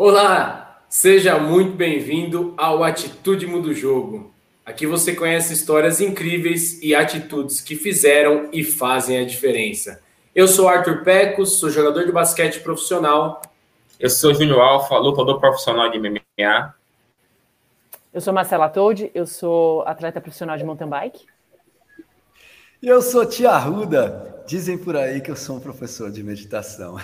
Olá, 0.00 0.80
seja 0.88 1.40
muito 1.40 1.72
bem-vindo 1.72 2.54
ao 2.56 2.84
Atitude 2.84 3.48
Muda 3.48 3.70
o 3.70 3.74
Jogo. 3.74 4.32
Aqui 4.64 4.86
você 4.86 5.12
conhece 5.12 5.52
histórias 5.52 6.00
incríveis 6.00 6.80
e 6.80 6.94
atitudes 6.94 7.60
que 7.60 7.74
fizeram 7.74 8.48
e 8.52 8.62
fazem 8.62 9.18
a 9.18 9.26
diferença. 9.26 10.00
Eu 10.32 10.46
sou 10.46 10.68
Arthur 10.68 11.02
Pecos, 11.02 11.58
sou 11.58 11.68
jogador 11.68 12.06
de 12.06 12.12
basquete 12.12 12.60
profissional. 12.60 13.42
Eu 13.98 14.08
sou 14.08 14.32
Júnior 14.32 14.60
Alfa, 14.60 14.96
lutador 14.98 15.40
profissional 15.40 15.90
de 15.90 15.98
MMA. 15.98 16.72
Eu 18.14 18.20
sou 18.20 18.32
Marcela 18.32 18.68
Toad, 18.68 19.10
eu 19.12 19.26
sou 19.26 19.82
atleta 19.82 20.20
profissional 20.20 20.56
de 20.56 20.62
mountain 20.62 20.88
bike. 20.88 21.26
E 22.80 22.86
eu 22.86 23.02
sou 23.02 23.26
Tia 23.26 23.50
Arruda. 23.50 24.44
Dizem 24.46 24.78
por 24.78 24.94
aí 24.94 25.20
que 25.20 25.32
eu 25.32 25.34
sou 25.34 25.56
um 25.56 25.60
professor 25.60 26.12
de 26.12 26.22
meditação. 26.22 26.94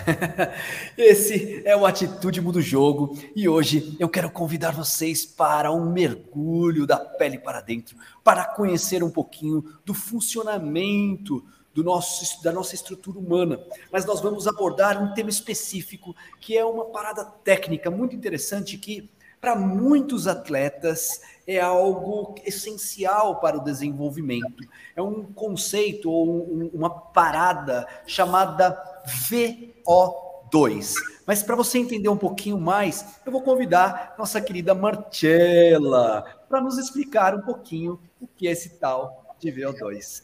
Esse 0.97 1.61
é 1.65 1.75
o 1.75 1.85
Atitude 1.85 2.39
Muda 2.39 2.59
o 2.59 2.61
Jogo 2.61 3.19
e 3.35 3.49
hoje 3.49 3.93
eu 3.99 4.07
quero 4.07 4.31
convidar 4.31 4.71
vocês 4.71 5.25
para 5.25 5.73
um 5.73 5.91
mergulho 5.91 6.87
da 6.87 6.97
pele 6.97 7.37
para 7.37 7.59
dentro, 7.59 7.97
para 8.23 8.45
conhecer 8.45 9.03
um 9.03 9.09
pouquinho 9.09 9.65
do 9.83 9.93
funcionamento 9.93 11.43
do 11.73 11.83
nosso, 11.83 12.41
da 12.41 12.53
nossa 12.53 12.73
estrutura 12.73 13.19
humana. 13.19 13.59
Mas 13.91 14.05
nós 14.05 14.21
vamos 14.21 14.47
abordar 14.47 15.03
um 15.03 15.13
tema 15.13 15.29
específico 15.29 16.15
que 16.39 16.57
é 16.57 16.63
uma 16.63 16.85
parada 16.85 17.25
técnica 17.25 17.91
muito 17.91 18.15
interessante 18.15 18.77
que 18.77 19.09
para 19.41 19.57
muitos 19.57 20.25
atletas 20.25 21.21
é 21.47 21.59
algo 21.59 22.35
essencial 22.43 23.39
para 23.39 23.57
o 23.57 23.63
desenvolvimento. 23.63 24.63
É 24.95 25.01
um 25.01 25.23
conceito 25.23 26.09
ou 26.09 26.27
um, 26.27 26.69
uma 26.73 26.89
parada 26.89 27.87
chamada 28.07 28.75
VO2. 29.07 30.93
Mas 31.25 31.43
para 31.43 31.55
você 31.55 31.79
entender 31.79 32.09
um 32.09 32.17
pouquinho 32.17 32.59
mais, 32.59 33.19
eu 33.25 33.31
vou 33.31 33.41
convidar 33.41 34.15
nossa 34.17 34.41
querida 34.41 34.73
Marcela 34.73 36.23
para 36.47 36.61
nos 36.61 36.77
explicar 36.77 37.35
um 37.35 37.41
pouquinho 37.41 37.99
o 38.21 38.27
que 38.27 38.47
é 38.47 38.51
esse 38.51 38.77
tal 38.77 39.35
de 39.39 39.51
VO2. 39.51 40.23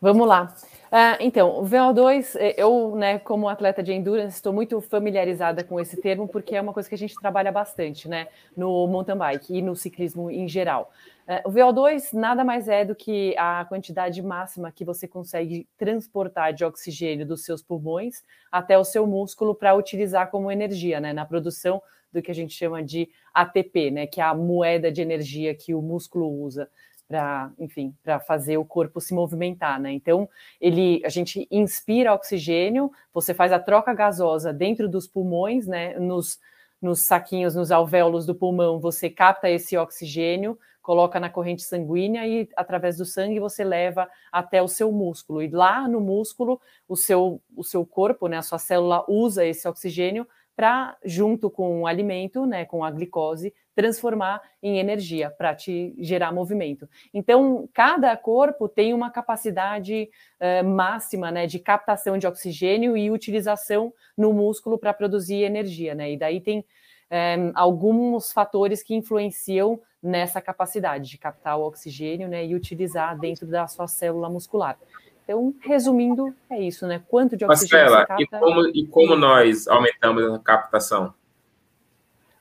Vamos 0.00 0.28
lá. 0.28 0.54
Uh, 0.94 1.18
então, 1.18 1.58
o 1.58 1.64
VO2, 1.64 2.36
eh, 2.36 2.54
eu, 2.56 2.94
né, 2.94 3.18
como 3.18 3.48
atleta 3.48 3.82
de 3.82 3.92
endurance, 3.92 4.36
estou 4.36 4.52
muito 4.52 4.80
familiarizada 4.80 5.64
com 5.64 5.80
esse 5.80 6.00
termo, 6.00 6.28
porque 6.28 6.54
é 6.54 6.60
uma 6.60 6.72
coisa 6.72 6.88
que 6.88 6.94
a 6.94 6.98
gente 6.98 7.16
trabalha 7.16 7.50
bastante, 7.50 8.08
né, 8.08 8.28
no 8.56 8.86
mountain 8.86 9.16
bike 9.16 9.56
e 9.56 9.60
no 9.60 9.74
ciclismo 9.74 10.30
em 10.30 10.46
geral. 10.46 10.92
Uh, 11.26 11.48
o 11.48 11.52
VO2 11.52 12.12
nada 12.12 12.44
mais 12.44 12.68
é 12.68 12.84
do 12.84 12.94
que 12.94 13.34
a 13.36 13.64
quantidade 13.64 14.22
máxima 14.22 14.70
que 14.70 14.84
você 14.84 15.08
consegue 15.08 15.66
transportar 15.76 16.52
de 16.52 16.64
oxigênio 16.64 17.26
dos 17.26 17.44
seus 17.44 17.60
pulmões 17.60 18.22
até 18.52 18.78
o 18.78 18.84
seu 18.84 19.04
músculo 19.04 19.52
para 19.52 19.74
utilizar 19.74 20.30
como 20.30 20.48
energia, 20.48 21.00
né, 21.00 21.12
na 21.12 21.24
produção 21.24 21.82
do 22.12 22.22
que 22.22 22.30
a 22.30 22.34
gente 22.34 22.54
chama 22.54 22.80
de 22.80 23.10
ATP, 23.34 23.90
né, 23.90 24.06
que 24.06 24.20
é 24.20 24.24
a 24.24 24.32
moeda 24.32 24.92
de 24.92 25.02
energia 25.02 25.56
que 25.56 25.74
o 25.74 25.82
músculo 25.82 26.28
usa 26.28 26.70
para, 27.08 27.52
enfim, 27.58 27.94
para 28.02 28.18
fazer 28.18 28.56
o 28.56 28.64
corpo 28.64 29.00
se 29.00 29.14
movimentar, 29.14 29.80
né? 29.80 29.92
Então, 29.92 30.28
ele, 30.60 31.02
a 31.04 31.08
gente 31.08 31.46
inspira 31.50 32.14
oxigênio, 32.14 32.90
você 33.12 33.34
faz 33.34 33.52
a 33.52 33.58
troca 33.58 33.92
gasosa 33.92 34.52
dentro 34.52 34.88
dos 34.88 35.06
pulmões, 35.06 35.66
né? 35.66 35.98
Nos, 35.98 36.38
nos 36.80 37.06
saquinhos, 37.06 37.54
nos 37.54 37.70
alvéolos 37.70 38.26
do 38.26 38.34
pulmão, 38.34 38.80
você 38.80 39.08
capta 39.10 39.48
esse 39.48 39.76
oxigênio, 39.76 40.58
coloca 40.82 41.18
na 41.18 41.30
corrente 41.30 41.62
sanguínea 41.62 42.26
e 42.26 42.46
através 42.54 42.98
do 42.98 43.06
sangue 43.06 43.40
você 43.40 43.64
leva 43.64 44.08
até 44.30 44.62
o 44.62 44.68
seu 44.68 44.92
músculo. 44.92 45.42
E 45.42 45.48
lá 45.48 45.88
no 45.88 45.98
músculo, 45.98 46.60
o 46.86 46.94
seu, 46.94 47.40
o 47.56 47.64
seu 47.64 47.86
corpo, 47.86 48.28
né, 48.28 48.36
a 48.36 48.42
sua 48.42 48.58
célula 48.58 49.02
usa 49.08 49.46
esse 49.46 49.66
oxigênio 49.66 50.28
para, 50.54 50.96
junto 51.02 51.50
com 51.50 51.82
o 51.82 51.86
alimento, 51.86 52.44
né, 52.44 52.66
com 52.66 52.84
a 52.84 52.90
glicose, 52.90 53.52
transformar 53.74 54.40
em 54.62 54.78
energia 54.78 55.30
para 55.30 55.54
te 55.54 55.94
gerar 55.98 56.32
movimento. 56.32 56.88
Então, 57.12 57.68
cada 57.72 58.16
corpo 58.16 58.68
tem 58.68 58.94
uma 58.94 59.10
capacidade 59.10 60.08
uh, 60.40 60.64
máxima 60.64 61.30
né, 61.30 61.46
de 61.46 61.58
captação 61.58 62.16
de 62.16 62.26
oxigênio 62.26 62.96
e 62.96 63.10
utilização 63.10 63.92
no 64.16 64.32
músculo 64.32 64.78
para 64.78 64.94
produzir 64.94 65.42
energia. 65.42 65.94
Né? 65.94 66.12
E 66.12 66.16
daí 66.16 66.40
tem 66.40 66.60
um, 66.60 66.64
eh, 67.10 67.52
alguns 67.54 68.32
fatores 68.32 68.82
que 68.82 68.94
influenciam 68.94 69.80
nessa 70.02 70.40
capacidade 70.40 71.08
de 71.08 71.18
captar 71.18 71.58
o 71.58 71.66
oxigênio 71.66 72.28
né, 72.28 72.46
e 72.46 72.54
utilizar 72.54 73.18
dentro 73.18 73.46
da 73.46 73.66
sua 73.66 73.88
célula 73.88 74.28
muscular. 74.28 74.78
Então, 75.24 75.54
resumindo, 75.62 76.34
é 76.50 76.60
isso, 76.60 76.86
né? 76.86 77.02
Quanto 77.08 77.34
de 77.34 77.46
oxigênio 77.46 77.90
Marcela, 77.90 78.06
capta... 78.06 78.22
e 78.22 78.26
como, 78.26 78.68
e 78.68 78.86
como 78.86 79.16
nós 79.16 79.66
aumentamos 79.66 80.22
a 80.34 80.38
captação? 80.38 81.14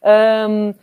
Um, 0.04 0.74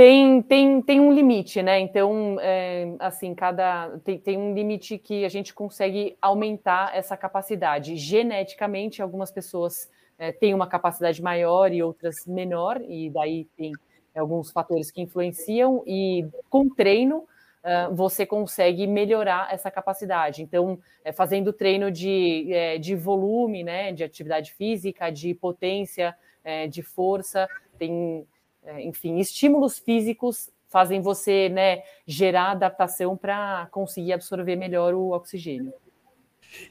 tem, 0.00 0.40
tem, 0.40 0.80
tem 0.80 0.98
um 0.98 1.12
limite, 1.12 1.60
né? 1.60 1.78
Então, 1.78 2.38
é, 2.40 2.96
assim, 2.98 3.34
cada 3.34 3.98
tem, 4.02 4.18
tem 4.18 4.38
um 4.38 4.54
limite 4.54 4.96
que 4.96 5.26
a 5.26 5.28
gente 5.28 5.52
consegue 5.52 6.16
aumentar 6.22 6.96
essa 6.96 7.18
capacidade. 7.18 7.98
Geneticamente, 7.98 9.02
algumas 9.02 9.30
pessoas 9.30 9.90
é, 10.18 10.32
têm 10.32 10.54
uma 10.54 10.66
capacidade 10.66 11.20
maior 11.20 11.70
e 11.70 11.82
outras 11.82 12.26
menor, 12.26 12.80
e 12.88 13.10
daí 13.10 13.44
tem 13.58 13.72
alguns 14.16 14.50
fatores 14.50 14.90
que 14.90 15.02
influenciam, 15.02 15.84
e 15.86 16.26
com 16.48 16.66
treino 16.70 17.18
uh, 17.18 17.94
você 17.94 18.24
consegue 18.24 18.86
melhorar 18.86 19.52
essa 19.52 19.70
capacidade. 19.70 20.42
Então, 20.42 20.78
é, 21.04 21.12
fazendo 21.12 21.52
treino 21.52 21.90
de, 21.90 22.50
é, 22.50 22.78
de 22.78 22.96
volume, 22.96 23.62
né, 23.62 23.92
de 23.92 24.02
atividade 24.02 24.54
física, 24.54 25.10
de 25.10 25.34
potência, 25.34 26.16
é, 26.42 26.66
de 26.66 26.80
força, 26.80 27.46
tem, 27.78 28.26
é, 28.30 28.39
enfim, 28.78 29.18
estímulos 29.18 29.78
físicos 29.78 30.50
fazem 30.68 31.00
você 31.00 31.48
né, 31.48 31.82
gerar 32.06 32.52
adaptação 32.52 33.16
para 33.16 33.68
conseguir 33.72 34.12
absorver 34.12 34.56
melhor 34.56 34.94
o 34.94 35.10
oxigênio. 35.10 35.72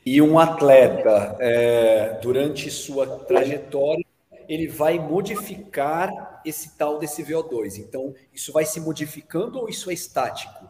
E 0.06 0.22
um 0.22 0.40
atleta, 0.40 1.38
é, 1.40 2.20
durante 2.22 2.70
sua 2.72 3.20
trajetória, 3.20 4.06
ele 4.48 4.68
vai 4.68 4.98
modificar 4.98 6.42
esse 6.46 6.78
tal 6.78 6.98
desse 6.98 7.24
VO2. 7.24 7.78
Então, 7.78 8.16
isso 8.34 8.52
vai 8.52 8.66
se 8.66 8.80
modificando 8.80 9.60
ou 9.60 9.70
isso 9.70 9.92
é 9.92 9.94
estático? 9.94 10.68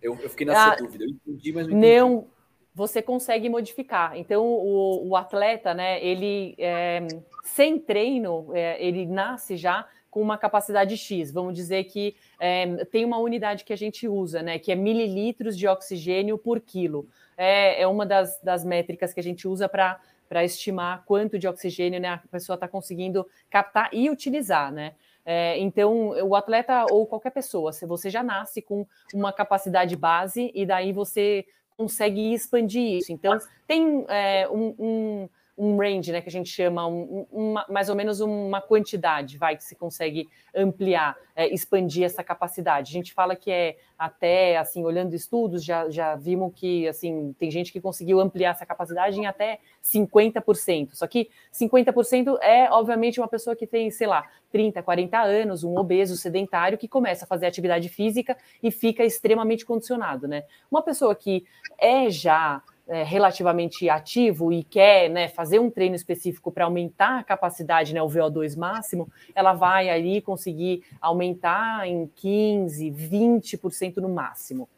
Eu, 0.00 0.18
eu 0.20 0.28
fiquei 0.28 0.46
nessa 0.46 0.72
ah, 0.72 0.76
dúvida. 0.76 1.04
Eu 1.04 1.10
entendi, 1.10 1.52
mas 1.52 1.66
não 1.66 1.76
entendi. 1.76 1.96
Não, 1.96 2.26
você 2.74 3.00
consegue 3.00 3.48
modificar. 3.48 4.16
Então, 4.16 4.44
o, 4.44 5.08
o 5.08 5.16
atleta, 5.16 5.72
né, 5.72 6.04
ele, 6.04 6.54
é, 6.58 7.06
sem 7.44 7.78
treino, 7.78 8.50
é, 8.52 8.84
ele 8.84 9.06
nasce 9.06 9.56
já 9.56 9.86
com 10.12 10.20
uma 10.20 10.36
capacidade 10.36 10.94
X. 10.94 11.32
Vamos 11.32 11.54
dizer 11.54 11.84
que 11.84 12.14
é, 12.38 12.84
tem 12.84 13.02
uma 13.02 13.16
unidade 13.16 13.64
que 13.64 13.72
a 13.72 13.76
gente 13.76 14.06
usa, 14.06 14.42
né, 14.42 14.58
que 14.58 14.70
é 14.70 14.74
mililitros 14.74 15.56
de 15.56 15.66
oxigênio 15.66 16.36
por 16.36 16.60
quilo. 16.60 17.08
É, 17.34 17.80
é 17.80 17.86
uma 17.86 18.04
das, 18.04 18.38
das 18.42 18.62
métricas 18.62 19.14
que 19.14 19.18
a 19.18 19.22
gente 19.22 19.48
usa 19.48 19.68
para 19.68 19.98
para 20.28 20.42
estimar 20.42 21.04
quanto 21.04 21.38
de 21.38 21.46
oxigênio 21.46 22.00
né, 22.00 22.08
a 22.08 22.18
pessoa 22.30 22.54
está 22.54 22.66
conseguindo 22.66 23.26
captar 23.50 23.90
e 23.92 24.08
utilizar, 24.08 24.72
né? 24.72 24.94
É, 25.26 25.58
então, 25.58 26.08
o 26.26 26.34
atleta 26.34 26.86
ou 26.90 27.06
qualquer 27.06 27.32
pessoa, 27.32 27.70
se 27.70 27.84
você 27.84 28.08
já 28.08 28.22
nasce 28.22 28.62
com 28.62 28.86
uma 29.12 29.30
capacidade 29.30 29.94
base 29.94 30.50
e 30.54 30.64
daí 30.64 30.90
você 30.90 31.44
consegue 31.76 32.32
expandir 32.32 32.96
isso. 32.96 33.12
Então, 33.12 33.38
tem 33.66 34.06
é, 34.08 34.48
um, 34.48 34.74
um 34.78 35.28
um 35.62 35.76
range, 35.76 36.10
né, 36.10 36.20
que 36.20 36.28
a 36.28 36.32
gente 36.32 36.50
chama, 36.50 36.88
um, 36.88 37.24
uma, 37.30 37.64
mais 37.68 37.88
ou 37.88 37.94
menos 37.94 38.20
uma 38.20 38.60
quantidade, 38.60 39.38
vai, 39.38 39.56
que 39.56 39.62
se 39.62 39.76
consegue 39.76 40.28
ampliar, 40.52 41.16
é, 41.36 41.46
expandir 41.54 42.02
essa 42.02 42.24
capacidade. 42.24 42.90
A 42.90 42.92
gente 42.92 43.14
fala 43.14 43.36
que 43.36 43.48
é 43.48 43.76
até, 43.96 44.56
assim, 44.56 44.84
olhando 44.84 45.14
estudos, 45.14 45.64
já, 45.64 45.88
já 45.88 46.16
vimos 46.16 46.52
que, 46.52 46.88
assim, 46.88 47.32
tem 47.38 47.48
gente 47.48 47.72
que 47.72 47.80
conseguiu 47.80 48.18
ampliar 48.18 48.50
essa 48.50 48.66
capacidade 48.66 49.20
em 49.20 49.26
até 49.26 49.60
50%. 49.84 50.94
Só 50.94 51.06
que 51.06 51.30
50% 51.52 52.38
é, 52.40 52.68
obviamente, 52.68 53.20
uma 53.20 53.28
pessoa 53.28 53.54
que 53.54 53.64
tem, 53.64 53.88
sei 53.88 54.08
lá, 54.08 54.28
30, 54.50 54.82
40 54.82 55.20
anos, 55.20 55.62
um 55.62 55.78
obeso 55.78 56.16
sedentário 56.16 56.76
que 56.76 56.88
começa 56.88 57.24
a 57.24 57.28
fazer 57.28 57.46
atividade 57.46 57.88
física 57.88 58.36
e 58.60 58.72
fica 58.72 59.04
extremamente 59.04 59.64
condicionado, 59.64 60.26
né? 60.26 60.42
Uma 60.68 60.82
pessoa 60.82 61.14
que 61.14 61.44
é 61.78 62.10
já 62.10 62.60
é, 62.88 63.02
relativamente 63.02 63.88
ativo 63.88 64.52
e 64.52 64.64
quer 64.64 65.08
né, 65.08 65.28
fazer 65.28 65.58
um 65.58 65.70
treino 65.70 65.94
específico 65.94 66.50
para 66.50 66.64
aumentar 66.64 67.20
a 67.20 67.24
capacidade, 67.24 67.94
né, 67.94 68.02
o 68.02 68.08
VO2 68.08 68.56
máximo, 68.56 69.08
ela 69.34 69.52
vai 69.52 69.88
ali 69.88 70.20
conseguir 70.20 70.82
aumentar 71.00 71.86
em 71.86 72.10
15, 72.16 72.90
20% 72.90 73.96
no 73.98 74.08
máximo. 74.08 74.68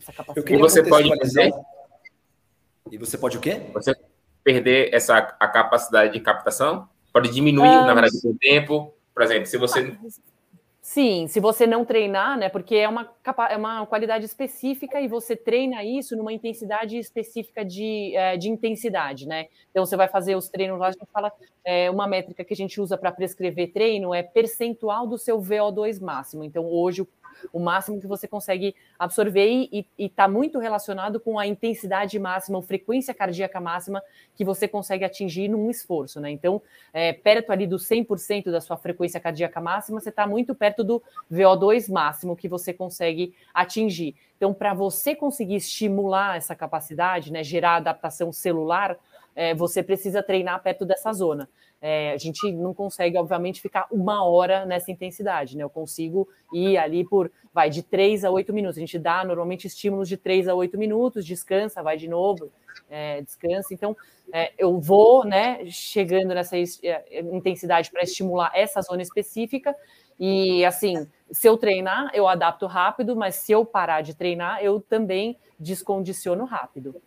Essa 0.00 0.12
capacidade. 0.12 0.54
E 0.54 0.58
você 0.58 0.82
pode 0.82 1.08
dizer? 1.18 1.52
E 2.90 2.98
você 2.98 3.18
pode 3.18 3.36
o 3.36 3.40
quê? 3.40 3.62
Você 3.74 3.94
perder 4.42 4.94
essa 4.94 5.18
a 5.18 5.48
capacidade 5.48 6.12
de 6.12 6.20
captação? 6.20 6.88
Pode 7.12 7.30
diminuir, 7.30 7.68
na 7.68 7.92
verdade, 7.92 8.16
o 8.24 8.34
tempo. 8.38 8.94
Por 9.12 9.22
exemplo, 9.22 9.46
se 9.46 9.58
você. 9.58 9.96
Sim, 10.80 11.26
se 11.26 11.38
você 11.40 11.66
não 11.66 11.84
treinar, 11.84 12.38
né? 12.38 12.48
Porque 12.48 12.74
é 12.76 12.88
uma, 12.88 13.10
é 13.50 13.56
uma 13.56 13.84
qualidade 13.86 14.24
específica 14.24 15.00
e 15.00 15.08
você 15.08 15.36
treina 15.36 15.84
isso 15.84 16.16
numa 16.16 16.32
intensidade 16.32 16.96
específica 16.96 17.64
de, 17.64 18.14
é, 18.16 18.36
de 18.36 18.48
intensidade, 18.48 19.26
né? 19.26 19.48
Então 19.70 19.84
você 19.84 19.96
vai 19.96 20.08
fazer 20.08 20.34
os 20.36 20.48
treinos 20.48 20.78
lá, 20.78 20.86
a 20.88 20.92
gente 20.92 21.04
fala 21.12 21.32
é, 21.64 21.90
uma 21.90 22.06
métrica 22.06 22.44
que 22.44 22.54
a 22.54 22.56
gente 22.56 22.80
usa 22.80 22.96
para 22.96 23.12
prescrever 23.12 23.72
treino 23.72 24.14
é 24.14 24.22
percentual 24.22 25.06
do 25.06 25.18
seu 25.18 25.38
VO2 25.40 26.00
máximo. 26.00 26.44
Então, 26.44 26.64
hoje 26.64 27.02
o 27.02 27.08
o 27.52 27.58
máximo 27.58 28.00
que 28.00 28.06
você 28.06 28.26
consegue 28.26 28.74
absorver 28.98 29.48
e 29.48 29.86
está 29.98 30.28
muito 30.28 30.58
relacionado 30.58 31.20
com 31.20 31.38
a 31.38 31.46
intensidade 31.46 32.18
máxima, 32.18 32.58
a 32.58 32.62
frequência 32.62 33.14
cardíaca 33.14 33.60
máxima 33.60 34.02
que 34.34 34.44
você 34.44 34.66
consegue 34.66 35.04
atingir 35.04 35.48
num 35.48 35.70
esforço, 35.70 36.20
né? 36.20 36.30
Então, 36.30 36.60
é, 36.92 37.12
perto 37.12 37.50
ali 37.50 37.66
do 37.66 37.76
100% 37.76 38.50
da 38.50 38.60
sua 38.60 38.76
frequência 38.76 39.20
cardíaca 39.20 39.60
máxima, 39.60 40.00
você 40.00 40.10
está 40.10 40.26
muito 40.26 40.54
perto 40.54 40.84
do 40.84 41.02
VO2 41.32 41.90
máximo 41.90 42.36
que 42.36 42.48
você 42.48 42.72
consegue 42.72 43.34
atingir. 43.52 44.14
Então, 44.36 44.54
para 44.54 44.72
você 44.72 45.14
conseguir 45.14 45.56
estimular 45.56 46.36
essa 46.36 46.54
capacidade, 46.54 47.32
né, 47.32 47.42
gerar 47.42 47.76
adaptação 47.76 48.32
celular, 48.32 48.96
é, 49.34 49.54
você 49.54 49.82
precisa 49.82 50.22
treinar 50.22 50.60
perto 50.62 50.84
dessa 50.84 51.12
zona. 51.12 51.48
É, 51.80 52.12
a 52.12 52.16
gente 52.16 52.50
não 52.52 52.74
consegue, 52.74 53.16
obviamente, 53.16 53.60
ficar 53.60 53.86
uma 53.90 54.24
hora 54.24 54.66
nessa 54.66 54.90
intensidade, 54.90 55.56
né? 55.56 55.62
Eu 55.62 55.70
consigo 55.70 56.28
ir 56.52 56.76
ali 56.76 57.04
por, 57.04 57.30
vai, 57.54 57.70
de 57.70 57.82
3 57.82 58.24
a 58.24 58.30
8 58.30 58.52
minutos. 58.52 58.76
A 58.76 58.80
gente 58.80 58.98
dá 58.98 59.24
normalmente 59.24 59.66
estímulos 59.66 60.08
de 60.08 60.16
3 60.16 60.48
a 60.48 60.54
8 60.54 60.76
minutos, 60.76 61.24
descansa, 61.24 61.82
vai 61.82 61.96
de 61.96 62.08
novo, 62.08 62.50
é, 62.90 63.22
descansa. 63.22 63.72
Então, 63.72 63.96
é, 64.32 64.52
eu 64.58 64.80
vou, 64.80 65.24
né, 65.24 65.64
chegando 65.66 66.34
nessa 66.34 66.56
é, 66.58 67.20
intensidade 67.32 67.90
para 67.90 68.02
estimular 68.02 68.50
essa 68.54 68.82
zona 68.82 69.02
específica. 69.02 69.74
E, 70.18 70.64
assim, 70.64 71.06
se 71.30 71.48
eu 71.48 71.56
treinar, 71.56 72.10
eu 72.12 72.26
adapto 72.26 72.66
rápido, 72.66 73.14
mas 73.14 73.36
se 73.36 73.52
eu 73.52 73.64
parar 73.64 74.02
de 74.02 74.16
treinar, 74.16 74.62
eu 74.64 74.80
também 74.80 75.38
descondiciono 75.60 76.44
rápido. 76.44 77.00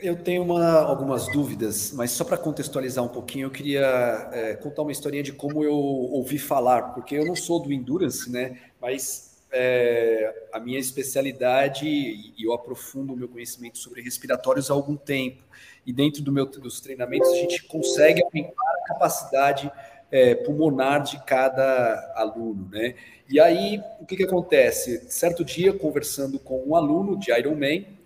Eu 0.00 0.16
tenho 0.16 0.44
uma, 0.44 0.80
algumas 0.82 1.26
dúvidas, 1.32 1.92
mas 1.92 2.12
só 2.12 2.24
para 2.24 2.38
contextualizar 2.38 3.04
um 3.04 3.08
pouquinho, 3.08 3.46
eu 3.46 3.50
queria 3.50 4.30
é, 4.32 4.54
contar 4.54 4.82
uma 4.82 4.92
historinha 4.92 5.24
de 5.24 5.32
como 5.32 5.64
eu 5.64 5.74
ouvi 5.74 6.38
falar, 6.38 6.94
porque 6.94 7.16
eu 7.16 7.26
não 7.26 7.34
sou 7.34 7.60
do 7.60 7.72
endurance, 7.72 8.30
né? 8.30 8.60
Mas 8.80 9.42
é, 9.50 10.48
a 10.52 10.60
minha 10.60 10.78
especialidade 10.78 11.84
e 11.84 12.32
eu 12.38 12.52
aprofundo 12.52 13.12
o 13.12 13.16
meu 13.16 13.28
conhecimento 13.28 13.78
sobre 13.78 14.00
respiratórios 14.00 14.70
há 14.70 14.74
algum 14.74 14.96
tempo. 14.96 15.42
E 15.84 15.92
dentro 15.92 16.22
do 16.22 16.30
meu, 16.30 16.46
dos 16.46 16.80
treinamentos 16.80 17.28
a 17.30 17.34
gente 17.34 17.64
consegue 17.64 18.22
aumentar 18.22 18.74
a 18.84 18.88
capacidade 18.88 19.72
é, 20.12 20.36
pulmonar 20.36 21.02
de 21.02 21.22
cada 21.24 22.12
aluno, 22.14 22.68
né? 22.70 22.94
E 23.28 23.40
aí 23.40 23.82
o 24.00 24.06
que, 24.06 24.16
que 24.16 24.22
acontece? 24.22 25.10
Certo 25.10 25.44
dia, 25.44 25.72
conversando 25.72 26.38
com 26.38 26.62
um 26.64 26.76
aluno 26.76 27.18
de 27.18 27.32
Ironman, 27.32 27.80
uh, 27.80 27.97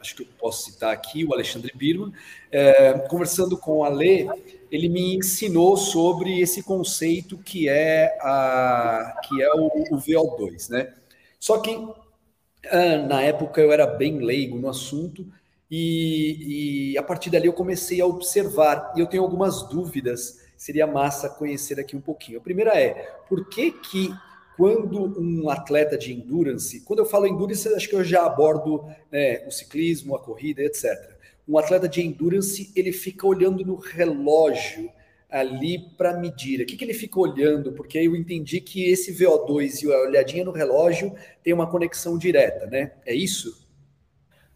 acho 0.00 0.16
que 0.16 0.22
eu 0.22 0.26
posso 0.38 0.70
citar 0.70 0.92
aqui, 0.92 1.24
o 1.24 1.32
Alexandre 1.32 1.72
Birman, 1.74 2.08
uh, 2.08 3.08
conversando 3.08 3.56
com 3.56 3.84
a 3.84 3.88
Lê, 3.88 4.26
ele 4.70 4.88
me 4.88 5.16
ensinou 5.16 5.76
sobre 5.76 6.40
esse 6.40 6.62
conceito 6.62 7.38
que 7.38 7.68
é, 7.68 8.16
a, 8.20 9.20
que 9.26 9.42
é 9.42 9.52
o, 9.54 9.66
o 9.92 9.96
VO2, 9.96 10.70
né? 10.70 10.92
Só 11.38 11.58
que 11.58 11.76
uh, 11.76 13.06
na 13.08 13.22
época 13.22 13.60
eu 13.60 13.72
era 13.72 13.86
bem 13.86 14.18
leigo 14.18 14.58
no 14.58 14.68
assunto 14.68 15.26
e, 15.70 16.92
e 16.92 16.98
a 16.98 17.02
partir 17.02 17.30
dali 17.30 17.46
eu 17.46 17.52
comecei 17.52 18.00
a 18.00 18.06
observar 18.06 18.92
e 18.96 19.00
eu 19.00 19.06
tenho 19.06 19.22
algumas 19.22 19.62
dúvidas. 19.68 20.42
Seria 20.56 20.86
massa 20.86 21.28
conhecer 21.28 21.78
aqui 21.78 21.96
um 21.96 22.00
pouquinho. 22.00 22.38
A 22.38 22.42
primeira 22.42 22.72
é 22.78 22.94
por 23.28 23.48
que 23.48 23.70
que 23.72 24.14
quando 24.56 25.20
um 25.20 25.48
atleta 25.50 25.98
de 25.98 26.12
endurance, 26.12 26.80
quando 26.80 27.00
eu 27.00 27.06
falo 27.06 27.26
endurance, 27.26 27.68
acho 27.68 27.88
que 27.88 27.94
eu 27.94 28.04
já 28.04 28.24
abordo 28.24 28.84
né, 29.10 29.44
o 29.46 29.50
ciclismo, 29.50 30.14
a 30.14 30.20
corrida, 30.20 30.62
etc. 30.62 31.14
Um 31.46 31.58
atleta 31.58 31.88
de 31.88 32.00
endurance, 32.02 32.72
ele 32.74 32.92
fica 32.92 33.26
olhando 33.26 33.64
no 33.64 33.74
relógio 33.74 34.90
ali 35.28 35.80
para 35.96 36.16
medir. 36.16 36.60
O 36.60 36.66
que, 36.66 36.76
que 36.76 36.84
ele 36.84 36.94
fica 36.94 37.18
olhando? 37.18 37.72
Porque 37.72 37.98
eu 37.98 38.14
entendi 38.14 38.60
que 38.60 38.88
esse 38.88 39.12
VO2 39.12 39.82
e 39.82 39.92
a 39.92 39.98
olhadinha 40.02 40.44
no 40.44 40.52
relógio 40.52 41.12
tem 41.42 41.52
uma 41.52 41.68
conexão 41.68 42.16
direta, 42.16 42.66
né? 42.66 42.92
É 43.04 43.12
isso? 43.12 43.66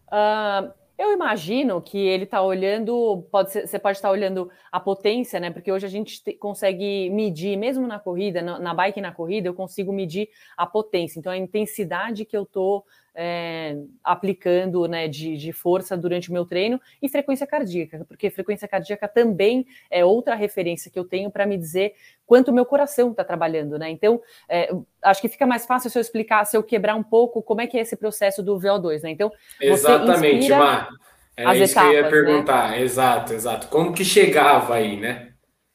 Uh, 0.07 0.71
eu 0.99 1.13
imagino 1.13 1.81
que 1.81 1.97
ele 1.97 2.25
está 2.25 2.41
olhando, 2.41 3.25
pode 3.31 3.51
ser, 3.51 3.65
você 3.65 3.79
pode 3.79 3.97
estar 3.97 4.11
olhando 4.11 4.51
a 4.69 4.81
potência, 4.81 5.39
né? 5.39 5.49
Porque 5.49 5.71
hoje 5.71 5.85
a 5.85 5.89
gente 5.89 6.21
te, 6.21 6.33
consegue 6.33 7.09
medir, 7.09 7.55
mesmo 7.55 7.87
na 7.87 7.97
corrida, 7.97 8.41
na, 8.41 8.59
na, 8.59 8.73
bike 8.73 8.99
e 8.99 9.01
na 9.01 9.13
corrida, 9.13 9.47
eu 9.47 9.53
consigo 9.53 9.93
medir 9.93 10.27
a 10.57 10.67
potência. 10.67 11.17
Então, 11.17 11.31
a 11.31 11.37
intensidade 11.37 12.25
que 12.25 12.35
eu 12.35 12.43
estou 12.43 12.85
é, 13.21 13.75
aplicando 14.01 14.87
né, 14.87 15.09
de, 15.09 15.35
de, 15.35 15.51
força 15.51 15.97
durante 15.97 16.29
o 16.29 16.33
meu 16.33 16.45
treino 16.45 16.79
e 17.01 17.09
frequência 17.09 17.45
cardíaca, 17.45 18.05
porque 18.07 18.29
frequência 18.29 18.65
cardíaca 18.65 19.09
também 19.09 19.67
é 19.91 20.05
outra 20.05 20.35
referência 20.35 20.89
que 20.89 20.97
eu 20.97 21.03
tenho 21.03 21.29
para 21.29 21.45
me 21.45 21.57
dizer 21.57 21.95
quanto 22.25 22.47
o 22.47 22.53
meu 22.53 22.65
coração 22.65 23.11
está 23.11 23.25
trabalhando, 23.25 23.77
né? 23.77 23.89
Então, 23.89 24.21
é, 24.47 24.73
acho 25.03 25.19
que 25.19 25.27
fica 25.27 25.45
mais 25.45 25.65
fácil 25.65 25.89
se 25.89 25.97
eu 25.97 26.01
explicar, 26.01 26.45
se 26.45 26.55
eu 26.55 26.63
quebrar 26.63 26.95
um 26.95 27.03
pouco 27.03 27.43
como 27.43 27.59
é 27.59 27.67
que 27.67 27.77
é 27.77 27.81
esse 27.81 27.97
processo 27.97 28.41
do 28.41 28.57
VO2, 28.57 29.03
né? 29.03 29.09
Então, 29.09 29.29
exatamente, 29.59 30.49
Mar. 30.49 30.87
É 31.35 31.43
isso 31.57 31.73
etapas, 31.73 31.73
que 31.73 31.79
eu 31.79 31.93
ia 31.93 32.01
né? 32.03 32.09
perguntar, 32.09 32.69
né? 32.71 32.81
exato, 32.81 33.33
exato. 33.33 33.67
Como 33.67 33.93
que 33.93 34.05
chegava 34.05 34.75
aí, 34.75 34.95
né? 34.95 35.28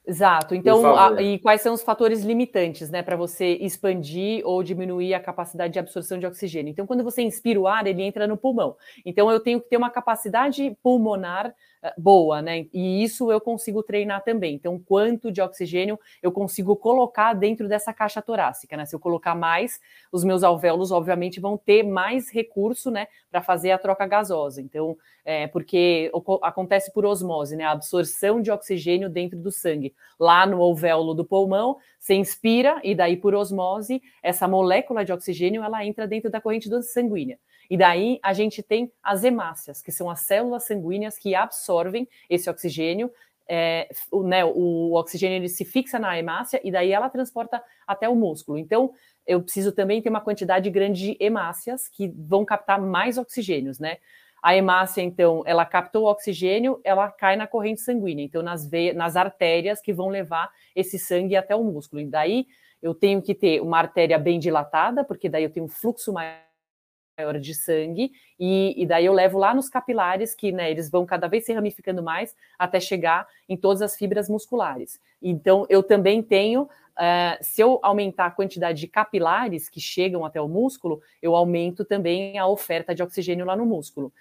Exato. 0.06 0.55
Então, 0.55 0.95
a, 0.95 1.23
e 1.23 1.39
quais 1.39 1.62
são 1.62 1.73
os 1.73 1.83
fatores 1.83 2.23
limitantes, 2.23 2.91
né, 2.91 3.03
para 3.03 3.17
você 3.17 3.55
expandir 3.55 4.43
ou 4.45 4.62
diminuir 4.62 5.15
a 5.15 5.21
capacidade 5.21 5.73
de 5.73 5.79
absorção 5.79 6.19
de 6.19 6.27
oxigênio? 6.27 6.71
Então, 6.71 6.87
quando 6.87 7.03
você 7.03 7.23
inspira 7.23 7.59
o 7.59 7.67
ar, 7.67 7.87
ele 7.87 8.03
entra 8.03 8.27
no 8.27 8.37
pulmão. 8.37 8.77
Então, 9.05 9.31
eu 9.31 9.41
tenho 9.41 9.61
que 9.62 9.69
ter 9.71 9.79
uma 9.79 9.89
capacidade 9.89 10.77
pulmonar 10.83 11.55
eh, 11.83 11.95
boa, 11.97 12.43
né? 12.43 12.67
E 12.73 13.03
isso 13.03 13.33
eu 13.33 13.41
consigo 13.41 13.83
treinar 13.83 14.23
também. 14.23 14.55
Então, 14.55 14.79
quanto 14.79 15.33
de 15.33 15.41
oxigênio 15.41 15.99
eu 16.23 16.31
consigo 16.31 16.77
colocar 16.77 17.33
dentro 17.33 17.67
dessa 17.67 17.93
caixa 17.93 18.21
torácica, 18.21 18.77
né? 18.77 18.85
Se 18.85 18.95
eu 18.95 19.01
colocar 19.01 19.35
mais, 19.35 19.81
os 20.12 20.23
meus 20.23 20.43
alvéolos, 20.43 20.91
obviamente, 20.93 21.41
vão 21.41 21.56
ter 21.56 21.83
mais 21.83 22.31
recurso, 22.31 22.91
né, 22.91 23.06
para 23.31 23.41
fazer 23.41 23.71
a 23.71 23.79
troca 23.79 24.06
gasosa. 24.06 24.61
Então, 24.61 24.97
é, 25.25 25.47
porque 25.47 26.11
acontece 26.43 26.93
por 26.93 27.06
osmose, 27.06 27.56
né? 27.56 27.65
A 27.65 27.71
absorção 27.71 28.43
de 28.43 28.51
oxigênio 28.51 29.09
dentro 29.09 29.39
do 29.39 29.51
sangue. 29.51 29.94
Lá 30.19 30.46
no 30.46 30.62
alvéolo 30.62 31.14
do 31.14 31.25
pulmão, 31.25 31.76
você 31.99 32.14
inspira 32.14 32.81
e 32.85 32.94
daí 32.94 33.17
por 33.17 33.35
osmose, 33.35 34.02
essa 34.23 34.46
molécula 34.46 35.05
de 35.05 35.12
oxigênio, 35.12 35.62
ela 35.62 35.85
entra 35.85 36.06
dentro 36.06 36.31
da 36.31 36.41
corrente 36.41 36.69
sanguínea. 36.82 37.38
E 37.70 37.76
daí 37.76 38.19
a 38.23 38.32
gente 38.32 38.62
tem 38.62 38.93
as 39.02 39.25
hemácias, 39.25 39.81
que 39.81 39.91
são 39.91 40.11
as 40.11 40.20
células 40.20 40.64
sanguíneas 40.64 41.19
que 41.19 41.35
absorvem 41.35 42.08
esse 42.29 42.49
oxigênio. 42.49 43.11
É, 43.46 43.88
o, 44.11 44.23
né, 44.23 44.44
o 44.44 44.94
oxigênio 44.94 45.37
ele 45.37 45.49
se 45.49 45.64
fixa 45.64 45.99
na 45.99 46.19
hemácia 46.19 46.61
e 46.64 46.70
daí 46.70 46.93
ela 46.93 47.11
transporta 47.11 47.63
até 47.86 48.08
o 48.08 48.15
músculo. 48.15 48.58
Então, 48.58 48.93
eu 49.27 49.43
preciso 49.43 49.72
também 49.72 50.03
ter 50.03 50.08
uma 50.08 50.20
quantidade 50.20 50.69
grande 50.70 51.01
de 51.01 51.17
hemácias 51.19 51.89
que 51.89 52.08
vão 52.08 52.44
captar 52.44 52.81
mais 52.81 53.19
oxigênios, 53.19 53.79
né? 53.79 53.98
A 54.44 54.55
hemácia, 54.55 55.01
então, 55.01 55.43
ela 55.46 55.65
captou 55.65 56.03
o 56.05 56.10
oxigênio, 56.10 56.79
ela 56.84 57.10
cai 57.10 57.34
na 57.34 57.46
corrente 57.46 57.81
sanguínea, 57.81 58.22
então 58.22 58.43
nas 58.43 58.69
veias, 58.69 58.94
nas 58.94 59.17
artérias 59.17 59.81
que 59.81 59.91
vão 59.91 60.10
levar 60.10 60.51
esse 60.77 60.98
sangue 60.98 61.34
até 61.34 61.56
o 61.56 61.65
músculo. 61.65 62.03
E 62.03 62.05
daí 62.05 62.46
eu 62.82 62.94
tenho 62.94 63.22
que 63.22 63.34
ter 63.34 63.63
uma 63.63 63.79
artéria 63.79 64.19
bem 64.19 64.39
dilatada, 64.39 65.03
porque 65.03 65.31
daí 65.31 65.44
eu 65.44 65.51
tenho 65.51 65.65
um 65.65 65.69
fluxo 65.70 66.13
maior 66.13 67.41
de 67.41 67.55
sangue, 67.55 68.13
e, 68.39 68.74
e, 68.77 68.84
daí 68.84 69.06
eu 69.06 69.15
levo 69.15 69.39
lá 69.39 69.55
nos 69.55 69.70
capilares, 69.70 70.34
que 70.34 70.53
né, 70.53 70.70
eles 70.70 70.91
vão 70.91 71.06
cada 71.06 71.27
vez 71.27 71.46
se 71.46 71.53
ramificando 71.55 72.03
mais 72.03 72.36
até 72.58 72.79
chegar 72.79 73.27
em 73.48 73.56
todas 73.56 73.81
as 73.81 73.96
fibras 73.96 74.29
musculares. 74.29 75.01
Então, 75.22 75.65
eu 75.70 75.82
também 75.82 76.22
tenho, 76.22 76.65
uh, 76.65 77.39
se 77.41 77.63
eu 77.63 77.81
aumentar 77.82 78.27
a 78.27 78.31
quantidade 78.31 78.79
de 78.79 78.89
capilares 78.89 79.70
que 79.70 79.81
chegam 79.81 80.22
até 80.22 80.39
o 80.39 80.48
músculo, 80.48 81.01
eu 81.22 81.34
aumento 81.34 81.82
também 81.82 82.39
a 82.39 82.46
oferta 82.46 82.94
de 82.94 83.03
oxigênio 83.03 83.46
lá 83.46 83.56
no 83.56 83.65
músculo. 83.65 84.13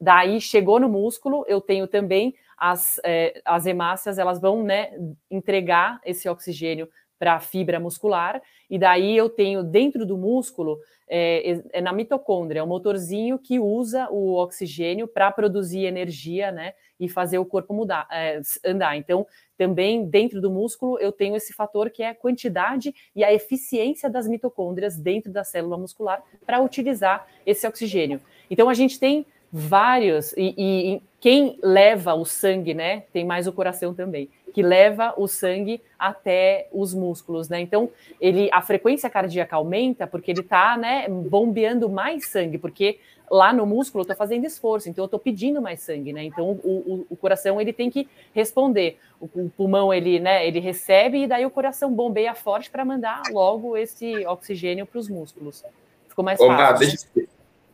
Daí, 0.00 0.40
chegou 0.40 0.80
no 0.80 0.88
músculo, 0.88 1.44
eu 1.46 1.60
tenho 1.60 1.86
também 1.86 2.34
as, 2.56 3.00
eh, 3.04 3.40
as 3.44 3.66
hemácias, 3.66 4.18
elas 4.18 4.40
vão 4.40 4.62
né, 4.62 4.92
entregar 5.30 6.00
esse 6.04 6.28
oxigênio 6.28 6.88
para 7.18 7.34
a 7.34 7.40
fibra 7.40 7.78
muscular, 7.78 8.40
e 8.68 8.78
daí 8.78 9.14
eu 9.14 9.28
tenho 9.28 9.62
dentro 9.62 10.06
do 10.06 10.16
músculo, 10.16 10.78
é, 11.06 11.60
é 11.72 11.80
na 11.82 11.92
mitocôndria, 11.92 12.60
é 12.60 12.62
um 12.62 12.66
motorzinho 12.66 13.38
que 13.38 13.58
usa 13.58 14.08
o 14.10 14.36
oxigênio 14.36 15.06
para 15.06 15.30
produzir 15.30 15.84
energia, 15.84 16.50
né, 16.50 16.72
e 17.00 17.08
fazer 17.08 17.38
o 17.38 17.46
corpo 17.46 17.72
mudar, 17.72 18.06
é, 18.10 18.40
andar. 18.64 18.96
Então, 18.96 19.26
também 19.56 20.04
dentro 20.04 20.40
do 20.40 20.50
músculo 20.50 20.98
eu 20.98 21.10
tenho 21.10 21.34
esse 21.34 21.52
fator 21.52 21.88
que 21.90 22.02
é 22.02 22.10
a 22.10 22.14
quantidade 22.14 22.94
e 23.16 23.24
a 23.24 23.32
eficiência 23.32 24.08
das 24.10 24.28
mitocôndrias 24.28 24.96
dentro 24.96 25.32
da 25.32 25.42
célula 25.42 25.78
muscular 25.78 26.22
para 26.44 26.60
utilizar 26.60 27.26
esse 27.46 27.66
oxigênio. 27.66 28.20
Então, 28.50 28.68
a 28.68 28.74
gente 28.74 29.00
tem 29.00 29.26
vários, 29.52 30.32
e, 30.36 30.54
e 30.56 31.02
quem 31.20 31.58
leva 31.62 32.14
o 32.14 32.24
sangue, 32.24 32.72
né? 32.72 33.04
Tem 33.12 33.24
mais 33.24 33.46
o 33.46 33.52
coração 33.52 33.92
também, 33.92 34.28
que 34.54 34.62
leva 34.62 35.12
o 35.16 35.26
sangue 35.26 35.82
até 35.98 36.68
os 36.72 36.94
músculos, 36.94 37.48
né? 37.48 37.60
Então, 37.60 37.90
ele, 38.20 38.48
a 38.52 38.62
frequência 38.62 39.10
cardíaca 39.10 39.56
aumenta 39.56 40.06
porque 40.06 40.30
ele 40.30 40.40
está, 40.40 40.76
né, 40.76 41.08
bombeando 41.08 41.88
mais 41.88 42.26
sangue, 42.26 42.58
porque 42.58 42.98
lá 43.30 43.52
no 43.52 43.64
músculo 43.64 44.00
eu 44.00 44.04
estou 44.04 44.16
fazendo 44.16 44.44
esforço, 44.44 44.88
então 44.88 45.04
eu 45.04 45.06
estou 45.06 45.20
pedindo 45.20 45.62
mais 45.62 45.80
sangue, 45.80 46.12
né? 46.12 46.24
Então 46.24 46.58
o, 46.64 46.70
o, 46.70 47.06
o, 47.10 47.16
coração 47.16 47.60
ele 47.60 47.72
tem 47.72 47.88
que 47.88 48.08
responder. 48.34 48.98
O, 49.20 49.26
o, 49.26 49.50
pulmão 49.50 49.94
ele, 49.94 50.18
né, 50.18 50.46
ele 50.46 50.58
recebe 50.58 51.22
e 51.22 51.26
daí 51.28 51.46
o 51.46 51.50
coração 51.50 51.92
bombeia 51.92 52.34
forte 52.34 52.68
para 52.70 52.84
mandar 52.84 53.22
logo 53.30 53.76
esse 53.76 54.26
oxigênio 54.26 54.84
para 54.84 54.98
os 54.98 55.08
músculos. 55.08 55.62
Ficou 56.08 56.24
mais 56.24 56.38
fácil. 56.38 56.52
Omar, 56.52 56.78
deixa, 56.78 57.06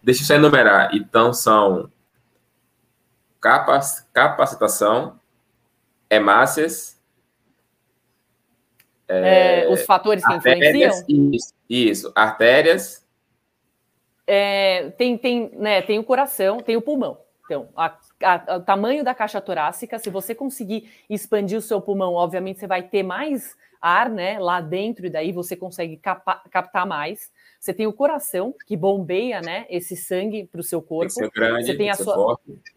deixa 0.07 0.23
eu 0.23 0.27
só 0.27 0.35
enumerar. 0.35 0.95
Então 0.95 1.35
são 1.35 1.91
capac, 3.41 3.85
capacitação, 4.13 5.19
hemácias. 6.09 6.97
É, 9.09 9.65
é, 9.65 9.69
os 9.69 9.85
fatores 9.85 10.25
que 10.25 10.33
influenciam? 10.33 11.05
Isso, 11.33 11.55
isso, 11.69 12.13
artérias. 12.15 13.05
É, 14.25 14.91
tem, 14.91 15.19
tem, 15.19 15.51
né, 15.55 15.83
tem 15.83 15.99
o 15.99 16.05
coração, 16.05 16.61
tem 16.61 16.77
o 16.77 16.83
pulmão. 16.83 17.19
Então, 17.45 17.69
a, 17.77 17.97
a, 18.23 18.57
o 18.57 18.61
tamanho 18.61 19.05
da 19.05 19.15
caixa 19.15 19.41
torácica, 19.41 19.99
se 19.99 20.11
você 20.11 20.35
conseguir 20.35 20.89
expandir 21.11 21.59
o 21.59 21.63
seu 21.63 21.81
pulmão, 21.81 22.15
obviamente 22.15 22.61
você 22.61 22.67
vai 22.67 22.83
ter 22.83 23.03
mais 23.03 23.57
ar 23.81 24.09
né, 24.09 24.39
lá 24.39 24.61
dentro, 24.61 25.07
e 25.07 25.11
daí 25.11 25.33
você 25.33 25.57
consegue 25.57 25.97
capa, 25.97 26.43
captar 26.51 26.87
mais. 26.87 27.31
Você 27.67 27.75
tem 27.75 27.87
o 27.89 27.93
coração, 27.93 28.55
que 28.65 28.77
bombeia 28.77 29.41
né, 29.41 29.67
esse 29.69 29.97
sangue 29.97 30.47
para 30.47 30.61
o 30.61 30.63
seu 30.63 30.81
corpo. 30.81 31.13
Tem 31.13 31.29
grande, 31.29 31.67
você 31.67 31.77
tem 31.77 31.91
a 31.91 31.97
sua. 31.97 32.15
Forte 32.15 32.77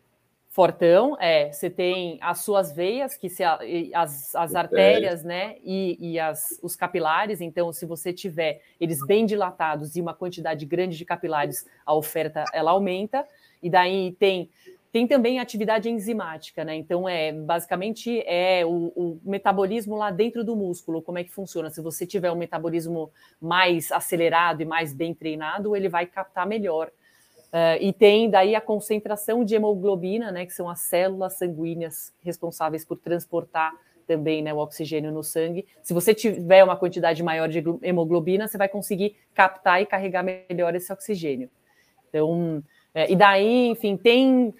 fortão, 0.52 1.16
é, 1.22 1.54
você 1.54 1.70
tem 1.70 2.18
as 2.20 2.40
suas 2.40 2.74
veias, 2.74 3.16
que 3.16 3.30
se, 3.30 3.44
as, 3.44 4.36
as 4.36 4.56
artérias, 4.56 5.24
né, 5.24 5.56
e, 5.64 5.96
e 6.02 6.20
as, 6.20 6.60
os 6.62 6.76
capilares, 6.76 7.40
então 7.40 7.72
se 7.72 7.86
você 7.86 8.12
tiver 8.12 8.60
eles 8.82 9.00
bem 9.06 9.26
dilatados 9.26 9.96
e 9.96 10.02
uma 10.02 10.14
quantidade 10.14 10.66
grande 10.66 10.98
de 10.98 11.06
capilares, 11.06 11.66
a 11.86 11.94
oferta 11.94 12.44
ela 12.52 12.72
aumenta, 12.72 13.26
e 13.62 13.70
daí 13.70 14.12
tem 14.20 14.50
tem 14.92 15.08
também 15.08 15.40
atividade 15.40 15.90
enzimática, 15.90 16.64
né? 16.64 16.76
Então 16.76 17.08
é 17.08 17.32
basicamente 17.32 18.22
é 18.26 18.66
o, 18.66 18.92
o, 18.96 19.20
metabolismo 19.24 19.96
lá 19.96 20.10
dentro 20.12 20.44
do 20.44 20.56
músculo, 20.56 21.02
como 21.02 21.18
é 21.18 21.24
que 21.24 21.32
funciona? 21.32 21.70
Se 21.70 21.82
você 21.82 22.06
tiver 22.06 22.32
um 22.32 22.36
metabolismo 22.36 23.12
mais 23.40 23.92
acelerado 23.92 24.62
e 24.62 24.66
mais 24.66 24.94
bem 24.94 25.14
treinado, 25.14 25.76
ele 25.76 25.90
vai 25.90 26.06
captar 26.06 26.48
melhor 26.48 26.92
Uh, 27.50 27.82
e 27.82 27.92
tem 27.92 28.30
daí 28.30 28.54
a 28.54 28.62
concentração 28.62 29.44
de 29.44 29.56
hemoglobina, 29.56 30.32
né, 30.32 30.46
que 30.46 30.54
são 30.54 30.70
as 30.70 30.82
células 30.82 31.34
sanguíneas 31.34 32.14
responsáveis 32.22 32.86
por 32.86 33.00
transportar 33.00 33.74
também 34.06 34.44
né, 34.44 34.54
o 34.54 34.58
oxigênio 34.58 35.12
no 35.12 35.24
sangue. 35.24 35.66
Se 35.82 35.92
você 35.92 36.14
tiver 36.14 36.64
uma 36.64 36.76
quantidade 36.76 37.24
maior 37.24 37.50
de 37.50 37.64
hemoglobina, 37.82 38.48
você 38.48 38.58
vai 38.58 38.70
conseguir 38.70 39.16
captar 39.34 39.82
e 39.82 39.86
carregar 39.88 40.24
melhor 40.24 40.76
esse 40.76 40.94
oxigênio. 40.94 41.50
Então, 42.08 42.64
é, 42.94 43.12
e 43.12 43.16
daí, 43.16 43.68
enfim, 43.68 43.98
tem 43.98 44.54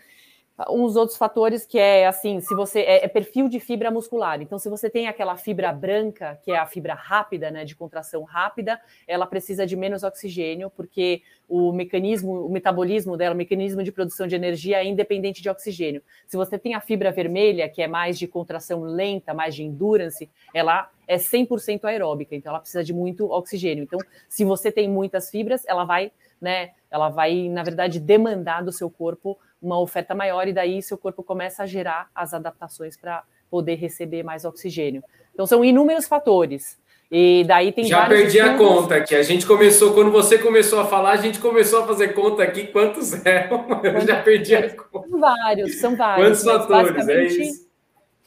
uns 0.68 0.96
outros 0.96 1.18
fatores 1.18 1.66
que 1.66 1.80
é 1.80 2.06
assim, 2.06 2.42
se 2.42 2.54
você 2.54 2.82
é, 2.82 3.06
é, 3.06 3.08
perfil 3.08 3.48
de 3.48 3.60
fibra 3.60 3.90
muscular. 3.90 4.42
Então, 4.42 4.60
se 4.60 4.70
você 4.70 4.90
tem 4.90 5.08
aquela 5.08 5.38
fibra 5.38 5.72
branca, 5.72 6.38
que 6.44 6.52
é 6.52 6.58
a 6.58 6.66
fibra 6.66 6.94
rápida, 6.94 7.50
né, 7.50 7.64
de 7.64 7.76
contração 7.76 8.24
rápida, 8.24 8.80
ela 9.08 9.26
precisa 9.26 9.66
de 9.66 9.78
menos 9.78 10.04
oxigênio, 10.04 10.70
porque 10.70 11.22
o 11.48 11.72
mecanismo, 11.72 12.46
o 12.46 12.50
metabolismo 12.50 13.16
dela, 13.16 13.34
o 13.34 13.38
mecanismo 13.38 13.82
de 13.84 13.92
produção 13.92 14.28
de 14.28 14.36
energia 14.36 14.78
é 14.78 14.86
independente 14.86 15.42
de 15.42 15.50
oxigênio. 15.50 16.02
Se 16.28 16.36
você 16.36 16.60
tem 16.60 16.74
a 16.74 16.82
fibra 16.82 17.12
vermelha, 17.12 17.70
que 17.70 17.82
é 17.82 17.88
mais 17.88 18.20
de 18.20 18.28
contração 18.28 18.82
lenta, 18.82 19.34
mais 19.34 19.56
de 19.56 19.64
endurance, 19.64 20.30
ela 20.54 20.90
é 21.08 21.18
100% 21.18 21.86
aeróbica, 21.86 22.36
então 22.36 22.52
ela 22.52 22.60
precisa 22.60 22.84
de 22.84 22.94
muito 22.94 23.32
oxigênio. 23.32 23.84
Então, 23.84 24.00
se 24.28 24.44
você 24.44 24.72
tem 24.72 24.88
muitas 24.90 25.30
fibras, 25.30 25.66
ela 25.66 25.86
vai, 25.86 26.12
né, 26.40 26.72
ela 26.92 27.10
vai, 27.10 27.48
na 27.50 27.64
verdade, 27.64 28.00
demandar 28.00 28.64
do 28.64 28.72
seu 28.72 28.90
corpo 28.90 29.38
uma 29.62 29.80
oferta 29.80 30.16
maior 30.16 30.48
e 30.48 30.54
daí 30.54 30.82
seu 30.82 30.98
corpo 30.98 31.24
começa 31.24 31.64
a 31.64 31.66
gerar 31.66 32.10
as 32.14 32.34
adaptações 32.34 32.98
para 32.98 33.24
poder 33.50 33.76
receber 33.76 34.24
mais 34.24 34.46
oxigênio. 34.46 35.04
Então 35.34 35.46
são 35.46 35.64
inúmeros 35.64 36.08
fatores. 36.08 36.78
E 37.12 37.44
daí 37.48 37.72
tem 37.72 37.86
Já 37.86 38.08
perdi 38.08 38.38
estudos... 38.38 38.56
a 38.56 38.58
conta 38.58 38.96
aqui. 38.96 39.16
A 39.16 39.24
gente 39.24 39.46
começou, 39.46 39.94
quando 39.94 40.12
você 40.12 40.38
começou 40.38 40.80
a 40.80 40.86
falar, 40.86 41.12
a 41.12 41.18
gente 41.18 41.40
começou 41.40 41.84
a 41.84 41.88
fazer 41.88 42.10
conta 42.10 42.44
aqui 42.44 42.68
quantos 42.68 43.26
eram. 43.26 43.66
Eu 43.84 44.02
já 44.02 44.22
perdi 44.22 44.56
a 44.56 44.70
conta. 44.76 45.10
São 45.10 45.20
vários, 45.20 45.80
são 45.80 45.96
vários. 45.96 46.44
Quantos 46.44 46.44
fatores? 46.44 47.08
É 47.08 47.24
isso. 47.26 47.69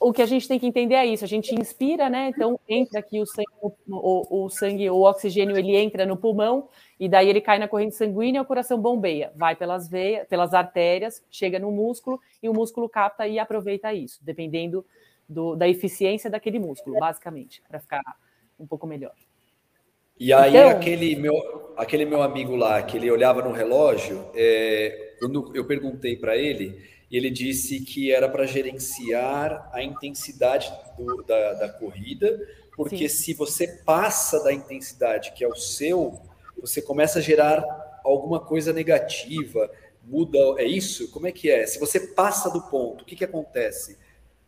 O 0.03 0.13
que 0.13 0.21
a 0.21 0.27
gente 0.27 0.49
tem 0.49 0.59
que 0.59 0.67
entender 0.67 0.95
é 0.95 1.07
isso. 1.07 1.25
A 1.25 1.29
gente 1.29 1.55
inspira, 1.55 2.11
né? 2.11 2.29
Então 2.29 2.59
entra 2.69 2.99
aqui 2.99 3.21
o 3.21 3.27
sangue, 3.27 3.49
o, 3.89 4.45
o, 4.45 4.51
sangue, 4.51 4.91
o 4.91 5.03
oxigênio, 5.03 5.57
ele 5.57 5.77
entra 5.77 6.05
no 6.05 6.17
pulmão 6.17 6.69
e 6.99 7.09
daí 7.09 7.29
ele 7.29 7.41
cai 7.41 7.59
na 7.59 7.69
corrente 7.69 7.95
sanguínea, 7.95 8.43
o 8.43 8.45
coração 8.45 8.81
bombeia, 8.81 9.33
vai 9.37 9.57
pelas 9.57 9.89
veias, 9.89 10.27
pelas 10.29 10.53
artérias, 10.55 11.25
chega 11.31 11.59
no 11.59 11.71
músculo 11.71 12.21
e 12.43 12.49
o 12.49 12.53
músculo 12.53 12.89
capta 12.89 13.27
e 13.27 13.39
aproveita 13.39 13.93
isso, 13.95 14.21
dependendo 14.23 14.85
do, 15.29 15.57
da 15.57 15.69
eficiência 15.69 16.31
daquele 16.31 16.59
músculo, 16.59 16.99
basicamente, 16.99 17.63
para 17.69 17.81
ficar 17.81 18.03
um 18.59 18.67
pouco 18.67 18.87
melhor. 18.87 19.15
E 20.19 20.33
aí 20.33 20.57
então, 20.57 20.71
aquele 20.71 21.17
meu 21.17 21.35
aquele 21.77 22.05
meu 22.05 22.23
amigo 22.23 22.55
lá 22.55 22.83
que 22.83 22.97
ele 22.97 23.11
olhava 23.11 23.43
no 23.43 23.51
relógio, 23.51 24.25
é, 24.35 25.15
quando 25.19 25.51
eu 25.55 25.65
perguntei 25.65 26.17
para 26.17 26.37
ele, 26.37 26.79
ele 27.16 27.31
disse 27.31 27.81
que 27.81 28.11
era 28.11 28.28
para 28.28 28.47
gerenciar 28.47 29.71
a 29.73 29.83
intensidade 29.83 30.73
do, 30.97 31.23
da, 31.23 31.54
da 31.54 31.69
corrida, 31.69 32.40
porque 32.75 33.09
sim. 33.09 33.25
se 33.25 33.35
você 33.35 33.69
passa 33.69 34.42
da 34.42 34.52
intensidade 34.52 35.33
que 35.33 35.45
é 35.45 35.49
o 35.49 35.54
seu 35.54 36.21
você 36.61 36.81
começa 36.81 37.19
a 37.19 37.23
gerar 37.23 37.64
alguma 38.04 38.38
coisa 38.38 38.73
negativa, 38.73 39.69
muda, 40.04 40.38
é 40.59 40.64
isso? 40.64 41.11
Como 41.11 41.26
é 41.26 41.33
que 41.33 41.50
é? 41.50 41.66
Se 41.66 41.78
você 41.78 41.99
passa 41.99 42.50
do 42.50 42.62
ponto, 42.62 43.02
o 43.02 43.04
que, 43.04 43.16
que 43.16 43.25
acontece? 43.25 43.99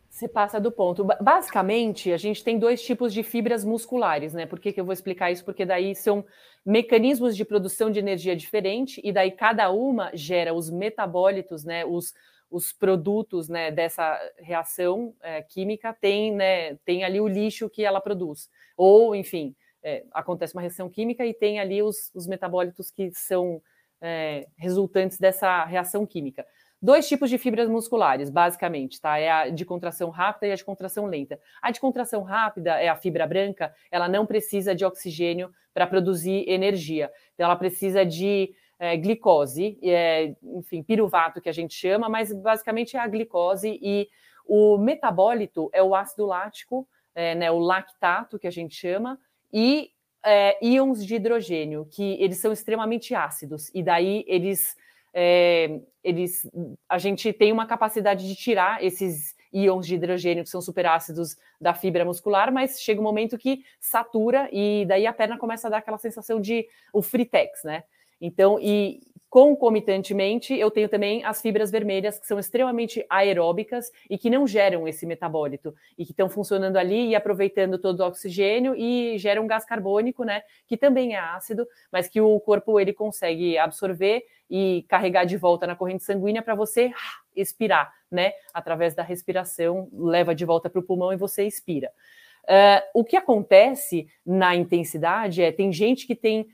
Você 0.09 0.29
passa 0.29 0.61
do 0.61 0.71
ponto. 0.71 1.03
Basicamente, 1.03 2.13
a 2.13 2.17
gente 2.17 2.41
tem 2.41 2.57
dois 2.57 2.81
tipos 2.81 3.13
de 3.13 3.21
fibras 3.21 3.65
musculares, 3.65 4.33
né? 4.33 4.45
Por 4.45 4.59
que, 4.59 4.71
que 4.71 4.79
eu 4.79 4.85
vou 4.85 4.93
explicar 4.93 5.29
isso? 5.29 5.43
Porque 5.43 5.65
daí 5.65 5.93
são 5.93 6.25
mecanismos 6.65 7.35
de 7.35 7.43
produção 7.43 7.91
de 7.91 7.99
energia 7.99 8.33
diferente, 8.33 9.01
e 9.03 9.11
daí 9.11 9.31
cada 9.31 9.69
uma 9.71 10.11
gera 10.13 10.53
os 10.53 10.69
metabólitos, 10.69 11.65
né? 11.65 11.83
Os, 11.83 12.13
os 12.49 12.71
produtos 12.71 13.49
né, 13.49 13.71
dessa 13.71 14.19
reação 14.37 15.13
é, 15.21 15.41
química 15.41 15.93
tem, 15.93 16.33
né, 16.33 16.75
tem 16.85 17.03
ali 17.03 17.19
o 17.19 17.27
lixo 17.27 17.69
que 17.69 17.83
ela 17.83 17.99
produz. 17.99 18.49
Ou, 18.77 19.15
enfim, 19.15 19.55
é, 19.83 20.03
acontece 20.11 20.53
uma 20.53 20.61
reação 20.61 20.89
química 20.89 21.25
e 21.25 21.33
tem 21.33 21.59
ali 21.59 21.81
os, 21.81 22.11
os 22.13 22.27
metabólitos 22.27 22.89
que 22.89 23.11
são 23.13 23.61
é, 24.01 24.47
resultantes 24.57 25.17
dessa 25.17 25.63
reação 25.65 26.05
química. 26.05 26.45
Dois 26.81 27.07
tipos 27.07 27.29
de 27.29 27.37
fibras 27.37 27.69
musculares, 27.69 28.29
basicamente, 28.29 28.99
tá? 29.01 29.17
É 29.17 29.31
a 29.31 29.49
de 29.49 29.65
contração 29.65 30.09
rápida 30.09 30.47
e 30.47 30.51
a 30.51 30.55
de 30.55 30.63
contração 30.63 31.05
lenta. 31.05 31.39
A 31.61 31.71
de 31.71 31.79
contração 31.79 32.21
rápida 32.21 32.71
é 32.79 32.87
a 32.87 32.95
fibra 32.95 33.25
branca, 33.25 33.73
ela 33.89 34.07
não 34.07 34.25
precisa 34.25 34.75
de 34.75 34.85
oxigênio 34.85 35.51
para 35.73 35.87
produzir 35.87 36.47
energia. 36.47 37.11
Então, 37.33 37.45
ela 37.45 37.55
precisa 37.55 38.05
de 38.05 38.53
é, 38.79 38.97
glicose, 38.97 39.77
é, 39.81 40.35
enfim, 40.43 40.83
piruvato 40.83 41.41
que 41.41 41.49
a 41.49 41.53
gente 41.53 41.73
chama, 41.73 42.09
mas 42.09 42.31
basicamente 42.31 42.97
é 42.97 42.99
a 42.99 43.07
glicose 43.07 43.79
e 43.81 44.07
o 44.45 44.77
metabólito 44.77 45.69
é 45.73 45.81
o 45.81 45.95
ácido 45.95 46.25
lático, 46.25 46.87
é, 47.13 47.33
né, 47.33 47.51
o 47.51 47.59
lactato 47.59 48.37
que 48.37 48.47
a 48.47 48.51
gente 48.51 48.75
chama, 48.75 49.19
e 49.51 49.91
é, 50.23 50.57
íons 50.65 51.05
de 51.05 51.15
hidrogênio, 51.15 51.87
que 51.89 52.13
eles 52.21 52.37
são 52.39 52.51
extremamente 52.51 53.15
ácidos, 53.15 53.71
e 53.73 53.81
daí 53.81 54.25
eles, 54.27 54.75
é, 55.13 55.79
eles 56.03 56.49
a 56.89 56.97
gente 56.97 57.31
tem 57.31 57.51
uma 57.51 57.65
capacidade 57.65 58.27
de 58.27 58.35
tirar 58.35 58.83
esses 58.83 59.35
íons 59.53 59.87
de 59.87 59.95
hidrogênio 59.95 60.43
que 60.43 60.49
são 60.49 60.61
superácidos 60.61 61.37
da 61.61 61.73
fibra 61.73 62.03
muscular, 62.03 62.51
mas 62.51 62.81
chega 62.81 62.99
um 62.99 63.03
momento 63.03 63.37
que 63.37 63.63
satura 63.79 64.49
e 64.51 64.85
daí 64.85 65.07
a 65.07 65.13
perna 65.13 65.37
começa 65.37 65.67
a 65.67 65.71
dar 65.71 65.77
aquela 65.77 65.97
sensação 65.97 66.41
de 66.41 66.67
o 66.91 67.01
fritex, 67.01 67.63
né? 67.63 67.85
Então, 68.21 68.59
e 68.59 69.01
Concomitantemente, 69.35 70.57
eu 70.57 70.71
tenho 70.71 70.87
também 70.87 71.21
as 71.25 71.41
fibras 71.41 71.69
vermelhas, 71.69 72.17
que 72.17 72.25
são 72.25 72.39
extremamente 72.39 73.05
aeróbicas 73.09 73.91
e 74.09 74.17
que 74.17 74.29
não 74.29 74.47
geram 74.47 74.87
esse 74.87 75.05
metabólito, 75.05 75.75
e 75.97 76.05
que 76.05 76.11
estão 76.11 76.29
funcionando 76.29 76.77
ali 76.77 77.09
e 77.09 77.15
aproveitando 77.15 77.77
todo 77.77 77.99
o 77.99 78.07
oxigênio 78.07 78.73
e 78.77 79.17
geram 79.17 79.45
gás 79.45 79.65
carbônico, 79.65 80.23
né? 80.23 80.41
Que 80.65 80.77
também 80.77 81.15
é 81.15 81.19
ácido, 81.19 81.67
mas 81.91 82.07
que 82.07 82.21
o 82.21 82.39
corpo 82.39 82.79
ele 82.79 82.93
consegue 82.93 83.57
absorver 83.57 84.23
e 84.49 84.85
carregar 84.87 85.25
de 85.25 85.35
volta 85.35 85.67
na 85.67 85.75
corrente 85.75 86.05
sanguínea 86.05 86.41
para 86.41 86.55
você 86.55 86.93
expirar, 87.35 87.91
né? 88.09 88.31
Através 88.53 88.95
da 88.95 89.03
respiração, 89.03 89.89
leva 89.91 90.33
de 90.33 90.45
volta 90.45 90.69
para 90.69 90.79
o 90.79 90.83
pulmão 90.83 91.11
e 91.11 91.17
você 91.17 91.43
expira. 91.43 91.91
Uh, 92.45 93.01
o 93.01 93.03
que 93.03 93.17
acontece 93.17 94.07
na 94.25 94.55
intensidade 94.55 95.41
é 95.41 95.51
tem 95.51 95.73
gente 95.73 96.07
que 96.07 96.15
tem 96.15 96.47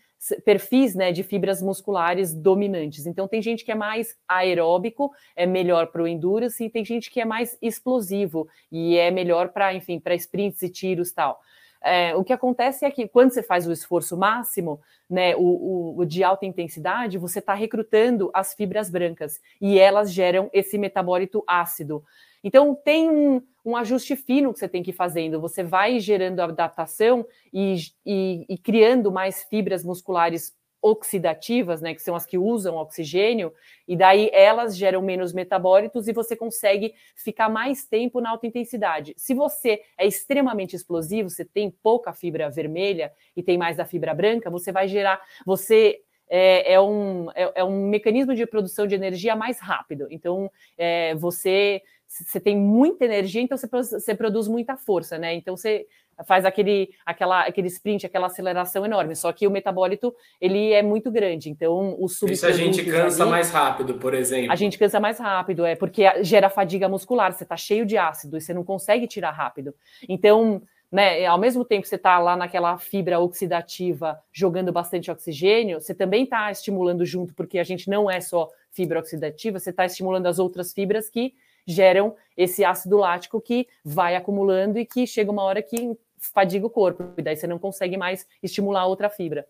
perfis 0.45 0.93
né, 0.93 1.11
de 1.11 1.23
fibras 1.23 1.61
musculares 1.61 2.33
dominantes. 2.33 3.05
Então, 3.05 3.27
tem 3.27 3.41
gente 3.41 3.65
que 3.65 3.71
é 3.71 3.75
mais 3.75 4.15
aeróbico, 4.27 5.11
é 5.35 5.45
melhor 5.45 5.87
para 5.87 6.03
o 6.03 6.07
endurance, 6.07 6.63
e 6.63 6.69
tem 6.69 6.85
gente 6.85 7.09
que 7.09 7.19
é 7.19 7.25
mais 7.25 7.57
explosivo 7.61 8.47
e 8.71 8.97
é 8.97 9.09
melhor 9.09 9.49
para, 9.49 9.73
enfim, 9.73 9.99
para 9.99 10.15
sprints 10.15 10.61
e 10.61 10.69
tiros 10.69 11.11
tal. 11.11 11.39
É, 11.83 12.15
o 12.15 12.23
que 12.23 12.31
acontece 12.31 12.85
é 12.85 12.91
que 12.91 13.07
quando 13.07 13.31
você 13.31 13.41
faz 13.41 13.67
o 13.67 13.71
esforço 13.71 14.15
máximo, 14.15 14.79
né, 15.09 15.35
o, 15.35 15.39
o, 15.39 15.99
o 15.99 16.05
de 16.05 16.23
alta 16.23 16.45
intensidade, 16.45 17.17
você 17.17 17.39
está 17.39 17.55
recrutando 17.55 18.29
as 18.33 18.53
fibras 18.53 18.89
brancas 18.89 19.41
e 19.59 19.79
elas 19.79 20.13
geram 20.13 20.47
esse 20.53 20.77
metabólito 20.77 21.43
ácido. 21.47 22.03
Então, 22.43 22.75
tem 22.75 23.09
um, 23.09 23.41
um, 23.65 23.75
ajuste 23.75 24.15
fino 24.15 24.53
que 24.53 24.59
você 24.59 24.67
tem 24.67 24.83
que 24.83 24.91
ir 24.91 24.93
fazendo. 24.93 25.39
Você 25.39 25.63
vai 25.63 25.99
gerando 25.99 26.39
adaptação 26.39 27.25
e, 27.53 27.75
e, 28.05 28.45
e 28.49 28.57
criando 28.57 29.11
mais 29.11 29.43
fibras 29.43 29.83
musculares 29.83 30.55
oxidativas, 30.81 31.79
né, 31.79 31.93
que 31.93 32.01
são 32.01 32.15
as 32.15 32.25
que 32.25 32.37
usam 32.37 32.75
oxigênio, 32.75 33.53
e 33.87 33.95
daí 33.95 34.31
elas 34.33 34.75
geram 34.75 35.01
menos 35.01 35.31
metabólitos 35.31 36.07
e 36.07 36.13
você 36.13 36.35
consegue 36.35 36.95
ficar 37.15 37.49
mais 37.49 37.85
tempo 37.85 38.19
na 38.19 38.31
alta 38.31 38.47
intensidade. 38.47 39.13
Se 39.15 39.33
você 39.33 39.83
é 39.95 40.07
extremamente 40.07 40.75
explosivo, 40.75 41.29
você 41.29 41.45
tem 41.45 41.69
pouca 41.69 42.11
fibra 42.13 42.49
vermelha 42.49 43.13
e 43.35 43.43
tem 43.43 43.59
mais 43.59 43.77
da 43.77 43.85
fibra 43.85 44.13
branca, 44.15 44.49
você 44.49 44.71
vai 44.71 44.87
gerar, 44.87 45.21
você 45.45 46.01
é, 46.27 46.73
é, 46.73 46.81
um, 46.81 47.29
é, 47.31 47.51
é, 47.55 47.63
um 47.63 47.89
mecanismo 47.89 48.33
de 48.33 48.45
produção 48.45 48.87
de 48.87 48.95
energia 48.95 49.35
mais 49.35 49.59
rápido. 49.59 50.07
Então, 50.09 50.49
é, 50.77 51.13
você, 51.15 51.83
você 52.11 52.39
tem 52.39 52.57
muita 52.57 53.05
energia, 53.05 53.41
então 53.41 53.57
você, 53.57 53.67
você 53.67 54.13
produz 54.13 54.47
muita 54.47 54.75
força, 54.75 55.17
né? 55.17 55.33
Então, 55.33 55.55
você 55.55 55.87
faz 56.25 56.45
aquele, 56.45 56.89
aquela, 57.05 57.41
aquele 57.45 57.67
sprint, 57.67 58.05
aquela 58.05 58.27
aceleração 58.27 58.85
enorme. 58.85 59.15
Só 59.15 59.31
que 59.31 59.47
o 59.47 59.51
metabólito, 59.51 60.13
ele 60.39 60.73
é 60.73 60.83
muito 60.83 61.09
grande. 61.09 61.49
Então, 61.49 61.95
o 61.97 62.07
subprodutos... 62.09 62.31
Isso 62.31 62.45
a 62.45 62.51
gente 62.51 62.83
cansa 62.83 63.23
ali, 63.23 63.31
mais 63.31 63.49
rápido, 63.49 63.95
por 63.95 64.13
exemplo. 64.13 64.51
A 64.51 64.55
gente 64.55 64.77
cansa 64.77 64.99
mais 64.99 65.19
rápido, 65.19 65.65
é 65.65 65.75
porque 65.75 66.03
gera 66.23 66.49
fadiga 66.49 66.89
muscular. 66.89 67.31
Você 67.31 67.43
está 67.43 67.55
cheio 67.57 67.85
de 67.85 67.97
ácido 67.97 68.37
e 68.37 68.41
você 68.41 68.53
não 68.53 68.63
consegue 68.63 69.07
tirar 69.07 69.31
rápido. 69.31 69.73
Então 70.07 70.61
né, 70.91 71.25
ao 71.25 71.39
mesmo 71.39 71.63
tempo 71.63 71.83
que 71.83 71.87
você 71.87 71.95
está 71.95 72.19
lá 72.19 72.35
naquela 72.35 72.77
fibra 72.77 73.17
oxidativa 73.17 74.21
jogando 74.33 74.73
bastante 74.73 75.09
oxigênio, 75.09 75.79
você 75.79 75.95
também 75.95 76.25
está 76.25 76.51
estimulando 76.51 77.05
junto, 77.05 77.33
porque 77.33 77.57
a 77.57 77.63
gente 77.63 77.89
não 77.89 78.11
é 78.11 78.19
só 78.19 78.49
fibra 78.71 78.99
oxidativa, 78.99 79.57
você 79.57 79.69
está 79.69 79.85
estimulando 79.85 80.25
as 80.25 80.37
outras 80.37 80.73
fibras 80.73 81.09
que 81.09 81.33
geram 81.67 82.15
esse 82.35 82.63
ácido 82.63 82.97
lático 82.97 83.39
que 83.41 83.67
vai 83.83 84.15
acumulando 84.15 84.79
e 84.79 84.85
que 84.85 85.05
chega 85.05 85.31
uma 85.31 85.43
hora 85.43 85.61
que 85.61 85.97
fadiga 86.17 86.65
o 86.65 86.69
corpo, 86.69 87.13
e 87.17 87.21
daí 87.21 87.35
você 87.35 87.47
não 87.47 87.57
consegue 87.57 87.97
mais 87.97 88.27
estimular 88.43 88.85
outra 88.85 89.09
fibra. 89.09 89.47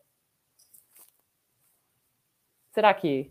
Será 2.73 2.93
que 2.93 3.29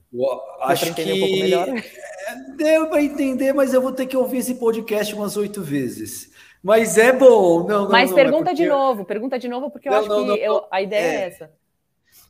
acho 0.61 0.95
que 0.95 1.03
um 1.03 1.19
pouco 1.19 1.37
melhor? 1.37 1.69
É, 1.69 2.35
deu 2.57 2.89
para 2.89 3.03
entender, 3.03 3.55
mas 3.55 3.73
eu 3.73 3.81
vou 3.81 3.93
ter 3.93 4.07
que 4.07 4.17
ouvir 4.17 4.39
esse 4.39 4.57
podcast 4.57 5.15
umas 5.15 5.37
oito 5.39 5.63
vezes. 5.63 6.31
Mas 6.63 6.99
é 6.99 7.11
bom. 7.11 7.67
Não, 7.67 7.85
não, 7.85 7.91
Mas 7.91 8.11
não, 8.11 8.17
pergunta 8.17 8.51
é 8.51 8.55
de 8.55 8.67
novo, 8.67 9.05
pergunta 9.07 9.39
de 9.39 9.49
novo, 9.49 9.71
porque 9.71 9.89
eu 9.89 9.95
acho 9.95 10.09
que 10.09 10.41
eu, 10.41 10.67
a 10.71 10.83
ideia 10.83 11.01
é, 11.01 11.15
é 11.15 11.27
essa. 11.27 11.51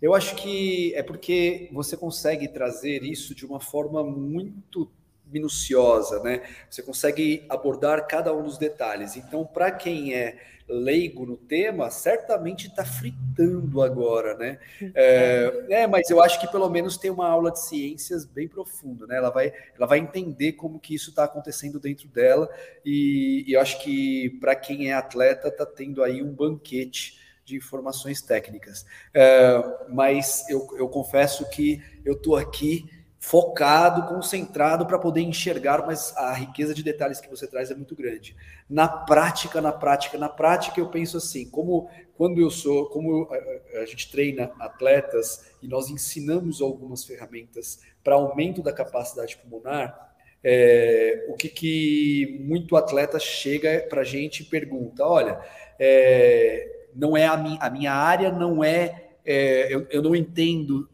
Eu 0.01 0.15
acho 0.15 0.37
que 0.37 0.95
é 0.95 1.03
porque 1.03 1.69
você 1.73 1.97
consegue 1.97 2.47
trazer 2.47 3.03
isso 3.03 3.35
de 3.35 3.45
uma 3.45 3.59
forma 3.59 4.05
muito 4.05 4.91
minuciosa, 5.33 6.23
né? 6.23 6.43
Você 6.69 6.83
consegue 6.83 7.45
abordar 7.49 8.07
cada 8.07 8.35
um 8.35 8.43
dos 8.43 8.59
detalhes. 8.59 9.17
Então, 9.17 9.45
para 9.45 9.71
quem 9.71 10.15
é 10.15 10.39
leigo 10.71 11.27
no 11.27 11.37
tema, 11.37 11.91
certamente 11.91 12.69
está 12.69 12.85
fritando 12.85 13.83
agora, 13.83 14.37
né? 14.37 14.59
É, 14.95 15.67
é, 15.71 15.87
mas 15.87 16.09
eu 16.09 16.23
acho 16.23 16.41
que 16.41 16.47
pelo 16.47 16.71
menos 16.71 16.97
tem 16.97 17.11
uma 17.11 17.29
aula 17.29 17.51
de 17.51 17.61
ciências 17.61 18.25
bem 18.25 18.47
profunda, 18.47 19.07
né? 19.07 19.17
Ela 19.17 19.31
vai, 19.31 19.53
ela 19.77 19.87
vai 19.87 19.99
entender 19.99 20.53
como 20.53 20.79
que 20.79 20.95
isso 20.95 21.11
está 21.11 21.25
acontecendo 21.25 21.81
dentro 21.81 22.09
dela 22.09 22.49
e, 22.85 23.45
e 23.47 23.53
eu 23.55 23.61
acho 23.61 23.83
que 23.83 24.31
para 24.41 24.55
quem 24.55 24.91
é 24.91 24.95
atleta 24.95 25.49
está 25.49 25.67
tendo 25.67 26.03
aí 26.03 26.23
um 26.23 26.33
banquete 26.33 27.19
de 27.45 27.57
informações 27.57 28.23
técnicas. 28.23 28.87
É, 29.13 29.63
mas 29.89 30.49
eu, 30.49 30.69
eu 30.79 30.89
confesso 30.89 31.49
que 31.51 31.83
eu 32.05 32.13
estou 32.13 32.37
aqui 32.37 32.89
focado, 33.23 34.09
concentrado 34.09 34.87
para 34.87 34.99
poder 34.99 35.21
enxergar, 35.21 35.87
mas 35.87 36.17
a 36.17 36.33
riqueza 36.33 36.75
de 36.75 36.83
detalhes 36.83 37.21
que 37.21 37.29
você 37.29 37.47
traz 37.47 37.71
é 37.71 37.75
muito 37.75 37.95
grande. 37.95 38.35
Na 38.69 38.89
prática, 38.89 39.61
na 39.61 39.71
prática, 39.71 40.17
na 40.17 40.29
prática, 40.29 40.81
eu 40.81 40.89
penso 40.89 41.19
assim, 41.19 41.49
como 41.49 41.91
quando 42.17 42.41
eu 42.41 42.51
sou, 42.51 42.87
como 42.87 43.29
a, 43.31 43.81
a 43.83 43.85
gente 43.85 44.11
treina 44.11 44.51
atletas 44.59 45.53
e 45.63 45.69
nós 45.69 45.91
ensinamos 45.91 46.63
algumas 46.63 47.05
ferramentas 47.05 47.81
para 48.03 48.15
aumento 48.15 48.63
da 48.63 48.73
capacidade 48.73 49.37
pulmonar, 49.37 50.15
é, 50.43 51.27
o 51.29 51.35
que, 51.35 51.51
que 51.51 52.39
muito 52.41 52.75
atleta 52.75 53.19
chega 53.19 53.87
para 53.91 54.01
a 54.01 54.05
gente 54.05 54.41
e 54.41 54.47
pergunta, 54.47 55.05
olha, 55.05 55.39
é, 55.79 56.87
não 56.95 57.15
é 57.15 57.27
a, 57.27 57.37
mi, 57.37 57.59
a 57.61 57.69
minha 57.69 57.93
área, 57.93 58.33
não 58.33 58.65
é, 58.65 59.11
é 59.27 59.69
eu, 59.71 59.87
eu 59.91 60.03
não 60.03 60.17
entendo 60.17 60.89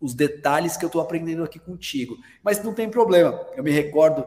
os 0.00 0.14
detalhes 0.14 0.76
que 0.76 0.84
eu 0.84 0.88
estou 0.88 1.00
aprendendo 1.00 1.42
aqui 1.42 1.58
contigo. 1.58 2.16
Mas 2.42 2.62
não 2.62 2.72
tem 2.72 2.88
problema. 2.88 3.46
Eu 3.56 3.64
me 3.64 3.70
recordo 3.70 4.26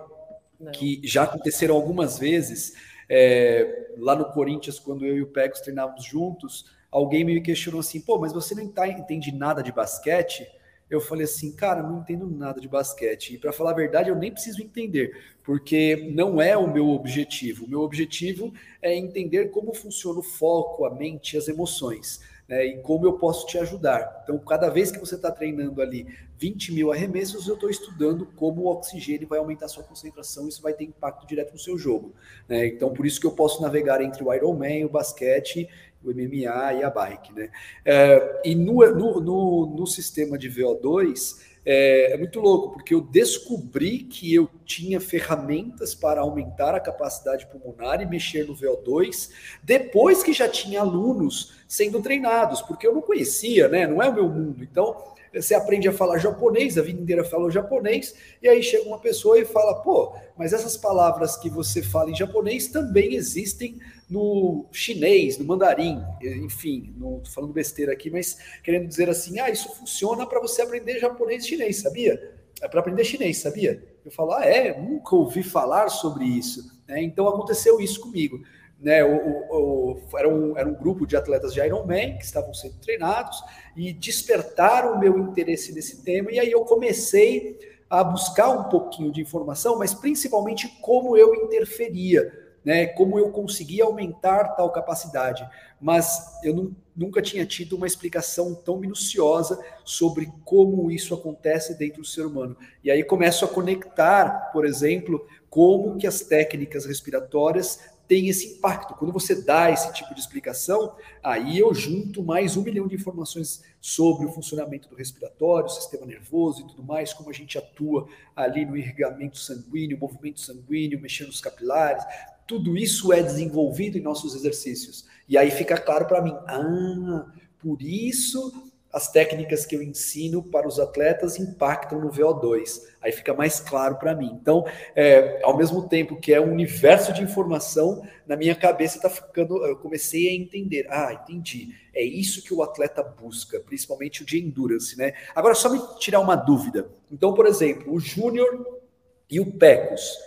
não. 0.59 0.71
que 0.71 1.01
já 1.03 1.23
aconteceram 1.23 1.75
algumas 1.75 2.19
vezes 2.19 2.73
é, 3.09 3.89
lá 3.97 4.15
no 4.15 4.25
Corinthians, 4.31 4.79
quando 4.79 5.05
eu 5.05 5.17
e 5.17 5.21
o 5.21 5.27
Pecos 5.27 5.61
treinávamos 5.61 6.05
juntos, 6.05 6.65
alguém 6.89 7.23
me 7.23 7.41
questionou 7.41 7.79
assim: 7.79 8.01
pô, 8.01 8.17
mas 8.19 8.33
você 8.33 8.53
não 8.55 8.67
tá, 8.67 8.87
entende 8.87 9.31
nada 9.31 9.61
de 9.61 9.71
basquete? 9.71 10.47
Eu 10.89 10.99
falei 10.99 11.23
assim, 11.23 11.55
cara, 11.55 11.81
não 11.81 11.99
entendo 11.99 12.29
nada 12.29 12.59
de 12.59 12.67
basquete. 12.67 13.35
E 13.35 13.37
para 13.37 13.53
falar 13.53 13.71
a 13.71 13.75
verdade, 13.75 14.09
eu 14.09 14.15
nem 14.15 14.29
preciso 14.29 14.61
entender, 14.61 15.17
porque 15.41 16.11
não 16.13 16.41
é 16.41 16.57
o 16.57 16.67
meu 16.69 16.89
objetivo. 16.89 17.63
O 17.63 17.69
meu 17.69 17.79
objetivo 17.79 18.53
é 18.81 18.93
entender 18.93 19.51
como 19.51 19.73
funciona 19.73 20.19
o 20.19 20.23
foco, 20.23 20.83
a 20.83 20.93
mente, 20.93 21.37
as 21.37 21.47
emoções 21.47 22.19
né, 22.51 22.65
e 22.65 22.77
como 22.79 23.05
eu 23.05 23.13
posso 23.13 23.47
te 23.47 23.57
ajudar. 23.57 24.19
Então, 24.23 24.37
cada 24.37 24.67
vez 24.67 24.91
que 24.91 24.99
você 24.99 25.15
está 25.15 25.31
treinando 25.31 25.81
ali 25.81 26.05
20 26.37 26.73
mil 26.73 26.91
arremessos, 26.91 27.47
eu 27.47 27.53
estou 27.53 27.69
estudando 27.69 28.25
como 28.35 28.63
o 28.63 28.67
oxigênio 28.67 29.25
vai 29.25 29.39
aumentar 29.39 29.69
sua 29.69 29.85
concentração, 29.85 30.49
isso 30.49 30.61
vai 30.61 30.73
ter 30.73 30.83
impacto 30.83 31.25
direto 31.25 31.53
no 31.53 31.57
seu 31.57 31.77
jogo. 31.77 32.13
Né? 32.49 32.67
Então, 32.67 32.91
por 32.91 33.05
isso 33.05 33.21
que 33.21 33.25
eu 33.25 33.31
posso 33.31 33.61
navegar 33.61 34.01
entre 34.01 34.21
o 34.21 34.33
Ironman, 34.33 34.83
o 34.83 34.89
basquete, 34.89 35.69
o 36.03 36.09
MMA 36.09 36.73
e 36.73 36.83
a 36.83 36.89
bike. 36.89 37.33
Né? 37.33 37.49
É, 37.85 38.41
e 38.43 38.53
no, 38.53 38.85
no, 38.93 39.21
no, 39.21 39.65
no 39.77 39.87
sistema 39.87 40.37
de 40.37 40.51
VO2, 40.51 41.50
é, 41.65 42.13
é, 42.13 42.17
muito 42.17 42.39
louco, 42.39 42.73
porque 42.73 42.93
eu 42.93 43.01
descobri 43.01 43.99
que 43.99 44.33
eu 44.33 44.49
tinha 44.65 44.99
ferramentas 44.99 45.93
para 45.93 46.21
aumentar 46.21 46.73
a 46.73 46.79
capacidade 46.79 47.45
pulmonar 47.47 48.01
e 48.01 48.05
mexer 48.05 48.47
no 48.47 48.55
VO2 48.55 49.29
depois 49.61 50.23
que 50.23 50.33
já 50.33 50.49
tinha 50.49 50.81
alunos 50.81 51.53
sendo 51.67 52.01
treinados, 52.01 52.61
porque 52.61 52.87
eu 52.87 52.93
não 52.93 53.01
conhecia, 53.01 53.67
né? 53.67 53.85
Não 53.85 54.01
é 54.01 54.09
o 54.09 54.13
meu 54.13 54.27
mundo. 54.27 54.63
Então, 54.63 54.95
você 55.33 55.53
aprende 55.53 55.87
a 55.87 55.93
falar 55.93 56.17
japonês, 56.17 56.77
a 56.77 56.81
vida 56.81 57.01
inteira 57.01 57.23
falou 57.23 57.49
japonês, 57.49 58.13
e 58.41 58.49
aí 58.49 58.61
chega 58.61 58.87
uma 58.87 58.99
pessoa 58.99 59.39
e 59.39 59.45
fala: 59.45 59.75
pô, 59.75 60.13
mas 60.37 60.51
essas 60.51 60.75
palavras 60.75 61.37
que 61.37 61.49
você 61.49 61.81
fala 61.81 62.11
em 62.11 62.15
japonês 62.15 62.67
também 62.67 63.15
existem 63.15 63.79
no 64.09 64.65
chinês, 64.71 65.37
no 65.37 65.45
mandarim, 65.45 66.03
enfim, 66.21 66.93
não 66.97 67.17
estou 67.17 67.33
falando 67.33 67.53
besteira 67.53 67.93
aqui, 67.93 68.09
mas 68.09 68.37
querendo 68.63 68.87
dizer 68.87 69.09
assim: 69.09 69.39
ah, 69.39 69.49
isso 69.49 69.73
funciona 69.75 70.25
para 70.25 70.41
você 70.41 70.61
aprender 70.61 70.99
japonês 70.99 71.45
e 71.45 71.47
chinês, 71.47 71.77
sabia? 71.77 72.37
É 72.61 72.67
para 72.67 72.81
aprender 72.81 73.05
chinês, 73.05 73.37
sabia? 73.37 73.81
Eu 74.03 74.11
falo: 74.11 74.33
ah, 74.33 74.45
é, 74.45 74.77
nunca 74.77 75.15
ouvi 75.15 75.43
falar 75.43 75.89
sobre 75.89 76.25
isso. 76.25 76.81
Né? 76.87 77.01
Então 77.03 77.27
aconteceu 77.27 77.79
isso 77.79 78.01
comigo 78.01 78.41
né, 78.81 79.03
o, 79.03 79.15
o, 79.49 80.17
era, 80.17 80.27
um, 80.27 80.57
era 80.57 80.67
um 80.67 80.73
grupo 80.73 81.05
de 81.05 81.15
atletas 81.15 81.53
de 81.53 81.61
Ironman 81.61 82.17
que 82.17 82.25
estavam 82.25 82.53
sendo 82.53 82.75
treinados 82.79 83.41
e 83.75 83.93
despertaram 83.93 84.95
o 84.95 84.99
meu 84.99 85.17
interesse 85.19 85.71
nesse 85.71 86.03
tema, 86.03 86.31
e 86.31 86.39
aí 86.39 86.51
eu 86.51 86.65
comecei 86.65 87.59
a 87.87 88.03
buscar 88.03 88.49
um 88.49 88.63
pouquinho 88.69 89.11
de 89.11 89.21
informação, 89.21 89.77
mas 89.77 89.93
principalmente 89.93 90.67
como 90.81 91.15
eu 91.15 91.35
interferia, 91.35 92.31
né, 92.63 92.87
como 92.87 93.19
eu 93.19 93.29
conseguia 93.31 93.83
aumentar 93.83 94.55
tal 94.55 94.71
capacidade. 94.71 95.47
Mas 95.79 96.39
eu 96.43 96.55
não, 96.55 96.75
nunca 96.95 97.21
tinha 97.21 97.45
tido 97.45 97.75
uma 97.75 97.87
explicação 97.87 98.55
tão 98.55 98.77
minuciosa 98.77 99.59
sobre 99.83 100.31
como 100.45 100.89
isso 100.91 101.13
acontece 101.13 101.77
dentro 101.77 102.01
do 102.01 102.07
ser 102.07 102.25
humano. 102.25 102.55
E 102.83 102.89
aí 102.89 103.03
começo 103.03 103.43
a 103.43 103.47
conectar, 103.47 104.51
por 104.53 104.65
exemplo, 104.65 105.27
como 105.49 105.97
que 105.97 106.07
as 106.07 106.21
técnicas 106.21 106.85
respiratórias 106.85 107.90
tem 108.11 108.27
esse 108.27 108.55
impacto. 108.55 108.93
Quando 108.95 109.13
você 109.13 109.41
dá 109.41 109.71
esse 109.71 109.93
tipo 109.93 110.13
de 110.13 110.19
explicação, 110.19 110.97
aí 111.23 111.57
eu 111.57 111.73
junto 111.73 112.21
mais 112.21 112.57
um 112.57 112.61
milhão 112.61 112.85
de 112.85 112.95
informações 112.95 113.63
sobre 113.79 114.25
o 114.25 114.31
funcionamento 114.33 114.89
do 114.89 114.97
respiratório, 114.97 115.69
sistema 115.69 116.05
nervoso 116.05 116.59
e 116.59 116.67
tudo 116.67 116.83
mais, 116.83 117.13
como 117.13 117.29
a 117.29 117.33
gente 117.33 117.57
atua 117.57 118.09
ali 118.35 118.65
no 118.65 118.75
irrigamento 118.75 119.37
sanguíneo, 119.37 119.97
movimento 119.97 120.41
sanguíneo, 120.41 120.99
mexendo 120.99 121.27
nos 121.27 121.39
capilares. 121.39 122.03
Tudo 122.45 122.77
isso 122.77 123.13
é 123.13 123.23
desenvolvido 123.23 123.97
em 123.97 124.01
nossos 124.01 124.35
exercícios. 124.35 125.05
E 125.25 125.37
aí 125.37 125.49
fica 125.49 125.77
claro 125.77 126.05
para 126.05 126.21
mim, 126.21 126.35
ah, 126.47 127.31
por 127.59 127.81
isso 127.81 128.70
as 128.91 129.09
técnicas 129.09 129.65
que 129.65 129.75
eu 129.75 129.81
ensino 129.81 130.43
para 130.43 130.67
os 130.67 130.79
atletas 130.79 131.39
impactam 131.39 131.99
no 131.99 132.11
VO2. 132.11 132.81
Aí 133.01 133.11
fica 133.11 133.33
mais 133.33 133.59
claro 133.59 133.95
para 133.95 134.13
mim. 134.13 134.37
Então, 134.41 134.65
é, 134.95 135.39
ao 135.43 135.57
mesmo 135.57 135.87
tempo 135.87 136.19
que 136.19 136.33
é 136.33 136.41
um 136.41 136.51
universo 136.51 137.13
de 137.13 137.23
informação, 137.23 138.05
na 138.27 138.35
minha 138.35 138.53
cabeça 138.53 138.97
está 138.97 139.09
ficando. 139.09 139.65
Eu 139.65 139.77
comecei 139.77 140.29
a 140.29 140.33
entender. 140.33 140.85
Ah, 140.89 141.13
entendi. 141.13 141.73
É 141.93 142.03
isso 142.03 142.43
que 142.43 142.53
o 142.53 142.61
atleta 142.61 143.01
busca, 143.01 143.59
principalmente 143.59 144.23
o 144.23 144.25
de 144.25 144.39
endurance, 144.39 144.97
né? 144.97 145.13
Agora, 145.33 145.55
só 145.55 145.69
me 145.69 145.79
tirar 145.97 146.19
uma 146.19 146.35
dúvida. 146.35 146.89
Então, 147.09 147.33
por 147.33 147.45
exemplo, 147.45 147.93
o 147.93 147.99
Júnior 147.99 148.81
e 149.29 149.39
o 149.39 149.51
Pecos. 149.53 150.17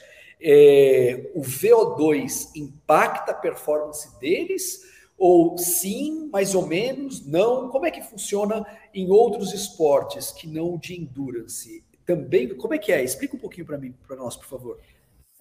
É, 0.47 1.31
o 1.35 1.41
VO2 1.43 2.51
impacta 2.57 3.33
a 3.33 3.35
performance 3.35 4.19
deles? 4.19 4.94
Ou 5.17 5.57
sim, 5.57 6.29
mais 6.33 6.55
ou 6.55 6.67
menos, 6.67 7.25
não? 7.27 7.69
Como 7.69 7.87
é 7.87 7.91
que 7.91 8.03
funciona 8.03 8.67
em 8.93 9.11
outros 9.11 9.53
esportes 9.53 10.33
que 10.33 10.47
não 10.47 10.77
de 10.77 11.01
endurance? 11.01 11.85
Também, 12.05 12.49
como 12.57 12.75
é 12.75 12.79
que 12.79 12.93
é? 12.93 13.03
Explica 13.03 13.37
um 13.37 13.39
pouquinho 13.39 13.67
para 13.67 13.79
mim, 13.79 13.95
para 14.07 14.17
nós, 14.17 14.37
por 14.37 14.47
favor. 14.47 14.79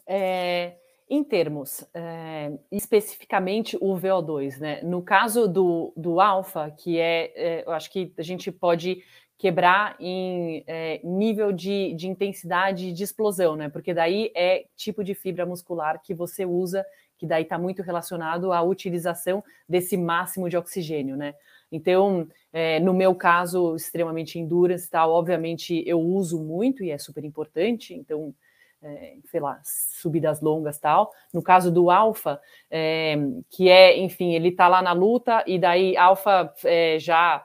É, 0.05 0.75
em 1.09 1.23
termos, 1.23 1.83
é, 1.93 2.51
especificamente 2.71 3.77
o 3.81 3.95
VO2, 3.95 4.59
né? 4.59 4.81
No 4.81 5.01
caso 5.01 5.47
do, 5.47 5.93
do 5.97 6.21
alfa, 6.21 6.71
que 6.71 6.97
é, 6.97 7.31
é, 7.35 7.63
eu 7.65 7.71
acho 7.71 7.91
que 7.91 8.13
a 8.17 8.23
gente 8.23 8.51
pode 8.51 9.03
quebrar 9.43 9.97
em 9.99 10.63
é, 10.65 11.01
nível 11.03 11.51
de, 11.51 11.93
de 11.95 12.07
intensidade 12.07 12.93
de 12.93 13.03
explosão, 13.03 13.57
né? 13.57 13.67
Porque 13.67 13.93
daí 13.93 14.31
é 14.33 14.67
tipo 14.73 15.03
de 15.03 15.13
fibra 15.13 15.45
muscular 15.45 16.01
que 16.01 16.13
você 16.13 16.45
usa 16.45 16.85
que 17.17 17.27
daí 17.27 17.43
está 17.43 17.57
muito 17.57 17.81
relacionado 17.81 18.53
à 18.53 18.61
utilização 18.61 19.43
desse 19.67 19.97
máximo 19.97 20.47
de 20.47 20.55
oxigênio, 20.55 21.17
né? 21.17 21.35
Então, 21.69 22.25
é, 22.53 22.79
no 22.79 22.93
meu 22.93 23.13
caso, 23.13 23.75
extremamente 23.75 24.39
endurance, 24.39 24.89
tal, 24.89 25.11
obviamente 25.11 25.83
eu 25.85 25.99
uso 25.99 26.41
muito 26.41 26.81
e 26.81 26.89
é 26.89 26.97
super 26.97 27.25
importante, 27.25 27.93
então, 27.93 28.33
é, 28.81 29.17
sei 29.25 29.41
lá, 29.41 29.59
subidas 29.61 30.39
longas 30.39 30.79
tal. 30.79 31.11
No 31.33 31.43
caso 31.43 31.69
do 31.69 31.91
alfa, 31.91 32.39
é, 32.71 33.17
que 33.49 33.67
é, 33.67 33.97
enfim, 33.97 34.35
ele 34.35 34.49
está 34.49 34.69
lá 34.69 34.81
na 34.81 34.93
luta 34.93 35.43
e 35.45 35.59
daí 35.59 35.97
alfa 35.97 36.53
é, 36.63 36.97
já 36.97 37.43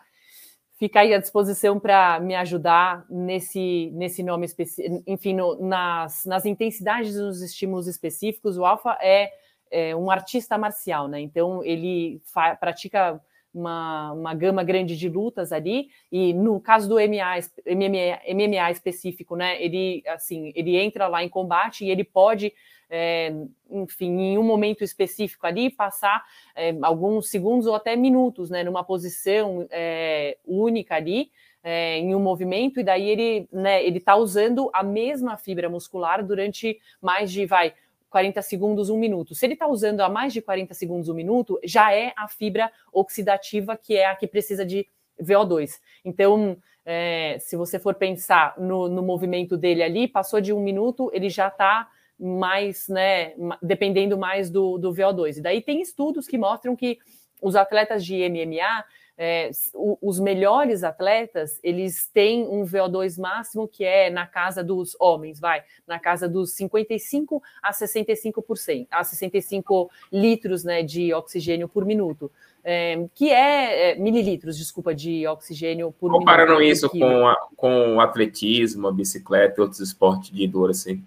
fica 0.79 1.01
aí 1.01 1.13
à 1.13 1.19
disposição 1.19 1.79
para 1.79 2.21
me 2.21 2.35
ajudar 2.35 3.05
nesse, 3.11 3.91
nesse 3.95 4.23
nome 4.23 4.47
específico, 4.47 5.03
enfim, 5.07 5.35
no, 5.35 5.61
nas, 5.61 6.25
nas 6.25 6.47
intensidades 6.47 7.15
dos 7.15 7.43
estímulos 7.43 7.87
específicos. 7.87 8.57
O 8.57 8.65
alfa 8.65 8.97
é 9.01 9.31
é 9.71 9.95
um 9.95 10.11
artista 10.11 10.57
marcial, 10.57 11.09
né? 11.09 11.21
Então 11.21 11.63
ele 11.65 12.23
pratica 12.61 13.21
uma, 13.59 14.13
uma 14.13 14.35
gama 14.35 14.63
grande 14.63 14.97
de 14.97 15.09
lutas 15.09 15.53
ali, 15.53 15.89
e 16.11 16.33
no 16.33 16.61
caso 16.61 16.89
do 16.89 16.95
MMA, 16.97 17.41
MMA, 17.67 18.35
MMA 18.35 18.71
específico, 18.71 19.37
né? 19.37 19.63
Ele 19.63 20.03
assim, 20.07 20.53
ele 20.55 20.77
entra 20.77 21.09
lá 21.09 21.23
em 21.23 21.29
combate 21.29 21.85
e 21.85 21.91
ele 21.91 22.05
pode. 22.05 22.53
É, 22.91 23.35
enfim, 23.71 24.19
em 24.19 24.39
um 24.39 24.43
momento 24.43 24.83
específico 24.83 25.47
ali, 25.47 25.69
passar 25.69 26.25
é, 26.57 26.75
alguns 26.81 27.29
segundos 27.29 27.67
ou 27.67 27.75
até 27.75 27.95
minutos, 27.95 28.49
né, 28.49 28.65
numa 28.65 28.83
posição 28.83 29.69
é, 29.71 30.39
única 30.47 30.95
ali, 30.95 31.31
é, 31.63 31.99
em 31.99 32.15
um 32.15 32.19
movimento, 32.19 32.81
e 32.81 32.83
daí 32.83 33.07
ele, 33.07 33.49
né, 33.53 33.85
ele 33.85 34.01
tá 34.01 34.17
usando 34.17 34.71
a 34.73 34.83
mesma 34.83 35.37
fibra 35.37 35.69
muscular 35.69 36.25
durante 36.25 36.81
mais 36.99 37.31
de, 37.31 37.45
vai, 37.45 37.75
40 38.09 38.41
segundos, 38.43 38.91
um 38.91 38.99
minuto. 38.99 39.35
Se 39.35 39.47
ele 39.47 39.55
está 39.55 39.67
usando 39.67 40.01
a 40.01 40.09
mais 40.09 40.33
de 40.33 40.41
40 40.41 40.75
segundos, 40.75 41.09
um 41.09 41.15
minuto, 41.15 41.59
já 41.65 41.93
é 41.93 42.13
a 42.17 42.29
fibra 42.29 42.71
oxidativa 42.93 43.77
que 43.77 43.97
é 43.97 44.07
a 44.07 44.17
que 44.17 44.27
precisa 44.27 44.65
de 44.65 44.87
VO2. 45.21 45.73
Então, 46.05 46.57
é, 46.85 47.37
se 47.39 47.57
você 47.57 47.79
for 47.79 47.95
pensar 47.95 48.55
no, 48.59 48.89
no, 48.89 49.03
movimento 49.03 49.57
dele 49.57 49.83
ali, 49.83 50.09
passou 50.09 50.41
de 50.41 50.53
um 50.53 50.61
minuto, 50.61 51.11
ele 51.13 51.29
já 51.29 51.49
está 51.49 51.89
mais, 52.19 52.89
né, 52.89 53.35
dependendo 53.63 54.17
mais 54.17 54.51
do, 54.51 54.79
do 54.79 54.93
VO2. 54.93 55.37
E 55.37 55.41
daí 55.43 55.61
tem 55.61 55.83
estudos 55.83 56.27
que 56.27 56.39
mostram 56.39 56.75
que 56.75 56.99
os 57.43 57.55
atletas 57.55 58.05
de 58.05 58.29
MMA 58.29 58.85
é, 59.19 59.51
os 59.75 60.21
melhores 60.21 60.85
atletas, 60.85 61.59
eles 61.61 62.09
têm 62.15 62.47
um 62.47 62.65
VO2 62.65 63.21
máximo 63.21 63.67
que 63.67 63.83
é 63.85 64.09
na 64.09 64.25
casa 64.27 64.63
dos 64.63 64.97
homens, 65.01 65.41
vai, 65.41 65.65
na 65.87 65.99
casa 65.99 66.29
dos 66.29 66.53
55 66.53 67.43
a 67.61 67.73
65%, 67.73 68.87
a 68.89 69.03
65 69.03 69.91
litros 70.13 70.63
né, 70.63 70.85
de 70.85 71.13
oxigênio 71.13 71.69
por 71.69 71.85
minuto. 71.85 72.31
É, 72.63 73.07
que 73.15 73.31
é, 73.31 73.93
é, 73.93 73.95
mililitros, 73.97 74.57
desculpa, 74.57 74.95
de 74.95 75.27
oxigênio 75.27 75.93
por 75.93 76.11
Comparando 76.11 76.59
minuto. 76.59 76.61
Comparando 76.61 76.63
isso 76.63 76.91
com, 76.91 77.27
a, 77.27 77.49
com 77.57 77.97
o 77.97 78.01
atletismo, 78.01 78.87
a 78.87 78.93
bicicleta 78.93 79.55
e 79.59 79.63
outros 79.63 79.81
esportes 79.81 80.31
de 80.31 80.47
dor, 80.47 80.71
assim. 80.71 81.03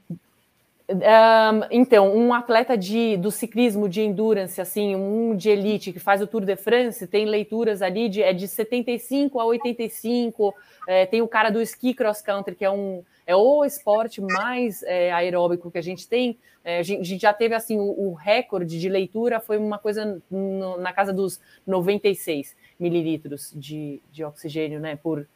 Um, 0.91 1.62
então, 1.71 2.15
um 2.15 2.34
atleta 2.34 2.77
de, 2.77 3.15
do 3.17 3.32
ciclismo 3.32 3.88
de 3.88 4.01
endurance, 4.01 4.60
assim, 4.60 4.95
um 4.95 5.36
de 5.36 5.49
elite 5.49 5.93
que 5.93 5.99
faz 5.99 6.21
o 6.21 6.27
Tour 6.27 6.43
de 6.43 6.56
France, 6.56 7.08
tem 7.08 7.25
leituras 7.25 7.82
ali 7.82 8.10
de, 8.10 8.21
é 8.21 8.34
de 8.34 8.47
75 8.47 9.39
a 9.39 9.45
85. 9.45 10.54
É, 10.88 11.06
tem 11.06 11.21
o 11.21 11.27
cara 11.27 11.49
do 11.49 11.62
ski 11.62 11.93
cross 11.93 12.21
country, 12.21 12.56
que 12.56 12.65
é 12.65 12.71
um 12.71 13.04
é 13.25 13.36
o 13.36 13.63
esporte 13.63 14.19
mais 14.19 14.84
é, 14.84 15.12
aeróbico 15.12 15.71
que 15.71 15.77
a 15.77 15.82
gente 15.82 16.08
tem. 16.08 16.38
É, 16.63 16.80
a, 16.80 16.84
gente, 16.84 17.17
já 17.17 17.34
teve 17.34 17.56
assim 17.56 17.80
o, 17.80 17.84
o 17.84 18.13
recorde 18.13 18.80
de 18.80 18.89
leitura 18.89 19.39
foi 19.39 19.58
uma 19.58 19.77
coisa 19.77 20.21
no, 20.30 20.77
na 20.77 20.91
casa 20.91 21.13
dos 21.13 21.39
96 21.65 22.56
mililitros 22.80 23.54
de, 23.56 24.01
de 24.12 24.23
oxigênio, 24.23 24.80
né, 24.80 24.95
por, 24.95 25.27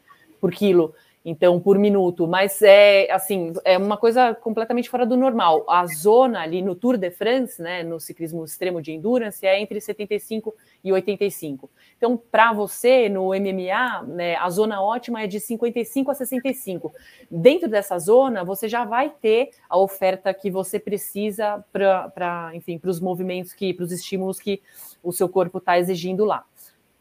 por 0.41 0.51
quilo 0.51 0.93
então 1.25 1.59
por 1.59 1.79
minuto, 1.79 2.27
mas 2.27 2.61
é 2.61 3.11
assim, 3.11 3.51
é 3.65 3.75
uma 3.79 3.97
coisa 3.97 4.35
completamente 4.35 4.87
fora 4.87 5.07
do 5.07 5.17
normal. 5.17 5.65
A 5.67 5.87
zona 5.87 6.41
ali 6.41 6.61
no 6.61 6.75
Tour 6.75 6.97
de 6.97 7.09
France, 7.09 7.59
né, 7.59 7.81
no 7.81 7.99
ciclismo 7.99 8.45
extremo 8.45 8.79
de 8.79 8.91
endurance, 8.91 9.43
é 9.43 9.59
entre 9.59 9.81
75 9.81 10.53
e 10.83 10.93
85. 10.93 11.67
Então, 11.97 12.15
para 12.15 12.53
você 12.53 13.09
no 13.09 13.29
MMA, 13.29 14.03
né, 14.03 14.35
a 14.35 14.47
zona 14.51 14.83
ótima 14.83 15.23
é 15.23 15.27
de 15.27 15.39
55 15.39 16.11
a 16.11 16.13
65. 16.13 16.93
Dentro 17.31 17.67
dessa 17.67 17.97
zona, 17.97 18.43
você 18.43 18.69
já 18.69 18.85
vai 18.85 19.09
ter 19.09 19.49
a 19.67 19.79
oferta 19.79 20.31
que 20.31 20.51
você 20.51 20.79
precisa 20.79 21.65
para, 21.73 22.51
enfim, 22.53 22.77
para 22.77 22.91
os 22.91 22.99
movimentos 22.99 23.51
que, 23.51 23.73
para 23.73 23.83
os 23.83 23.91
estímulos 23.91 24.39
que 24.39 24.61
o 25.01 25.11
seu 25.11 25.27
corpo 25.27 25.57
está 25.57 25.79
exigindo 25.79 26.23
lá. 26.23 26.43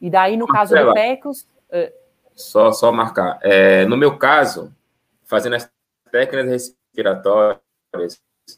E 0.00 0.08
daí, 0.08 0.34
no 0.34 0.46
caso 0.46 0.74
do 0.74 0.94
PECOS, 0.94 1.42
uh, 1.42 2.03
só, 2.34 2.72
só 2.72 2.90
marcar. 2.90 3.38
É, 3.42 3.84
no 3.86 3.96
meu 3.96 4.18
caso, 4.18 4.74
fazendo 5.24 5.56
as 5.56 5.70
técnicas 6.10 6.50
respiratórias 6.50 7.60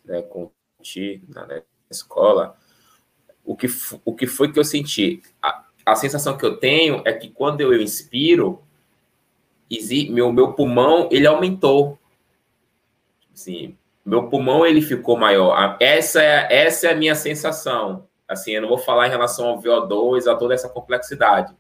né, 0.05 0.23
com 0.23 0.51
Ti 0.83 1.23
na, 1.29 1.63
escola, 1.91 2.57
o 3.45 3.57
que, 3.57 3.67
o 4.05 4.15
que 4.15 4.27
foi 4.27 4.53
que 4.53 4.59
eu 4.59 4.65
senti? 4.65 5.23
A, 5.43 5.65
a 5.85 5.95
sensação 5.95 6.37
que 6.37 6.45
eu 6.45 6.57
tenho 6.57 7.03
é 7.05 7.13
que 7.13 7.29
quando 7.29 7.61
eu 7.61 7.73
inspiro, 7.81 8.63
meu, 10.11 10.33
meu 10.33 10.53
pulmão 10.53 11.09
ele 11.13 11.27
aumentou. 11.27 11.99
Assim, 13.33 13.77
meu 14.05 14.29
pulmão 14.29 14.67
ele 14.67 14.81
ficou 14.81 15.17
maior. 15.17 15.77
Essa 15.81 16.23
é, 16.23 16.67
essa 16.67 16.89
é 16.89 16.93
a 16.93 16.97
minha 16.97 17.15
sensação. 17.15 18.07
Assim, 18.27 18.53
eu 18.53 18.63
não 18.63 18.69
vou 18.69 18.79
falar 18.79 19.07
em 19.07 19.11
relação 19.11 19.47
ao 19.47 19.63
VO2, 19.63 20.27
a 20.27 20.35
toda 20.35 20.55
essa 20.55 20.69
complexidade 20.69 21.55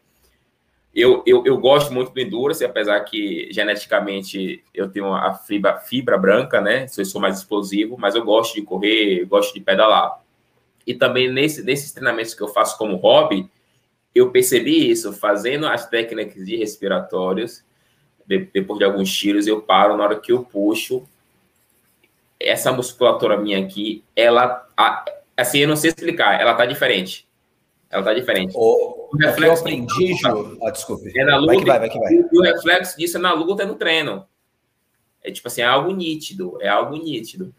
eu, 0.96 1.22
eu, 1.26 1.44
eu 1.44 1.58
gosto 1.58 1.92
muito 1.92 2.10
do 2.10 2.18
Endurance, 2.18 2.64
apesar 2.64 2.98
que 3.00 3.48
geneticamente 3.52 4.64
eu 4.72 4.88
tenho 4.88 5.12
a 5.12 5.34
fibra, 5.34 5.78
fibra 5.78 6.16
branca, 6.16 6.58
né? 6.58 6.86
Eu 6.96 7.04
sou 7.04 7.20
mais 7.20 7.36
explosivo, 7.36 7.98
mas 7.98 8.14
eu 8.14 8.24
gosto 8.24 8.54
de 8.54 8.62
correr, 8.62 9.26
gosto 9.26 9.52
de 9.52 9.60
pedalar. 9.60 10.22
E 10.86 10.94
também 10.94 11.30
nesse, 11.30 11.62
nesses 11.62 11.92
treinamentos 11.92 12.32
que 12.32 12.42
eu 12.42 12.48
faço 12.48 12.78
como 12.78 12.96
hobby, 12.96 13.46
eu 14.14 14.30
percebi 14.30 14.90
isso, 14.90 15.12
fazendo 15.12 15.66
as 15.66 15.86
técnicas 15.86 16.46
de 16.46 16.56
respiratórios, 16.56 17.62
de, 18.26 18.48
depois 18.54 18.78
de 18.78 18.86
alguns 18.86 19.14
tiros, 19.14 19.46
eu 19.46 19.60
paro 19.60 19.98
na 19.98 20.04
hora 20.04 20.18
que 20.18 20.32
eu 20.32 20.44
puxo. 20.44 21.06
Essa 22.40 22.72
musculatura 22.72 23.36
minha 23.36 23.62
aqui, 23.62 24.02
ela, 24.16 24.66
assim, 25.36 25.58
eu 25.58 25.68
não 25.68 25.76
sei 25.76 25.90
explicar, 25.90 26.40
ela 26.40 26.54
tá 26.54 26.64
diferente. 26.64 27.28
Ela 27.90 28.02
tá 28.02 28.14
diferente. 28.14 28.52
O, 28.54 29.14
o 29.14 29.16
reflexo 29.16 29.44
eu 29.44 29.60
aprendi, 29.60 30.14
Ju. 30.14 30.58
Ah, 30.62 30.70
desculpe. 30.70 31.12
É 31.16 31.24
na 31.24 31.36
luta, 31.36 31.52
vai 31.52 31.58
que 31.58 31.64
vai, 31.64 31.78
vai 31.78 31.88
que 31.88 31.98
vai. 31.98 32.14
O 32.32 32.42
reflexo 32.42 32.96
disso 32.98 33.16
é 33.16 33.20
na 33.20 33.32
luta 33.32 33.62
e 33.62 33.66
no 33.66 33.76
treino. 33.76 34.26
É 35.22 35.30
tipo 35.30 35.48
assim, 35.48 35.62
é 35.62 35.66
algo 35.66 35.92
nítido, 35.92 36.58
é 36.60 36.68
algo 36.68 36.96
nítido. 36.96 37.54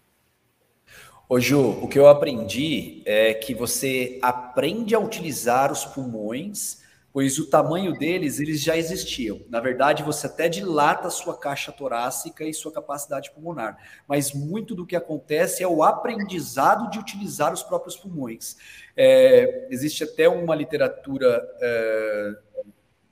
Ô 1.30 1.40
Ju, 1.40 1.60
o 1.82 1.88
que 1.88 2.00
eu 2.00 2.08
aprendi 2.08 3.02
é 3.06 3.34
que 3.34 3.54
você 3.54 4.18
aprende 4.22 4.96
a 4.96 5.00
utilizar 5.00 5.72
os 5.72 5.84
pulmões 5.84 6.82
pois 7.18 7.40
o 7.40 7.48
tamanho 7.48 7.98
deles, 7.98 8.40
eles 8.40 8.62
já 8.62 8.78
existiam. 8.78 9.42
Na 9.50 9.60
verdade, 9.60 10.04
você 10.04 10.28
até 10.28 10.48
dilata 10.48 11.08
a 11.08 11.10
sua 11.10 11.36
caixa 11.36 11.72
torácica 11.72 12.46
e 12.46 12.54
sua 12.54 12.72
capacidade 12.72 13.32
pulmonar, 13.32 13.76
mas 14.08 14.34
muito 14.34 14.76
do 14.76 14.86
que 14.86 14.96
acontece 14.96 15.64
é 15.64 15.68
o 15.68 15.82
aprendizado 15.82 16.92
de 16.92 17.00
utilizar 17.00 17.52
os 17.52 17.64
próprios 17.64 17.96
pulmões. 17.96 18.56
É, 18.96 19.68
existe 19.72 20.04
até 20.04 20.30
uma 20.30 20.54
literatura 20.54 21.44
é, 21.60 22.36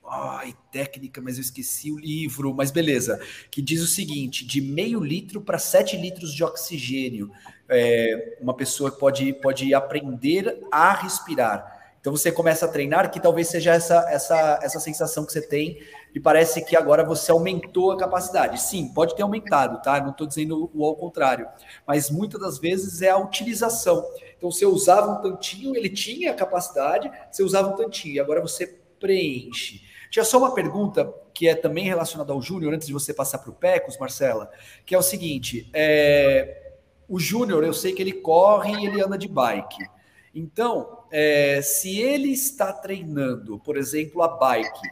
ai, 0.07 0.55
técnica, 0.71 1.19
mas 1.19 1.37
eu 1.37 1.41
esqueci 1.41 1.91
o 1.91 1.97
livro, 1.97 2.53
mas 2.53 2.69
beleza, 2.69 3.19
que 3.49 3.59
diz 3.59 3.81
o 3.81 3.87
seguinte: 3.87 4.45
de 4.45 4.61
meio 4.61 4.99
litro 4.99 5.41
para 5.41 5.57
sete 5.57 5.97
litros 5.97 6.31
de 6.31 6.43
oxigênio, 6.43 7.31
é, 7.67 8.37
uma 8.39 8.55
pessoa 8.55 8.91
pode, 8.91 9.33
pode 9.33 9.73
aprender 9.73 10.59
a 10.71 10.93
respirar. 10.93 11.74
Então 12.05 12.15
você 12.15 12.31
começa 12.31 12.67
a 12.67 12.69
treinar, 12.69 13.09
que 13.09 13.19
talvez 13.19 13.47
seja 13.47 13.73
essa, 13.73 14.07
essa, 14.11 14.59
essa 14.61 14.79
sensação 14.79 15.25
que 15.25 15.31
você 15.31 15.41
tem, 15.41 15.79
e 16.13 16.19
parece 16.19 16.63
que 16.63 16.77
agora 16.77 17.03
você 17.03 17.31
aumentou 17.31 17.91
a 17.91 17.97
capacidade. 17.97 18.61
Sim, 18.61 18.89
pode 18.93 19.15
ter 19.15 19.23
aumentado, 19.23 19.81
tá? 19.81 19.99
Não 19.99 20.11
estou 20.11 20.27
dizendo 20.27 20.69
o 20.71 20.85
ao 20.85 20.95
contrário, 20.95 21.47
mas 21.83 22.11
muitas 22.11 22.39
das 22.39 22.59
vezes 22.59 23.01
é 23.01 23.09
a 23.09 23.17
utilização. 23.17 24.07
Então 24.37 24.51
você 24.51 24.67
usava 24.67 25.13
um 25.13 25.19
tantinho, 25.19 25.75
ele 25.75 25.89
tinha 25.89 26.29
a 26.29 26.35
capacidade, 26.35 27.11
você 27.31 27.41
usava 27.41 27.69
um 27.69 27.75
tantinho, 27.75 28.13
e 28.13 28.19
agora 28.19 28.39
você 28.39 28.67
preenche. 28.99 29.81
Tinha 30.11 30.23
só 30.23 30.37
uma 30.37 30.53
pergunta 30.53 31.11
que 31.33 31.47
é 31.47 31.55
também 31.55 31.85
relacionada 31.85 32.31
ao 32.31 32.39
Júnior, 32.39 32.75
antes 32.75 32.85
de 32.85 32.93
você 32.93 33.15
passar 33.15 33.39
para 33.39 33.49
o 33.49 33.55
Pecos, 33.55 33.97
Marcela, 33.97 34.51
que 34.85 34.93
é 34.93 34.97
o 34.99 35.01
seguinte: 35.01 35.67
é, 35.73 36.75
o 37.09 37.19
Júnior, 37.19 37.63
eu 37.63 37.73
sei 37.73 37.93
que 37.93 38.01
ele 38.03 38.13
corre 38.13 38.75
e 38.75 38.85
ele 38.85 39.01
anda 39.01 39.17
de 39.17 39.27
bike. 39.27 39.94
Então, 40.35 41.05
é, 41.09 41.61
se 41.61 41.97
ele 41.97 42.33
está 42.33 42.73
treinando, 42.73 43.57
por 43.57 43.77
exemplo, 43.77 44.21
a 44.21 44.27
bike 44.27 44.89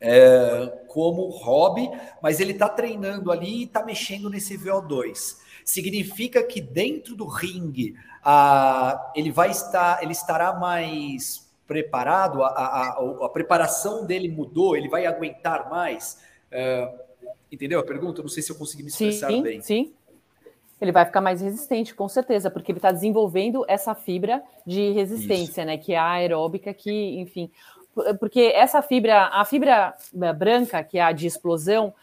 é, 0.00 0.84
como 0.88 1.28
hobby, 1.28 1.90
mas 2.22 2.40
ele 2.40 2.52
está 2.52 2.66
treinando 2.66 3.30
ali 3.30 3.58
e 3.58 3.64
está 3.64 3.84
mexendo 3.84 4.30
nesse 4.30 4.56
VO2, 4.56 5.36
significa 5.62 6.42
que 6.42 6.62
dentro 6.62 7.14
do 7.14 7.26
ringue 7.26 7.96
a, 8.24 9.12
ele 9.14 9.30
vai 9.30 9.50
estar, 9.50 10.02
ele 10.02 10.12
estará 10.12 10.54
mais 10.54 11.46
preparado, 11.66 12.42
a, 12.42 12.48
a, 12.48 13.24
a 13.24 13.28
preparação 13.28 14.06
dele 14.06 14.28
mudou, 14.28 14.74
ele 14.74 14.88
vai 14.88 15.04
aguentar 15.04 15.68
mais. 15.68 16.18
É, 16.50 16.88
entendeu 17.52 17.78
a 17.78 17.84
pergunta? 17.84 18.22
Não 18.22 18.28
sei 18.28 18.42
se 18.42 18.50
eu 18.50 18.56
consegui 18.56 18.84
me 18.84 18.88
expressar 18.88 19.28
sim, 19.28 19.42
bem. 19.42 19.60
Sim, 19.60 19.92
ele 20.80 20.92
vai 20.92 21.04
ficar 21.04 21.20
mais 21.20 21.40
resistente, 21.40 21.94
com 21.94 22.08
certeza, 22.08 22.50
porque 22.50 22.70
ele 22.70 22.78
está 22.78 22.92
desenvolvendo 22.92 23.64
essa 23.66 23.94
fibra 23.94 24.42
de 24.66 24.90
resistência, 24.92 25.62
Isso. 25.62 25.66
né? 25.66 25.78
Que 25.78 25.94
é 25.94 25.98
a 25.98 26.10
aeróbica, 26.10 26.72
que, 26.74 27.18
enfim. 27.18 27.50
Porque 28.20 28.52
essa 28.54 28.82
fibra, 28.82 29.28
a 29.32 29.44
fibra 29.44 29.94
branca, 30.36 30.84
que 30.84 30.98
é 30.98 31.02
a 31.02 31.12
de 31.12 31.26
explosão, 31.26 31.94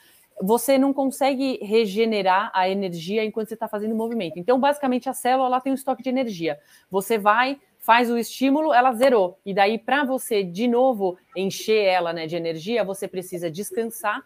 você 0.41 0.77
não 0.77 0.91
consegue 0.91 1.59
regenerar 1.61 2.51
a 2.53 2.67
energia 2.67 3.23
enquanto 3.23 3.49
você 3.49 3.53
está 3.53 3.67
fazendo 3.67 3.93
o 3.93 3.97
movimento. 3.97 4.39
Então, 4.39 4.59
basicamente, 4.59 5.07
a 5.07 5.13
célula 5.13 5.47
ela 5.47 5.61
tem 5.61 5.71
um 5.71 5.75
estoque 5.75 6.01
de 6.01 6.09
energia. 6.09 6.57
Você 6.89 7.19
vai, 7.19 7.59
faz 7.77 8.09
o 8.09 8.17
estímulo, 8.17 8.73
ela 8.73 8.91
zerou. 8.93 9.37
E 9.45 9.53
daí, 9.53 9.77
para 9.77 10.03
você 10.03 10.43
de 10.43 10.67
novo 10.67 11.17
encher 11.35 11.85
ela 11.85 12.11
né, 12.11 12.25
de 12.25 12.35
energia, 12.35 12.83
você 12.83 13.07
precisa 13.07 13.51
descansar 13.51 14.23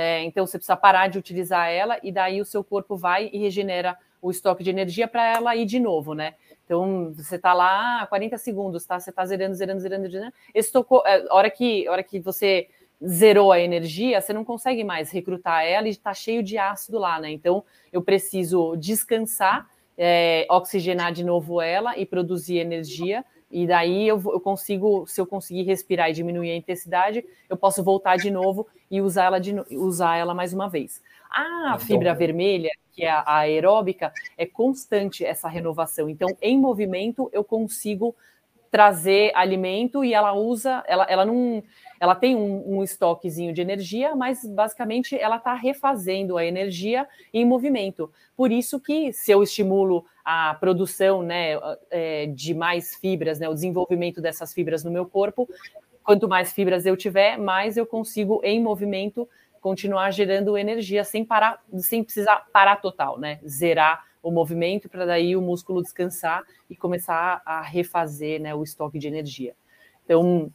é, 0.00 0.22
então 0.22 0.46
você 0.46 0.56
precisa 0.56 0.76
parar 0.76 1.08
de 1.08 1.18
utilizar 1.18 1.68
ela 1.68 1.98
e 2.04 2.12
daí 2.12 2.40
o 2.40 2.44
seu 2.44 2.62
corpo 2.62 2.96
vai 2.96 3.28
e 3.32 3.38
regenera 3.38 3.98
o 4.22 4.30
estoque 4.30 4.62
de 4.62 4.70
energia 4.70 5.08
para 5.08 5.26
ela 5.26 5.56
ir 5.56 5.64
de 5.64 5.80
novo, 5.80 6.14
né? 6.14 6.34
Então 6.64 7.12
você 7.12 7.34
está 7.34 7.52
lá 7.52 8.06
40 8.06 8.38
segundos, 8.38 8.86
tá? 8.86 9.00
Você 9.00 9.10
está 9.10 9.26
zerando, 9.26 9.56
zerando, 9.56 9.80
zerando, 9.80 10.08
zerando. 10.08 10.32
Esse 10.54 10.70
tocou, 10.70 11.02
é, 11.04 11.24
hora 11.32 11.50
que, 11.50 11.88
hora 11.88 12.04
que 12.04 12.20
você 12.20 12.68
zerou 13.04 13.50
a 13.50 13.58
energia, 13.58 14.20
você 14.20 14.32
não 14.32 14.44
consegue 14.44 14.84
mais 14.84 15.10
recrutar 15.10 15.64
ela 15.64 15.88
e 15.88 15.90
está 15.90 16.14
cheio 16.14 16.44
de 16.44 16.56
ácido 16.56 16.96
lá, 16.96 17.20
né? 17.20 17.32
Então 17.32 17.64
eu 17.92 18.00
preciso 18.00 18.76
descansar, 18.76 19.68
é, 19.96 20.46
oxigenar 20.48 21.12
de 21.12 21.24
novo 21.24 21.60
ela 21.60 21.98
e 21.98 22.06
produzir 22.06 22.58
energia 22.58 23.24
e 23.50 23.66
daí 23.66 24.06
eu, 24.06 24.20
eu, 24.26 24.40
consigo, 24.40 25.06
se 25.06 25.20
eu 25.20 25.26
conseguir 25.26 25.62
respirar 25.62 26.10
e 26.10 26.12
diminuir 26.12 26.50
a 26.50 26.56
intensidade, 26.56 27.24
eu 27.48 27.56
posso 27.56 27.82
voltar 27.82 28.16
de 28.16 28.30
novo 28.30 28.66
e 28.90 29.00
usar 29.00 29.24
ela, 29.24 29.38
de, 29.38 29.54
usar 29.72 30.16
ela 30.16 30.34
mais 30.34 30.52
uma 30.52 30.68
vez. 30.68 31.02
A 31.30 31.78
fibra 31.78 32.14
vermelha, 32.14 32.70
que 32.92 33.04
é 33.04 33.10
a 33.10 33.38
aeróbica, 33.38 34.12
é 34.36 34.44
constante 34.44 35.24
essa 35.24 35.48
renovação. 35.48 36.08
Então, 36.08 36.28
em 36.42 36.58
movimento, 36.58 37.30
eu 37.32 37.42
consigo 37.42 38.14
trazer 38.70 39.32
alimento 39.34 40.04
e 40.04 40.14
ela 40.14 40.32
usa, 40.32 40.82
ela, 40.86 41.04
ela 41.08 41.24
não 41.24 41.62
ela 42.00 42.14
tem 42.14 42.36
um, 42.36 42.78
um 42.78 42.82
estoquezinho 42.82 43.52
de 43.52 43.60
energia, 43.60 44.14
mas 44.14 44.44
basicamente 44.44 45.18
ela 45.18 45.36
está 45.36 45.54
refazendo 45.54 46.36
a 46.36 46.44
energia 46.44 47.08
em 47.34 47.44
movimento. 47.44 48.12
Por 48.36 48.52
isso 48.52 48.78
que 48.78 49.12
se 49.12 49.32
eu 49.32 49.42
estimulo 49.42 50.04
a 50.24 50.54
produção 50.54 51.22
né, 51.22 51.58
é, 51.90 52.26
de 52.26 52.54
mais 52.54 52.94
fibras, 52.94 53.40
né, 53.40 53.48
o 53.48 53.54
desenvolvimento 53.54 54.20
dessas 54.20 54.54
fibras 54.54 54.84
no 54.84 54.92
meu 54.92 55.06
corpo, 55.06 55.48
quanto 56.04 56.28
mais 56.28 56.52
fibras 56.52 56.86
eu 56.86 56.96
tiver, 56.96 57.36
mais 57.36 57.76
eu 57.76 57.84
consigo, 57.84 58.40
em 58.44 58.62
movimento, 58.62 59.28
continuar 59.60 60.10
gerando 60.12 60.56
energia 60.56 61.02
sem 61.02 61.24
parar, 61.24 61.60
sem 61.78 62.04
precisar 62.04 62.46
parar 62.52 62.76
total, 62.76 63.18
né? 63.18 63.40
Zerar 63.46 64.07
o 64.22 64.30
movimento 64.30 64.88
para 64.88 65.06
daí 65.06 65.36
o 65.36 65.42
músculo 65.42 65.82
descansar 65.82 66.42
e 66.68 66.76
começar 66.76 67.42
a 67.44 67.62
refazer 67.62 68.40
né, 68.40 68.54
o 68.54 68.62
estoque 68.62 68.98
de 68.98 69.08
energia. 69.08 69.54
Então, 70.04 70.50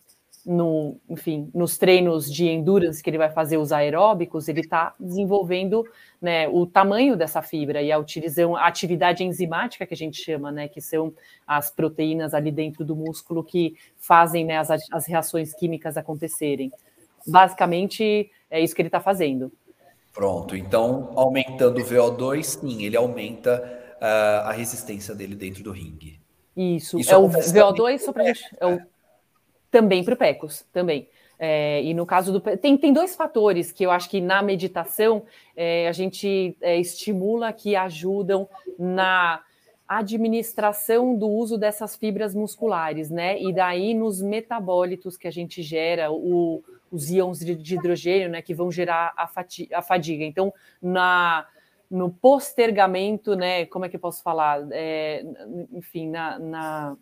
no, 0.45 0.99
enfim, 1.09 1.49
nos 1.53 1.77
treinos 1.77 2.31
de 2.31 2.47
endurance 2.47 3.01
que 3.01 3.09
ele 3.09 3.17
vai 3.17 3.29
fazer 3.29 3.57
os 3.57 3.71
aeróbicos, 3.71 4.47
ele 4.47 4.59
está 4.59 4.93
desenvolvendo 4.99 5.85
né, 6.21 6.47
o 6.49 6.65
tamanho 6.65 7.15
dessa 7.15 7.41
fibra 7.41 7.81
e 7.81 7.91
a 7.91 7.97
a 7.97 8.67
atividade 8.67 9.23
enzimática 9.23 9.85
que 9.85 9.93
a 9.93 9.97
gente 9.97 10.21
chama, 10.21 10.51
né, 10.51 10.67
que 10.67 10.81
são 10.81 11.13
as 11.47 11.71
proteínas 11.71 12.33
ali 12.33 12.51
dentro 12.51 12.83
do 12.83 12.95
músculo 12.95 13.43
que 13.43 13.75
fazem 13.97 14.45
né, 14.45 14.57
as, 14.57 14.69
as 14.69 15.07
reações 15.07 15.53
químicas 15.53 15.95
acontecerem. 15.95 16.71
Basicamente, 17.25 18.29
é 18.49 18.59
isso 18.59 18.75
que 18.75 18.81
ele 18.81 18.89
está 18.89 18.99
fazendo. 18.99 19.51
Pronto, 20.13 20.55
então 20.55 21.11
aumentando 21.15 21.81
o 21.81 21.83
VO2, 21.83 22.43
sim, 22.43 22.83
ele 22.83 22.95
aumenta 22.95 23.61
uh, 23.97 24.47
a 24.47 24.51
resistência 24.51 25.15
dele 25.15 25.35
dentro 25.35 25.63
do 25.63 25.71
ringue. 25.71 26.19
Isso, 26.55 26.99
isso 26.99 27.11
é 27.11 27.17
o 27.17 27.27
VO2, 27.27 27.99
só 27.99 28.13
para 28.13 28.25
gente. 28.25 28.43
É 28.59 28.67
o 28.67 28.79
também 29.73 30.03
para 30.03 30.13
o 30.13 30.17
PECOS, 30.17 30.67
também. 30.71 31.09
É, 31.39 31.81
e 31.83 31.95
no 31.95 32.05
caso 32.05 32.31
do. 32.31 32.39
Tem, 32.39 32.77
tem 32.77 32.93
dois 32.93 33.15
fatores 33.15 33.71
que 33.71 33.83
eu 33.83 33.89
acho 33.89 34.07
que 34.07 34.21
na 34.21 34.43
meditação 34.43 35.23
é, 35.57 35.87
a 35.87 35.91
gente 35.91 36.55
é, 36.61 36.79
estimula 36.79 37.51
que 37.51 37.75
ajudam 37.75 38.47
na 38.77 39.41
administração 39.87 41.15
do 41.15 41.27
uso 41.27 41.57
dessas 41.57 41.95
fibras 41.95 42.35
musculares, 42.35 43.09
né? 43.09 43.41
E 43.41 43.51
daí 43.51 43.95
nos 43.95 44.21
metabólitos 44.21 45.17
que 45.17 45.27
a 45.27 45.31
gente 45.31 45.63
gera, 45.63 46.11
o, 46.11 46.63
os 46.93 47.09
íons 47.09 47.39
de, 47.39 47.75
hidrogênio, 47.75 48.29
né, 48.29 48.41
que 48.41 48.53
vão 48.53 48.71
gerar 48.71 49.13
a. 49.17 49.29
A 49.73 49.81
fadiga. 49.81 50.23
Então, 50.23 50.53
na, 50.81 51.47
no 51.89 52.09
postergamento, 52.09 53.35
né? 53.35 53.65
Como 53.65 53.85
é 53.85 53.89
que 53.89 53.95
eu 53.95 53.99
posso 53.99 54.21
falar? 54.21 54.65
É, 54.71 55.25
enfim, 55.73 56.09
na, 56.09 56.39
na 56.39 56.97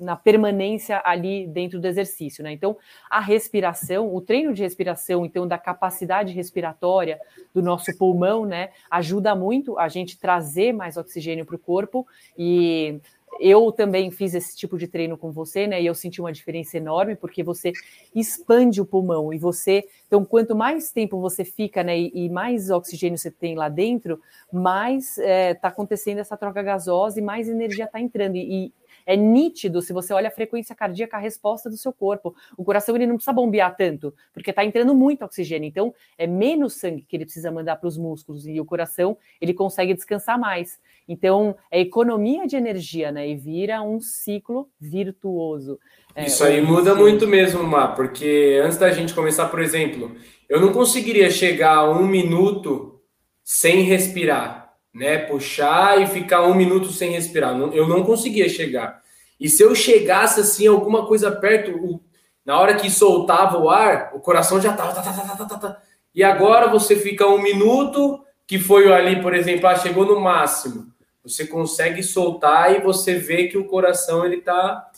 na 0.00 0.16
permanência 0.16 1.00
ali 1.04 1.46
dentro 1.46 1.78
do 1.78 1.86
exercício, 1.86 2.42
né? 2.42 2.50
Então, 2.50 2.76
a 3.10 3.20
respiração, 3.20 4.12
o 4.14 4.20
treino 4.20 4.54
de 4.54 4.62
respiração, 4.62 5.26
então, 5.26 5.46
da 5.46 5.58
capacidade 5.58 6.32
respiratória 6.32 7.20
do 7.52 7.60
nosso 7.60 7.96
pulmão, 7.98 8.46
né, 8.46 8.70
ajuda 8.90 9.34
muito 9.34 9.78
a 9.78 9.88
gente 9.88 10.18
trazer 10.18 10.72
mais 10.72 10.96
oxigênio 10.96 11.44
para 11.44 11.56
o 11.56 11.58
corpo 11.58 12.06
e 12.36 12.98
eu 13.40 13.72
também 13.72 14.10
fiz 14.10 14.34
esse 14.34 14.54
tipo 14.54 14.76
de 14.76 14.86
treino 14.86 15.16
com 15.16 15.32
você, 15.32 15.66
né? 15.66 15.80
E 15.80 15.86
eu 15.86 15.94
senti 15.94 16.20
uma 16.20 16.32
diferença 16.32 16.76
enorme, 16.76 17.16
porque 17.16 17.42
você 17.42 17.72
expande 18.14 18.80
o 18.80 18.86
pulmão 18.86 19.32
e 19.32 19.38
você. 19.38 19.84
Então, 20.06 20.24
quanto 20.24 20.54
mais 20.54 20.92
tempo 20.92 21.18
você 21.18 21.44
fica, 21.44 21.82
né? 21.82 21.98
E, 21.98 22.12
e 22.14 22.28
mais 22.28 22.70
oxigênio 22.70 23.18
você 23.18 23.30
tem 23.30 23.54
lá 23.54 23.68
dentro, 23.68 24.20
mais 24.52 25.16
está 25.16 25.28
é, 25.28 25.54
tá 25.54 25.68
acontecendo 25.68 26.18
essa 26.18 26.36
troca 26.36 26.62
gasosa 26.62 27.18
e 27.18 27.22
mais 27.22 27.48
energia 27.48 27.86
está 27.86 27.98
entrando. 27.98 28.36
E, 28.36 28.72
é 29.06 29.16
nítido 29.16 29.82
se 29.82 29.92
você 29.92 30.12
olha 30.12 30.28
a 30.28 30.30
frequência 30.30 30.74
cardíaca, 30.74 31.16
a 31.16 31.20
resposta 31.20 31.68
do 31.68 31.76
seu 31.76 31.92
corpo. 31.92 32.34
O 32.56 32.64
coração 32.64 32.94
ele 32.96 33.06
não 33.06 33.16
precisa 33.16 33.32
bombear 33.32 33.76
tanto, 33.76 34.14
porque 34.32 34.50
está 34.50 34.64
entrando 34.64 34.94
muito 34.94 35.24
oxigênio. 35.24 35.68
Então, 35.68 35.94
é 36.16 36.26
menos 36.26 36.74
sangue 36.74 37.04
que 37.08 37.16
ele 37.16 37.24
precisa 37.24 37.50
mandar 37.50 37.76
para 37.76 37.88
os 37.88 37.96
músculos 37.96 38.46
e 38.46 38.60
o 38.60 38.64
coração 38.64 39.16
ele 39.40 39.54
consegue 39.54 39.94
descansar 39.94 40.38
mais. 40.38 40.78
Então, 41.08 41.56
é 41.70 41.80
economia 41.80 42.46
de 42.46 42.56
energia, 42.56 43.10
né? 43.10 43.28
E 43.28 43.34
vira 43.34 43.82
um 43.82 44.00
ciclo 44.00 44.68
virtuoso. 44.80 45.78
É, 46.14 46.26
Isso 46.26 46.44
aí 46.44 46.60
muda 46.60 46.94
muito 46.94 47.26
mesmo, 47.26 47.62
Mar, 47.64 47.94
porque 47.94 48.60
antes 48.62 48.78
da 48.78 48.90
gente 48.90 49.14
começar, 49.14 49.48
por 49.48 49.60
exemplo, 49.60 50.14
eu 50.48 50.60
não 50.60 50.72
conseguiria 50.72 51.30
chegar 51.30 51.76
a 51.76 51.90
um 51.90 52.06
minuto 52.06 53.00
sem 53.42 53.82
respirar 53.82 54.59
né? 54.92 55.18
Puxar 55.18 56.00
e 56.00 56.06
ficar 56.06 56.42
um 56.42 56.54
minuto 56.54 56.90
sem 56.92 57.12
respirar. 57.12 57.56
Eu 57.72 57.88
não 57.88 58.02
conseguia 58.02 58.48
chegar. 58.48 59.00
E 59.38 59.48
se 59.48 59.62
eu 59.62 59.74
chegasse 59.74 60.40
assim, 60.40 60.66
alguma 60.66 61.06
coisa 61.06 61.30
perto, 61.30 62.00
na 62.44 62.58
hora 62.58 62.74
que 62.74 62.90
soltava 62.90 63.58
o 63.58 63.70
ar, 63.70 64.10
o 64.14 64.20
coração 64.20 64.60
já 64.60 64.72
tava. 64.72 64.92
Tá, 64.92 65.02
tá, 65.02 65.58
tá, 65.58 65.82
e 66.14 66.22
agora 66.22 66.68
você 66.68 66.96
fica 66.96 67.26
um 67.26 67.40
minuto, 67.40 68.22
que 68.46 68.58
foi 68.58 68.92
ali, 68.92 69.22
por 69.22 69.34
exemplo, 69.34 69.66
ah, 69.66 69.76
chegou 69.76 70.04
no 70.04 70.20
máximo. 70.20 70.92
Você 71.22 71.46
consegue 71.46 72.02
soltar 72.02 72.74
e 72.74 72.80
você 72.80 73.14
vê 73.14 73.46
que 73.46 73.56
o 73.56 73.66
coração 73.66 74.24
ele 74.24 74.40
tá 74.40 74.90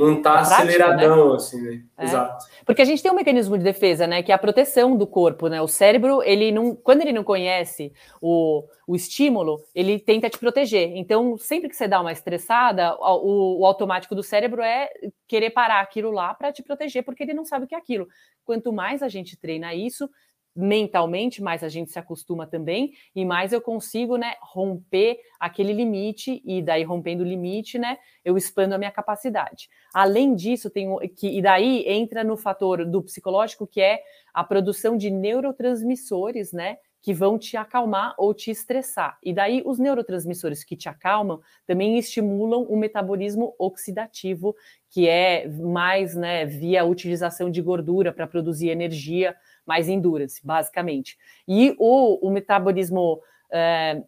Não 0.00 0.22
tá 0.22 0.32
prática, 0.32 0.54
aceleradão, 0.56 1.30
né? 1.30 1.36
assim, 1.36 1.60
né? 1.62 1.82
É. 1.96 2.04
Exato. 2.04 2.44
Porque 2.64 2.82
a 2.82 2.84
gente 2.84 3.02
tem 3.02 3.10
um 3.10 3.14
mecanismo 3.14 3.56
de 3.56 3.64
defesa, 3.64 4.06
né? 4.06 4.22
Que 4.22 4.32
é 4.32 4.34
a 4.34 4.38
proteção 4.38 4.96
do 4.96 5.06
corpo, 5.06 5.48
né? 5.48 5.60
O 5.60 5.68
cérebro, 5.68 6.22
ele 6.22 6.50
não. 6.50 6.74
Quando 6.74 7.02
ele 7.02 7.12
não 7.12 7.22
conhece 7.22 7.92
o, 8.20 8.64
o 8.86 8.96
estímulo, 8.96 9.62
ele 9.74 9.98
tenta 9.98 10.28
te 10.28 10.38
proteger. 10.38 10.96
Então, 10.96 11.36
sempre 11.38 11.68
que 11.68 11.76
você 11.76 11.86
dá 11.86 12.00
uma 12.00 12.12
estressada, 12.12 12.96
o, 12.98 13.60
o 13.60 13.66
automático 13.66 14.14
do 14.14 14.22
cérebro 14.22 14.62
é 14.62 14.88
querer 15.28 15.50
parar 15.50 15.80
aquilo 15.80 16.10
lá 16.10 16.34
para 16.34 16.52
te 16.52 16.62
proteger, 16.62 17.04
porque 17.04 17.22
ele 17.22 17.34
não 17.34 17.44
sabe 17.44 17.64
o 17.64 17.68
que 17.68 17.74
é 17.74 17.78
aquilo. 17.78 18.08
Quanto 18.44 18.72
mais 18.72 19.02
a 19.02 19.08
gente 19.08 19.36
treina 19.36 19.74
isso, 19.74 20.08
mentalmente, 20.54 21.42
mais 21.42 21.62
a 21.62 21.68
gente 21.68 21.90
se 21.90 21.98
acostuma 21.98 22.46
também, 22.46 22.92
e 23.14 23.24
mais 23.24 23.52
eu 23.52 23.60
consigo, 23.60 24.16
né, 24.16 24.34
romper 24.40 25.18
aquele 25.38 25.72
limite, 25.72 26.42
e 26.44 26.60
daí 26.62 26.82
rompendo 26.82 27.22
o 27.22 27.26
limite, 27.26 27.78
né, 27.78 27.98
eu 28.24 28.36
expando 28.36 28.74
a 28.74 28.78
minha 28.78 28.90
capacidade. 28.90 29.68
Além 29.94 30.34
disso, 30.34 30.68
tem 30.70 30.88
que, 31.16 31.28
e 31.38 31.40
daí 31.40 31.84
entra 31.86 32.24
no 32.24 32.36
fator 32.36 32.84
do 32.84 33.02
psicológico, 33.02 33.66
que 33.66 33.80
é 33.80 34.00
a 34.34 34.44
produção 34.44 34.96
de 34.96 35.10
neurotransmissores, 35.10 36.52
né, 36.52 36.78
que 37.02 37.14
vão 37.14 37.38
te 37.38 37.56
acalmar 37.56 38.14
ou 38.18 38.34
te 38.34 38.50
estressar. 38.50 39.18
E 39.22 39.32
daí 39.32 39.62
os 39.64 39.78
neurotransmissores 39.78 40.62
que 40.62 40.76
te 40.76 40.88
acalmam 40.88 41.40
também 41.66 41.98
estimulam 41.98 42.62
o 42.64 42.76
metabolismo 42.76 43.54
oxidativo, 43.58 44.54
que 44.90 45.08
é 45.08 45.48
mais, 45.48 46.14
né, 46.14 46.44
via 46.44 46.84
utilização 46.84 47.50
de 47.50 47.62
gordura 47.62 48.12
para 48.12 48.26
produzir 48.26 48.68
energia, 48.68 49.34
mais 49.70 49.88
endurance, 49.88 50.44
basicamente. 50.44 51.16
E 51.46 51.76
o, 51.78 52.26
o 52.26 52.30
metabolismo 52.30 53.20
é, 53.52 54.02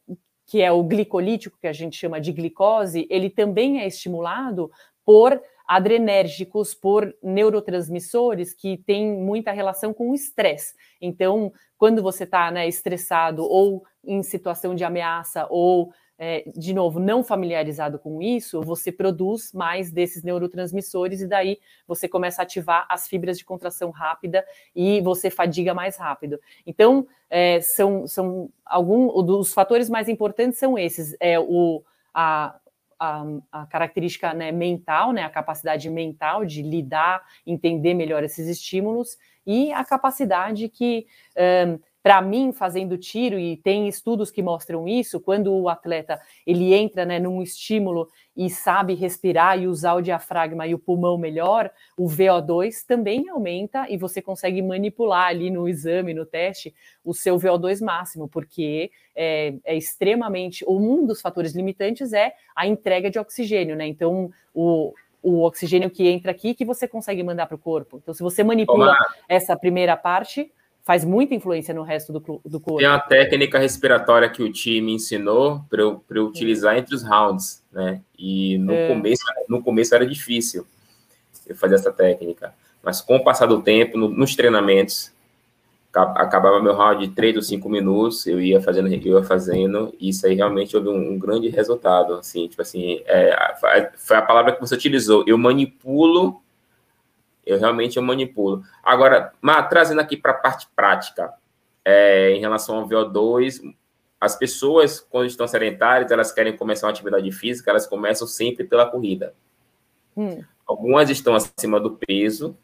que 0.44 0.60
é 0.60 0.72
o 0.72 0.82
glicolítico, 0.82 1.56
que 1.60 1.68
a 1.68 1.72
gente 1.72 1.96
chama 1.96 2.20
de 2.20 2.32
glicose, 2.32 3.06
ele 3.08 3.30
também 3.30 3.80
é 3.80 3.86
estimulado 3.86 4.70
por 5.04 5.40
adrenérgicos, 5.66 6.74
por 6.74 7.14
neurotransmissores 7.22 8.52
que 8.52 8.76
têm 8.76 9.16
muita 9.16 9.52
relação 9.52 9.94
com 9.94 10.10
o 10.10 10.14
estresse. 10.14 10.74
Então, 11.00 11.52
quando 11.78 12.02
você 12.02 12.24
está 12.24 12.50
né, 12.50 12.66
estressado 12.66 13.44
ou 13.44 13.84
em 14.04 14.20
situação 14.24 14.74
de 14.74 14.82
ameaça 14.82 15.46
ou 15.48 15.92
é, 16.24 16.44
de 16.56 16.72
novo, 16.72 17.00
não 17.00 17.24
familiarizado 17.24 17.98
com 17.98 18.22
isso, 18.22 18.62
você 18.62 18.92
produz 18.92 19.52
mais 19.52 19.90
desses 19.90 20.22
neurotransmissores 20.22 21.20
e 21.20 21.26
daí 21.26 21.58
você 21.84 22.06
começa 22.06 22.40
a 22.40 22.44
ativar 22.44 22.86
as 22.88 23.08
fibras 23.08 23.36
de 23.36 23.44
contração 23.44 23.90
rápida 23.90 24.44
e 24.72 25.00
você 25.00 25.30
fadiga 25.30 25.74
mais 25.74 25.96
rápido. 25.96 26.38
Então, 26.64 27.08
é, 27.28 27.60
são, 27.60 28.06
são 28.06 28.48
alguns 28.64 29.26
dos 29.26 29.52
fatores 29.52 29.90
mais 29.90 30.08
importantes 30.08 30.60
são 30.60 30.78
esses: 30.78 31.16
é 31.18 31.40
o, 31.40 31.82
a, 32.14 32.54
a, 33.00 33.24
a, 33.50 33.66
característica 33.66 34.32
né, 34.32 34.52
mental, 34.52 35.10
né, 35.10 35.24
a 35.24 35.28
capacidade 35.28 35.90
mental 35.90 36.44
de 36.44 36.62
lidar, 36.62 37.20
entender 37.44 37.94
melhor 37.94 38.22
esses 38.22 38.46
estímulos 38.46 39.18
e 39.44 39.72
a 39.72 39.84
capacidade 39.84 40.68
que 40.68 41.04
um, 41.66 41.80
para 42.02 42.20
mim, 42.20 42.52
fazendo 42.52 42.98
tiro, 42.98 43.38
e 43.38 43.56
tem 43.56 43.86
estudos 43.86 44.30
que 44.30 44.42
mostram 44.42 44.88
isso, 44.88 45.20
quando 45.20 45.54
o 45.54 45.68
atleta 45.68 46.20
ele 46.44 46.74
entra 46.74 47.04
né, 47.04 47.20
num 47.20 47.40
estímulo 47.40 48.08
e 48.36 48.50
sabe 48.50 48.94
respirar 48.94 49.58
e 49.60 49.68
usar 49.68 49.94
o 49.94 50.02
diafragma 50.02 50.66
e 50.66 50.74
o 50.74 50.78
pulmão 50.78 51.16
melhor, 51.16 51.70
o 51.96 52.06
VO2 52.08 52.84
também 52.86 53.28
aumenta 53.28 53.86
e 53.88 53.96
você 53.96 54.20
consegue 54.20 54.60
manipular 54.60 55.28
ali 55.28 55.48
no 55.50 55.68
exame, 55.68 56.12
no 56.12 56.26
teste, 56.26 56.74
o 57.04 57.14
seu 57.14 57.36
VO2 57.36 57.84
máximo, 57.84 58.26
porque 58.26 58.90
é, 59.14 59.54
é 59.64 59.76
extremamente. 59.76 60.64
Um 60.66 61.06
dos 61.06 61.20
fatores 61.20 61.54
limitantes 61.54 62.12
é 62.12 62.34
a 62.56 62.66
entrega 62.66 63.10
de 63.10 63.18
oxigênio, 63.18 63.76
né? 63.76 63.86
Então, 63.86 64.30
o, 64.52 64.92
o 65.22 65.42
oxigênio 65.42 65.90
que 65.90 66.08
entra 66.08 66.32
aqui 66.32 66.52
que 66.54 66.64
você 66.64 66.88
consegue 66.88 67.22
mandar 67.22 67.46
para 67.46 67.54
o 67.54 67.58
corpo. 67.58 68.00
Então, 68.02 68.12
se 68.12 68.22
você 68.22 68.42
manipula 68.42 68.86
Olá. 68.86 69.14
essa 69.28 69.56
primeira 69.56 69.96
parte, 69.96 70.50
faz 70.84 71.04
muita 71.04 71.34
influência 71.34 71.72
no 71.72 71.82
resto 71.82 72.12
do, 72.12 72.20
do 72.44 72.60
corpo. 72.60 72.78
Tem 72.78 72.88
uma 72.88 72.98
técnica 72.98 73.58
respiratória 73.58 74.28
que 74.28 74.42
o 74.42 74.52
time 74.52 74.92
ensinou 74.92 75.64
para 75.70 75.80
eu, 75.80 76.04
eu 76.10 76.26
utilizar 76.26 76.76
entre 76.76 76.94
os 76.94 77.02
rounds, 77.02 77.62
né? 77.72 78.00
E 78.18 78.58
no, 78.58 78.72
é. 78.72 78.88
começo, 78.88 79.24
no 79.48 79.62
começo 79.62 79.94
era 79.94 80.06
difícil 80.06 80.66
eu 81.46 81.56
fazer 81.56 81.76
essa 81.76 81.92
técnica. 81.92 82.52
Mas 82.82 83.00
com 83.00 83.16
o 83.16 83.24
passar 83.24 83.46
do 83.46 83.62
tempo, 83.62 83.96
no, 83.96 84.08
nos 84.08 84.34
treinamentos, 84.34 85.12
acabava 85.92 86.60
meu 86.60 86.74
round 86.74 87.06
de 87.06 87.14
3 87.14 87.36
ou 87.36 87.42
5 87.42 87.68
minutos, 87.68 88.26
eu 88.26 88.40
ia 88.40 88.60
fazendo, 88.60 88.88
eu 88.88 89.18
ia 89.18 89.24
fazendo, 89.24 89.94
e 90.00 90.08
isso 90.08 90.26
aí 90.26 90.34
realmente 90.34 90.76
houve 90.76 90.88
um, 90.88 91.12
um 91.12 91.18
grande 91.18 91.48
resultado, 91.48 92.14
assim, 92.14 92.48
tipo 92.48 92.62
assim, 92.62 93.02
é, 93.04 93.54
foi 93.96 94.16
a 94.16 94.22
palavra 94.22 94.52
que 94.52 94.60
você 94.60 94.74
utilizou, 94.74 95.22
eu 95.26 95.36
manipulo 95.36 96.42
eu 97.44 97.58
realmente 97.58 97.96
eu 97.96 98.02
manipulo. 98.02 98.62
Agora, 98.82 99.32
trazendo 99.68 100.00
aqui 100.00 100.16
para 100.16 100.32
a 100.32 100.36
parte 100.36 100.68
prática, 100.74 101.32
é, 101.84 102.30
em 102.30 102.40
relação 102.40 102.78
ao 102.78 102.88
VO2, 102.88 103.74
as 104.20 104.36
pessoas, 104.36 105.00
quando 105.00 105.26
estão 105.26 105.48
sedentárias, 105.48 106.10
elas 106.10 106.32
querem 106.32 106.56
começar 106.56 106.86
uma 106.86 106.92
atividade 106.92 107.30
física, 107.32 107.70
elas 107.70 107.86
começam 107.86 108.26
sempre 108.26 108.64
pela 108.64 108.86
corrida. 108.86 109.34
Hum. 110.16 110.42
Algumas 110.66 111.10
estão 111.10 111.34
acima 111.34 111.80
do 111.80 111.98
peso 112.06 112.56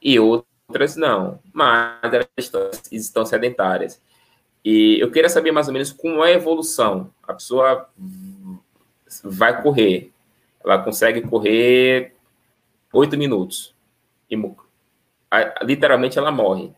e 0.00 0.18
outras 0.18 0.96
não, 0.96 1.38
mas 1.52 1.98
elas 2.02 2.26
estão, 2.38 2.70
estão 2.90 3.26
sedentárias. 3.26 4.00
E 4.64 4.98
eu 4.98 5.10
queria 5.10 5.28
saber 5.28 5.52
mais 5.52 5.66
ou 5.66 5.74
menos 5.74 5.92
como 5.92 6.24
é 6.24 6.28
a 6.32 6.36
evolução. 6.36 7.12
A 7.22 7.34
pessoa 7.34 7.90
vai 9.22 9.62
correr, 9.62 10.10
ela 10.64 10.82
consegue 10.82 11.20
correr 11.20 12.14
oito 12.90 13.18
minutos 13.18 13.73
literalmente 15.62 16.18
ela 16.18 16.30
morre. 16.30 16.72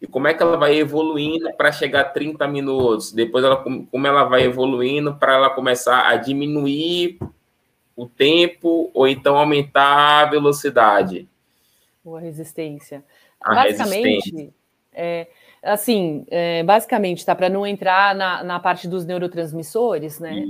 E 0.00 0.06
como 0.06 0.26
é 0.26 0.34
que 0.34 0.42
ela 0.42 0.56
vai 0.56 0.76
evoluindo 0.76 1.52
para 1.56 1.70
chegar 1.70 2.00
a 2.00 2.04
30 2.04 2.48
minutos? 2.48 3.12
Depois, 3.12 3.44
ela, 3.44 3.56
como 3.56 4.06
ela 4.06 4.24
vai 4.24 4.44
evoluindo 4.44 5.14
para 5.14 5.34
ela 5.34 5.50
começar 5.50 6.08
a 6.08 6.16
diminuir 6.16 7.18
o 7.94 8.06
tempo 8.06 8.90
ou 8.94 9.06
então 9.06 9.36
aumentar 9.36 10.22
a 10.22 10.30
velocidade? 10.30 11.28
Ou 12.02 12.16
a 12.16 12.20
resistência. 12.20 13.04
A 13.38 13.54
Basicamente, 13.54 14.06
resistência. 14.06 14.54
É, 14.92 15.28
assim, 15.62 16.24
é, 16.30 16.62
basicamente, 16.62 17.24
tá? 17.24 17.34
Para 17.34 17.50
não 17.50 17.66
entrar 17.66 18.14
na, 18.14 18.42
na 18.42 18.58
parte 18.58 18.88
dos 18.88 19.04
neurotransmissores, 19.04 20.18
né? 20.18 20.46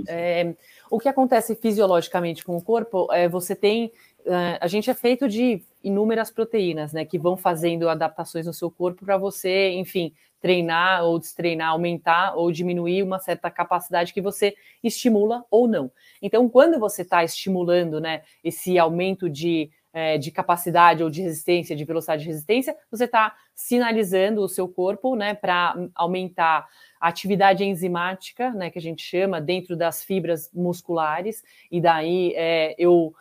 O 0.90 0.98
que 0.98 1.08
acontece 1.08 1.54
fisiologicamente 1.54 2.44
com 2.44 2.56
o 2.56 2.62
corpo 2.62 3.10
é 3.12 3.28
você 3.28 3.54
tem 3.54 3.92
é, 4.26 4.58
a 4.60 4.66
gente 4.66 4.90
é 4.90 4.94
feito 4.94 5.28
de 5.28 5.62
inúmeras 5.82 6.30
proteínas, 6.30 6.92
né, 6.92 7.04
que 7.04 7.18
vão 7.18 7.36
fazendo 7.36 7.88
adaptações 7.88 8.46
no 8.46 8.52
seu 8.52 8.70
corpo 8.70 9.04
para 9.04 9.16
você, 9.16 9.70
enfim, 9.70 10.12
treinar 10.40 11.04
ou 11.04 11.18
destreinar, 11.18 11.70
aumentar 11.70 12.34
ou 12.34 12.50
diminuir 12.50 13.02
uma 13.02 13.18
certa 13.18 13.50
capacidade 13.50 14.12
que 14.12 14.20
você 14.20 14.54
estimula 14.82 15.44
ou 15.50 15.66
não. 15.66 15.90
Então, 16.20 16.48
quando 16.48 16.78
você 16.78 17.02
está 17.02 17.22
estimulando, 17.24 18.00
né, 18.00 18.22
esse 18.42 18.78
aumento 18.78 19.28
de, 19.28 19.70
é, 19.92 20.18
de 20.18 20.30
capacidade 20.30 21.02
ou 21.02 21.10
de 21.10 21.22
resistência, 21.22 21.76
de 21.76 21.84
velocidade 21.84 22.22
de 22.22 22.28
resistência, 22.28 22.76
você 22.90 23.04
está 23.04 23.34
sinalizando 23.54 24.42
o 24.42 24.48
seu 24.48 24.68
corpo, 24.68 25.14
né, 25.14 25.34
para 25.34 25.74
aumentar 25.94 26.66
atividade 27.00 27.64
enzimática, 27.64 28.50
né, 28.50 28.70
que 28.70 28.78
a 28.78 28.82
gente 28.82 29.02
chama, 29.02 29.40
dentro 29.40 29.74
das 29.74 30.04
fibras 30.04 30.50
musculares, 30.52 31.42
e 31.70 31.80
daí 31.80 32.34
é, 32.36 32.74
eu 32.78 33.14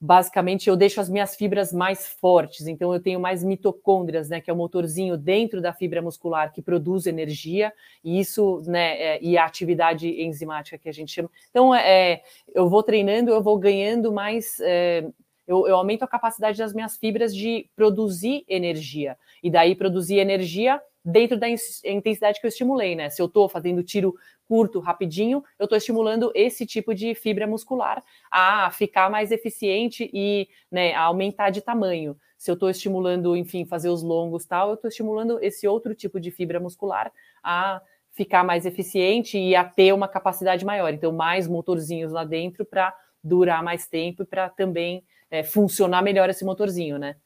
basicamente 0.00 0.68
eu 0.68 0.76
deixo 0.76 1.00
as 1.00 1.08
minhas 1.08 1.34
fibras 1.34 1.72
mais 1.72 2.06
fortes, 2.06 2.68
então 2.68 2.94
eu 2.94 3.00
tenho 3.00 3.18
mais 3.18 3.42
mitocôndrias, 3.42 4.28
né, 4.28 4.40
que 4.40 4.48
é 4.48 4.52
o 4.52 4.56
motorzinho 4.56 5.16
dentro 5.16 5.60
da 5.60 5.72
fibra 5.72 6.00
muscular 6.00 6.52
que 6.52 6.62
produz 6.62 7.06
energia, 7.06 7.72
e 8.04 8.20
isso, 8.20 8.62
né, 8.66 8.96
é, 9.00 9.22
e 9.22 9.36
a 9.36 9.44
atividade 9.44 10.08
enzimática 10.22 10.78
que 10.78 10.88
a 10.88 10.92
gente 10.92 11.12
chama. 11.12 11.30
Então, 11.50 11.74
é, 11.74 12.12
é 12.12 12.22
eu 12.54 12.68
vou 12.68 12.82
treinando, 12.82 13.30
eu 13.30 13.42
vou 13.42 13.58
ganhando 13.58 14.12
mais, 14.12 14.60
é, 14.60 15.04
eu, 15.46 15.66
eu 15.66 15.74
aumento 15.74 16.04
a 16.04 16.08
capacidade 16.08 16.58
das 16.58 16.72
minhas 16.72 16.96
fibras 16.96 17.34
de 17.34 17.68
produzir 17.74 18.44
energia, 18.48 19.18
e 19.42 19.50
daí 19.50 19.74
produzir 19.74 20.18
energia 20.18 20.80
dentro 21.10 21.38
da 21.38 21.48
intensidade 21.48 22.38
que 22.38 22.46
eu 22.46 22.50
estimulei, 22.50 22.94
né? 22.94 23.08
Se 23.08 23.22
eu 23.22 23.26
estou 23.26 23.48
fazendo 23.48 23.82
tiro 23.82 24.14
curto, 24.46 24.78
rapidinho, 24.78 25.42
eu 25.58 25.64
estou 25.64 25.78
estimulando 25.78 26.30
esse 26.34 26.66
tipo 26.66 26.94
de 26.94 27.14
fibra 27.14 27.46
muscular 27.46 28.02
a 28.30 28.70
ficar 28.70 29.10
mais 29.10 29.32
eficiente 29.32 30.10
e 30.12 30.48
né, 30.70 30.92
a 30.92 31.02
aumentar 31.02 31.48
de 31.48 31.62
tamanho. 31.62 32.14
Se 32.36 32.50
eu 32.50 32.54
estou 32.54 32.68
estimulando, 32.68 33.34
enfim, 33.34 33.64
fazer 33.64 33.88
os 33.88 34.02
longos 34.02 34.44
tal, 34.44 34.68
eu 34.68 34.74
estou 34.74 34.88
estimulando 34.88 35.42
esse 35.42 35.66
outro 35.66 35.94
tipo 35.94 36.20
de 36.20 36.30
fibra 36.30 36.60
muscular 36.60 37.10
a 37.42 37.80
ficar 38.12 38.44
mais 38.44 38.66
eficiente 38.66 39.38
e 39.38 39.56
a 39.56 39.64
ter 39.64 39.94
uma 39.94 40.08
capacidade 40.08 40.64
maior. 40.64 40.92
Então, 40.92 41.10
mais 41.10 41.48
motorzinhos 41.48 42.12
lá 42.12 42.24
dentro 42.24 42.66
para 42.66 42.94
durar 43.24 43.62
mais 43.62 43.86
tempo 43.86 44.22
e 44.22 44.26
para 44.26 44.50
também 44.50 45.02
é, 45.30 45.42
funcionar 45.42 46.02
melhor 46.02 46.28
esse 46.28 46.44
motorzinho, 46.44 46.98
né? 46.98 47.16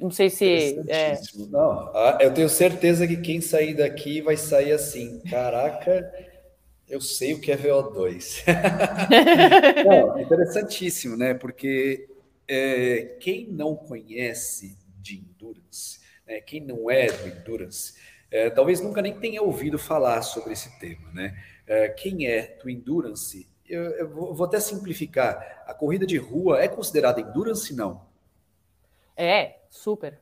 Não 0.00 0.10
sei 0.10 0.30
se. 0.30 0.82
É... 0.88 1.20
Não, 1.50 1.92
eu 2.20 2.32
tenho 2.32 2.48
certeza 2.48 3.06
que 3.06 3.18
quem 3.18 3.40
sair 3.40 3.74
daqui 3.74 4.22
vai 4.22 4.36
sair 4.36 4.72
assim. 4.72 5.20
Caraca, 5.28 6.10
Eu 6.88 7.00
sei 7.00 7.34
o 7.34 7.40
que 7.40 7.52
é 7.52 7.56
VO2. 7.56 8.44
Não, 9.84 10.18
interessantíssimo, 10.18 11.16
né? 11.16 11.34
Porque 11.34 12.08
é, 12.48 13.16
quem 13.20 13.46
não 13.46 13.76
conhece 13.76 14.76
de 14.98 15.18
endurance, 15.18 16.00
né? 16.26 16.40
quem 16.40 16.60
não 16.60 16.90
é 16.90 17.06
do 17.06 17.28
endurance, 17.28 17.94
é, 18.30 18.50
talvez 18.50 18.80
nunca 18.80 19.00
nem 19.00 19.18
tenha 19.18 19.40
ouvido 19.42 19.78
falar 19.78 20.22
sobre 20.22 20.52
esse 20.54 20.76
tema, 20.80 21.12
né? 21.12 21.36
É, 21.66 21.88
quem 21.90 22.26
é 22.26 22.58
do 22.60 22.68
endurance, 22.68 23.46
eu, 23.68 23.82
eu 23.82 24.08
vou, 24.08 24.34
vou 24.34 24.46
até 24.46 24.58
simplificar. 24.58 25.62
A 25.66 25.72
corrida 25.72 26.04
de 26.04 26.16
rua 26.16 26.60
é 26.60 26.66
considerada 26.66 27.20
endurance? 27.20 27.72
Não. 27.72 28.04
É, 29.16 29.59
super. 29.70 30.20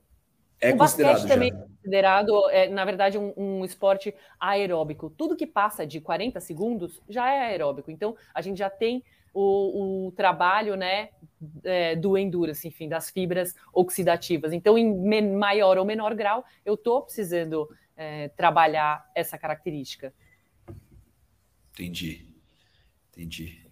É 0.61 0.73
o 0.73 0.77
considerado 0.77 1.15
basquete 1.15 1.29
também 1.29 1.53
é 1.53 1.57
considerado, 1.57 2.51
é, 2.51 2.69
na 2.69 2.85
verdade, 2.85 3.17
um, 3.17 3.33
um, 3.37 3.65
esporte 3.65 4.15
aeróbico. 4.39 5.11
Tudo 5.11 5.37
que 5.37 5.47
passa 5.47 5.87
de 5.87 6.01
40 6.01 6.41
segundos 6.41 7.01
já 7.09 7.33
é 7.33 7.47
aeróbico. 7.47 7.91
Então, 7.91 8.17
a 8.35 8.43
gente 8.43 8.59
já 8.59 8.69
tem 8.69 9.05
o, 9.33 10.09
o 10.09 10.13
trabalho 10.13 10.77
né, 10.77 11.11
é, 11.63 11.95
do 11.95 12.19
endurance, 12.19 12.67
enfim, 12.67 12.89
das 12.89 13.09
fibras 13.09 13.55
oxidativas. 13.73 14.53
Então, 14.53 14.77
em 14.77 15.33
maior 15.37 15.79
ou 15.79 15.85
menor 15.85 16.15
grau, 16.15 16.45
eu 16.65 16.75
estou 16.75 17.03
precisando 17.03 17.69
é, 17.97 18.29
trabalhar 18.29 19.09
essa 19.15 19.39
característica. 19.39 20.13
Entendi. 21.73 22.27
Entendi. 23.13 23.68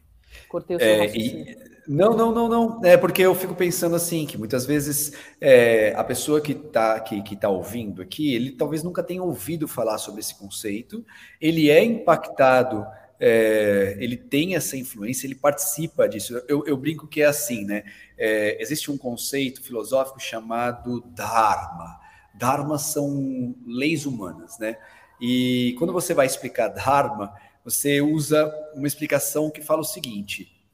Cortei 0.49 0.77
o 0.77 0.81
seu 0.81 0.89
é, 0.89 1.07
e, 1.17 1.57
Não, 1.87 2.17
não, 2.17 2.33
não, 2.33 2.49
não. 2.49 2.85
É 2.85 2.97
porque 2.97 3.23
eu 3.23 3.35
fico 3.35 3.55
pensando 3.55 3.95
assim, 3.97 4.27
que 4.27 4.37
muitas 4.37 4.67
vezes 4.67 5.13
é, 5.41 5.93
a 5.97 6.03
pessoa 6.03 6.41
que 6.41 6.53
está 6.53 6.99
que, 7.01 7.23
que 7.23 7.37
tá 7.37 7.49
ouvindo 7.49 8.03
aqui, 8.03 8.35
ele 8.35 8.53
talvez 8.53 8.83
nunca 8.83 9.03
tenha 9.03 9.23
ouvido 9.23 9.69
falar 9.69 9.99
sobre 9.99 10.21
esse 10.21 10.35
conceito, 10.35 11.05
ele 11.41 11.71
é 11.71 11.83
impactado, 11.85 12.87
é, 13.19 13.97
ele 13.99 14.17
tem 14.17 14.57
essa 14.57 14.77
influência, 14.77 15.27
ele 15.27 15.35
participa 15.35 16.09
disso. 16.09 16.43
Eu, 16.49 16.67
eu 16.67 16.77
brinco 16.77 17.07
que 17.07 17.23
é 17.23 17.27
assim, 17.27 17.65
né? 17.65 17.85
É, 18.19 18.61
existe 18.61 18.91
um 18.91 18.99
conceito 18.99 19.63
filosófico 19.63 20.21
chamado 20.21 21.03
Dharma. 21.15 22.01
Dharma 22.35 22.79
são 22.79 23.55
leis 23.67 24.05
humanas, 24.07 24.59
né? 24.59 24.77
E 25.21 25.75
quando 25.79 25.93
você 25.93 26.13
vai 26.13 26.27
explicar 26.27 26.69
Dharma, 26.69 27.33
você 27.67 28.01
usa 28.01 28.49
uma 28.75 28.87
explicação 28.87 29.51
que 29.51 29.61
fala 29.61 29.81
o 29.81 29.85
seguinte: 29.85 30.65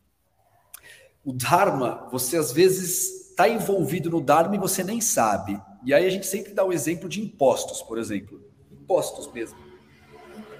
o 1.25 1.33
Dharma, 1.33 2.07
você 2.13 2.37
às 2.37 2.53
vezes 2.53 3.31
está 3.31 3.49
envolvido 3.49 4.11
no 4.11 4.21
Dharma 4.21 4.57
e 4.57 4.59
você 4.59 4.85
nem 4.85 5.01
sabe. 5.01 5.59
E 5.87 5.95
aí 5.95 6.07
a 6.07 6.11
gente 6.11 6.27
sempre 6.27 6.53
dá 6.53 6.63
o 6.63 6.71
exemplo 6.71 7.09
de 7.09 7.23
impostos, 7.23 7.81
por 7.81 7.97
exemplo. 7.97 8.45
Impostos 8.71 9.33
mesmo. 9.33 9.59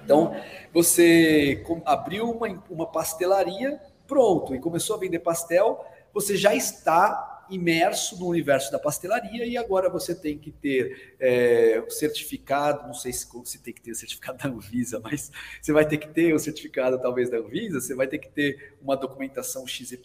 Então, 0.03 0.35
você 0.73 1.63
abriu 1.85 2.31
uma, 2.31 2.63
uma 2.67 2.87
pastelaria, 2.87 3.79
pronto, 4.07 4.55
e 4.55 4.59
começou 4.59 4.95
a 4.95 4.99
vender 4.99 5.19
pastel, 5.19 5.85
você 6.11 6.35
já 6.35 6.55
está 6.55 7.32
imerso 7.49 8.17
no 8.19 8.27
universo 8.27 8.71
da 8.71 8.79
pastelaria 8.79 9.45
e 9.45 9.57
agora 9.57 9.89
você 9.89 10.15
tem 10.15 10.37
que 10.37 10.51
ter 10.51 11.15
é, 11.19 11.83
o 11.85 11.89
certificado, 11.91 12.87
não 12.87 12.93
sei 12.93 13.11
se, 13.11 13.27
se 13.45 13.59
tem 13.59 13.73
que 13.73 13.81
ter 13.81 13.91
o 13.91 13.95
certificado 13.95 14.37
da 14.37 14.49
Anvisa, 14.49 14.99
mas 15.03 15.31
você 15.61 15.71
vai 15.71 15.85
ter 15.87 15.97
que 15.97 16.07
ter 16.07 16.33
o 16.33 16.39
certificado 16.39 17.01
talvez 17.01 17.29
da 17.29 17.37
Anvisa, 17.37 17.81
você 17.81 17.95
vai 17.95 18.07
ter 18.07 18.17
que 18.17 18.29
ter 18.29 18.75
uma 18.81 18.95
documentação 18.95 19.67
XYZ, 19.67 19.97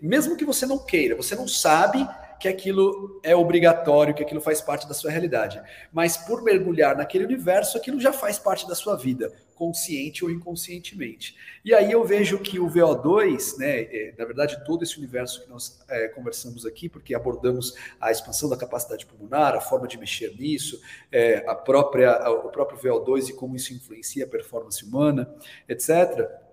mesmo 0.00 0.36
que 0.36 0.44
você 0.44 0.66
não 0.66 0.78
queira, 0.78 1.16
você 1.16 1.34
não 1.34 1.48
sabe 1.48 2.06
que 2.40 2.48
aquilo 2.48 3.20
é 3.22 3.36
obrigatório, 3.36 4.14
que 4.14 4.22
aquilo 4.22 4.40
faz 4.40 4.62
parte 4.62 4.88
da 4.88 4.94
sua 4.94 5.10
realidade. 5.10 5.60
Mas 5.92 6.16
por 6.16 6.42
mergulhar 6.42 6.96
naquele 6.96 7.26
universo, 7.26 7.76
aquilo 7.76 8.00
já 8.00 8.14
faz 8.14 8.38
parte 8.38 8.66
da 8.66 8.74
sua 8.74 8.96
vida, 8.96 9.30
consciente 9.54 10.24
ou 10.24 10.30
inconscientemente. 10.30 11.36
E 11.62 11.74
aí 11.74 11.92
eu 11.92 12.02
vejo 12.02 12.38
que 12.38 12.58
o 12.58 12.66
VO2, 12.66 13.58
né, 13.58 13.82
é, 13.82 14.14
na 14.18 14.24
verdade, 14.24 14.64
todo 14.64 14.82
esse 14.82 14.96
universo 14.96 15.44
que 15.44 15.50
nós 15.50 15.84
é, 15.90 16.08
conversamos 16.08 16.64
aqui, 16.64 16.88
porque 16.88 17.14
abordamos 17.14 17.74
a 18.00 18.10
expansão 18.10 18.48
da 18.48 18.56
capacidade 18.56 19.04
pulmonar, 19.04 19.54
a 19.54 19.60
forma 19.60 19.86
de 19.86 19.98
mexer 19.98 20.34
nisso, 20.34 20.80
é, 21.12 21.44
a 21.46 21.54
própria, 21.54 22.26
o 22.30 22.48
próprio 22.48 22.78
VO2 22.78 23.28
e 23.28 23.32
como 23.34 23.54
isso 23.54 23.74
influencia 23.74 24.24
a 24.24 24.28
performance 24.28 24.82
humana, 24.82 25.30
etc 25.68 26.49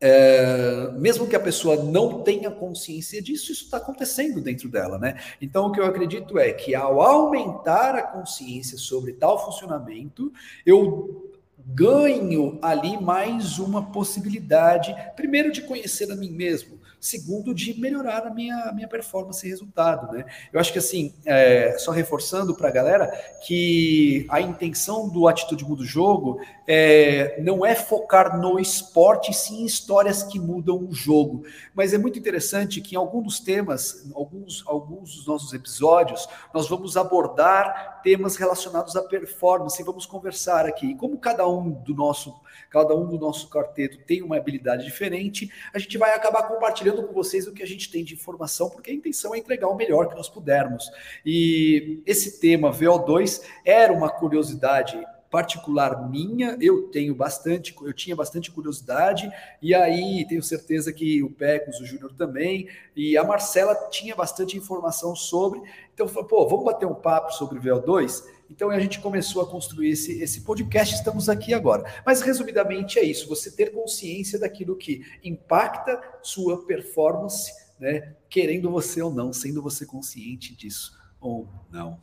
é, 0.00 0.90
mesmo 0.92 1.26
que 1.26 1.36
a 1.36 1.40
pessoa 1.40 1.82
não 1.82 2.22
tenha 2.22 2.50
consciência 2.50 3.22
disso, 3.22 3.52
isso 3.52 3.64
está 3.64 3.78
acontecendo 3.78 4.40
dentro 4.40 4.68
dela, 4.68 4.98
né? 4.98 5.18
Então, 5.40 5.66
o 5.66 5.72
que 5.72 5.80
eu 5.80 5.86
acredito 5.86 6.38
é 6.38 6.52
que 6.52 6.74
ao 6.74 7.00
aumentar 7.00 7.94
a 7.94 8.02
consciência 8.02 8.76
sobre 8.76 9.12
tal 9.12 9.44
funcionamento, 9.44 10.32
eu 10.66 11.32
ganho 11.66 12.58
ali 12.60 13.00
mais 13.00 13.58
uma 13.58 13.90
possibilidade, 13.90 14.94
primeiro 15.16 15.50
de 15.50 15.62
conhecer 15.62 16.10
a 16.12 16.16
mim 16.16 16.30
mesmo, 16.30 16.78
segundo 17.04 17.54
de 17.54 17.78
melhorar 17.78 18.26
a 18.26 18.30
minha, 18.30 18.72
minha 18.72 18.88
performance 18.88 19.46
e 19.46 19.50
resultado, 19.50 20.10
né? 20.10 20.24
Eu 20.50 20.58
acho 20.58 20.72
que 20.72 20.78
assim, 20.78 21.14
é, 21.26 21.76
só 21.76 21.90
reforçando 21.90 22.54
para 22.54 22.68
a 22.68 22.72
galera 22.72 23.08
que 23.46 24.26
a 24.30 24.40
intenção 24.40 25.06
do 25.10 25.28
Atitude 25.28 25.66
Muda 25.66 25.82
o 25.82 25.86
Jogo 25.86 26.40
é, 26.66 27.38
não 27.42 27.64
é 27.64 27.74
focar 27.74 28.40
no 28.40 28.58
esporte, 28.58 29.34
sim 29.34 29.62
em 29.62 29.66
histórias 29.66 30.22
que 30.22 30.40
mudam 30.40 30.78
o 30.78 30.94
jogo. 30.94 31.44
Mas 31.74 31.92
é 31.92 31.98
muito 31.98 32.18
interessante 32.18 32.80
que 32.80 32.94
em 32.94 32.98
alguns 32.98 33.24
dos 33.24 33.40
temas, 33.40 34.10
alguns, 34.14 34.64
alguns 34.66 35.14
dos 35.14 35.26
nossos 35.26 35.52
episódios, 35.52 36.26
nós 36.54 36.68
vamos 36.70 36.96
abordar 36.96 37.93
temas 38.04 38.36
relacionados 38.36 38.94
à 38.94 39.02
performance 39.02 39.80
e 39.80 39.84
vamos 39.84 40.04
conversar 40.04 40.66
aqui. 40.66 40.90
E 40.90 40.94
como 40.94 41.16
cada 41.16 41.48
um 41.48 41.70
do 41.70 41.94
nosso, 41.94 42.38
cada 42.68 42.94
um 42.94 43.08
do 43.08 43.18
nosso 43.18 43.48
quarteto 43.48 43.98
tem 44.06 44.22
uma 44.22 44.36
habilidade 44.36 44.84
diferente, 44.84 45.50
a 45.72 45.78
gente 45.78 45.96
vai 45.96 46.14
acabar 46.14 46.42
compartilhando 46.42 47.02
com 47.02 47.14
vocês 47.14 47.48
o 47.48 47.52
que 47.52 47.62
a 47.62 47.66
gente 47.66 47.90
tem 47.90 48.04
de 48.04 48.12
informação, 48.12 48.68
porque 48.68 48.90
a 48.90 48.94
intenção 48.94 49.34
é 49.34 49.38
entregar 49.38 49.68
o 49.68 49.74
melhor 49.74 50.08
que 50.08 50.14
nós 50.14 50.28
pudermos. 50.28 50.84
E 51.24 52.02
esse 52.04 52.38
tema 52.38 52.70
VO2 52.70 53.42
era 53.64 53.92
uma 53.92 54.10
curiosidade 54.10 55.02
particular 55.34 56.08
minha, 56.08 56.56
eu 56.60 56.84
tenho 56.92 57.12
bastante, 57.12 57.74
eu 57.82 57.92
tinha 57.92 58.14
bastante 58.14 58.52
curiosidade, 58.52 59.28
e 59.60 59.74
aí 59.74 60.24
tenho 60.28 60.40
certeza 60.40 60.92
que 60.92 61.24
o 61.24 61.28
Pecos, 61.28 61.80
o 61.80 61.84
Júnior 61.84 62.14
também, 62.14 62.68
e 62.94 63.16
a 63.16 63.24
Marcela 63.24 63.74
tinha 63.90 64.14
bastante 64.14 64.56
informação 64.56 65.16
sobre. 65.16 65.60
Então, 65.92 66.06
pô, 66.06 66.48
vamos 66.48 66.64
bater 66.64 66.86
um 66.86 66.94
papo 66.94 67.32
sobre 67.32 67.58
VO2? 67.58 68.22
Então 68.48 68.70
a 68.70 68.78
gente 68.78 69.00
começou 69.00 69.42
a 69.42 69.46
construir 69.50 69.90
esse, 69.90 70.22
esse 70.22 70.42
podcast, 70.42 70.94
estamos 70.94 71.28
aqui 71.28 71.52
agora. 71.52 71.82
Mas 72.06 72.22
resumidamente 72.22 73.00
é 73.00 73.02
isso: 73.02 73.28
você 73.28 73.50
ter 73.50 73.72
consciência 73.72 74.38
daquilo 74.38 74.76
que 74.76 75.02
impacta 75.24 76.00
sua 76.22 76.64
performance, 76.64 77.50
né? 77.80 78.14
Querendo 78.30 78.70
você 78.70 79.02
ou 79.02 79.12
não, 79.12 79.32
sendo 79.32 79.60
você 79.60 79.84
consciente 79.84 80.54
disso 80.54 80.92
ou 81.20 81.48
não. 81.72 81.98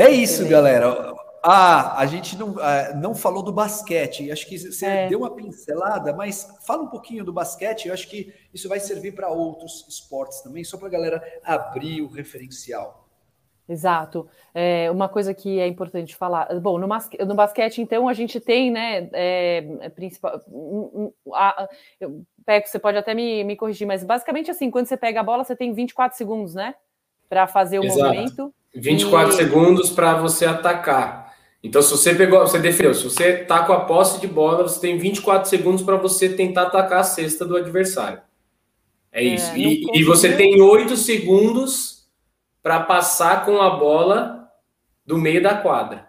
É 0.00 0.10
isso, 0.10 0.48
galera. 0.48 1.14
Ah, 1.42 1.98
a 1.98 2.06
gente 2.06 2.36
não, 2.36 2.50
uh, 2.50 2.96
não 2.96 3.14
falou 3.14 3.42
do 3.42 3.52
basquete. 3.52 4.30
Acho 4.30 4.46
que 4.46 4.58
você 4.58 4.86
é. 4.86 5.08
deu 5.08 5.20
uma 5.20 5.34
pincelada, 5.34 6.12
mas 6.14 6.48
fala 6.66 6.82
um 6.82 6.88
pouquinho 6.88 7.24
do 7.24 7.32
basquete. 7.32 7.88
Eu 7.88 7.94
acho 7.94 8.08
que 8.08 8.32
isso 8.52 8.68
vai 8.68 8.80
servir 8.80 9.12
para 9.12 9.28
outros 9.28 9.86
esportes 9.88 10.40
também, 10.40 10.64
só 10.64 10.78
para 10.78 10.88
a 10.88 10.90
galera 10.90 11.40
abrir 11.44 12.02
o 12.02 12.08
referencial. 12.08 13.08
Exato. 13.68 14.28
É, 14.52 14.90
uma 14.90 15.08
coisa 15.08 15.32
que 15.32 15.60
é 15.60 15.66
importante 15.66 16.16
falar. 16.16 16.48
Bom, 16.60 16.78
no, 16.78 16.88
no 16.88 17.34
basquete, 17.34 17.80
então, 17.80 18.08
a 18.08 18.12
gente 18.12 18.40
tem, 18.40 18.70
né, 18.70 19.08
é, 19.12 19.64
é 19.80 19.88
principal. 19.88 20.40
Um, 20.48 21.12
um, 21.24 21.34
a, 21.34 21.68
eu, 22.00 22.24
Peco, 22.44 22.68
você 22.68 22.78
pode 22.78 22.98
até 22.98 23.14
me, 23.14 23.44
me 23.44 23.54
corrigir, 23.54 23.86
mas 23.86 24.02
basicamente 24.02 24.50
assim, 24.50 24.70
quando 24.70 24.86
você 24.86 24.96
pega 24.96 25.20
a 25.20 25.22
bola, 25.22 25.44
você 25.44 25.54
tem 25.54 25.72
24 25.72 26.18
segundos, 26.18 26.54
né? 26.54 26.74
Para 27.28 27.46
fazer 27.46 27.78
o 27.78 27.84
Exato. 27.84 28.02
movimento. 28.02 28.54
24 28.74 29.32
e... 29.32 29.36
segundos 29.36 29.90
para 29.90 30.14
você 30.14 30.46
atacar. 30.46 31.34
Então, 31.62 31.82
se 31.82 31.90
você 31.90 32.14
pegou, 32.14 32.40
você 32.40 32.58
defendeu, 32.58 32.94
se 32.94 33.04
você 33.04 33.38
tá 33.38 33.64
com 33.64 33.72
a 33.72 33.80
posse 33.80 34.18
de 34.20 34.26
bola, 34.26 34.62
você 34.62 34.80
tem 34.80 34.96
24 34.96 35.48
segundos 35.48 35.82
para 35.82 35.96
você 35.96 36.30
tentar 36.30 36.62
atacar 36.62 37.00
a 37.00 37.04
cesta 37.04 37.44
do 37.44 37.56
adversário. 37.56 38.20
É, 39.12 39.20
é 39.20 39.24
isso. 39.24 39.56
E, 39.56 39.84
e, 39.92 40.04
você 40.04 40.36
tem 40.36 40.60
8 40.60 40.96
segundos 40.96 42.08
para 42.62 42.80
passar 42.80 43.44
com 43.44 43.60
a 43.60 43.70
bola 43.70 44.48
do 45.04 45.18
meio 45.18 45.42
da 45.42 45.54
quadra. 45.54 46.08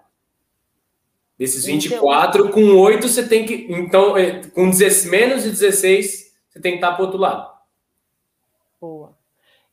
Desses 1.38 1.66
24, 1.66 2.42
então, 2.42 2.52
com 2.52 2.78
8 2.78 3.08
você 3.08 3.28
tem 3.28 3.46
que. 3.46 3.66
Então, 3.70 4.16
é, 4.16 4.44
com 4.50 4.70
16, 4.70 5.06
menos 5.12 5.44
de 5.44 5.50
16, 5.50 6.32
você 6.48 6.62
tem 6.62 6.74
que 6.74 6.78
estar 6.78 6.94
para 6.94 7.02
o 7.02 7.06
outro 7.06 7.20
lado. 7.20 7.51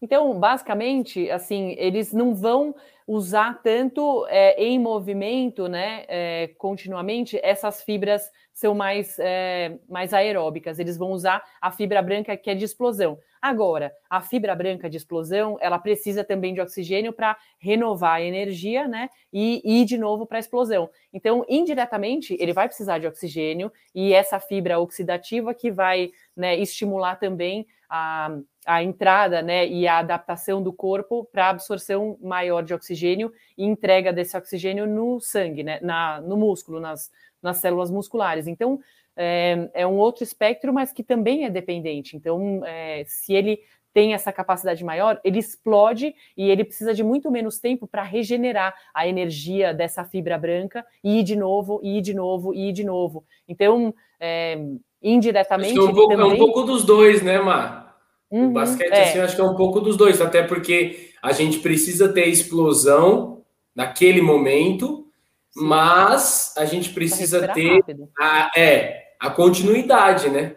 Então, 0.01 0.39
basicamente, 0.39 1.31
assim, 1.31 1.75
eles 1.77 2.13
não 2.13 2.35
vão 2.35 2.75
usar 3.07 3.61
tanto 3.63 4.27
é, 4.29 4.63
em 4.63 4.79
movimento, 4.79 5.67
né, 5.67 6.05
é, 6.09 6.49
continuamente, 6.59 7.41
essas 7.43 7.83
fibras 7.83 8.31
são 8.53 8.75
mais, 8.75 9.19
é, 9.19 9.79
mais 9.89 10.13
aeróbicas. 10.13 10.79
Eles 10.79 10.97
vão 10.97 11.13
usar 11.13 11.43
a 11.61 11.71
fibra 11.71 12.03
branca 12.03 12.37
que 12.37 12.51
é 12.51 12.55
de 12.55 12.65
explosão. 12.65 13.19
Agora, 13.41 13.93
a 14.11 14.21
fibra 14.21 14.55
branca 14.55 14.91
de 14.91 14.97
explosão, 14.97 15.57
ela 15.61 15.79
precisa 15.79 16.25
também 16.25 16.53
de 16.53 16.61
oxigênio 16.61 17.13
para 17.13 17.37
renovar 17.59 18.17
a 18.17 18.23
energia, 18.23 18.89
né? 18.89 19.09
E 19.33 19.63
ir 19.65 19.85
de 19.85 19.97
novo 19.97 20.27
para 20.27 20.39
a 20.39 20.41
explosão. 20.41 20.91
Então, 21.13 21.45
indiretamente, 21.49 22.37
ele 22.41 22.53
vai 22.53 22.67
precisar 22.67 22.99
de 22.99 23.07
oxigênio 23.07 23.73
e 23.95 24.13
essa 24.13 24.41
fibra 24.41 24.81
oxidativa 24.81 25.55
que 25.55 25.71
vai 25.71 26.11
né, 26.37 26.57
estimular 26.57 27.17
também 27.17 27.65
a, 27.89 28.37
a 28.69 28.83
entrada 28.83 29.41
né, 29.41 29.67
e 29.67 29.89
a 29.89 29.97
adaptação 29.97 30.63
do 30.63 30.75
corpo 30.75 31.27
para 31.33 31.47
a 31.47 31.51
absorção 31.51 32.19
maior 32.21 32.63
de 32.63 32.75
oxigênio 32.75 33.33
e 33.57 33.65
entrega 33.65 34.13
desse 34.13 34.37
oxigênio 34.37 34.87
no 34.87 35.19
sangue, 35.21 35.63
né, 35.63 35.81
na, 35.81 36.21
no 36.21 36.37
músculo, 36.37 36.79
nas, 36.79 37.11
nas 37.43 37.57
células 37.57 37.91
musculares. 37.91 38.47
Então, 38.47 38.79
é, 39.17 39.71
é, 39.73 39.87
um 39.87 39.97
outro 39.97 40.23
espectro, 40.23 40.71
mas 40.71 40.93
que 40.93 41.03
também 41.03 41.47
é 41.47 41.51
dependente. 41.51 42.15
Então, 42.15 42.61
é, 42.67 43.05
se 43.07 43.33
ele 43.33 43.59
tem 43.95 44.13
essa 44.13 44.31
capacidade 44.31 44.85
maior, 44.85 45.19
ele 45.25 45.39
explode 45.39 46.15
e 46.37 46.51
ele 46.51 46.63
precisa 46.63 46.93
de 46.93 47.03
muito 47.03 47.31
menos 47.31 47.59
tempo 47.59 47.87
para 47.87 48.03
regenerar 48.03 48.75
a 48.93 49.09
energia 49.09 49.73
dessa 49.73 50.05
fibra 50.05 50.37
branca 50.37 50.85
e 51.03 51.21
ir 51.21 51.23
de 51.23 51.37
novo, 51.37 51.81
e 51.83 51.97
ir 51.97 52.03
de 52.03 52.13
novo, 52.13 52.53
e 52.53 52.69
ir 52.69 52.73
de 52.73 52.85
novo. 52.85 53.25
Então, 53.49 53.95
é, 54.21 54.59
indiretamente. 55.03 55.79
É 55.79 55.81
um, 55.81 55.95
pouco, 55.95 56.09
também... 56.15 56.31
é 56.31 56.35
um 56.35 56.37
pouco 56.37 56.63
dos 56.65 56.85
dois, 56.85 57.23
né, 57.23 57.39
Mar? 57.39 57.88
Uhum, 58.31 58.49
o 58.49 58.53
basquete, 58.53 58.93
é. 58.93 59.03
assim, 59.03 59.19
acho 59.21 59.35
que 59.35 59.41
é 59.41 59.45
um 59.45 59.57
pouco 59.57 59.81
dos 59.81 59.97
dois, 59.97 60.21
até 60.21 60.43
porque 60.43 61.13
a 61.23 61.33
gente 61.33 61.61
precisa 61.61 62.13
ter 62.13 62.27
explosão 62.27 63.43
naquele 63.75 64.21
momento, 64.21 65.07
Sim. 65.51 65.65
mas 65.65 66.55
a 66.57 66.65
gente 66.65 66.91
precisa 66.91 67.49
ter 67.49 67.83
a, 68.19 68.51
é, 68.57 69.15
a 69.21 69.31
continuidade, 69.31 70.29
né? 70.29 70.57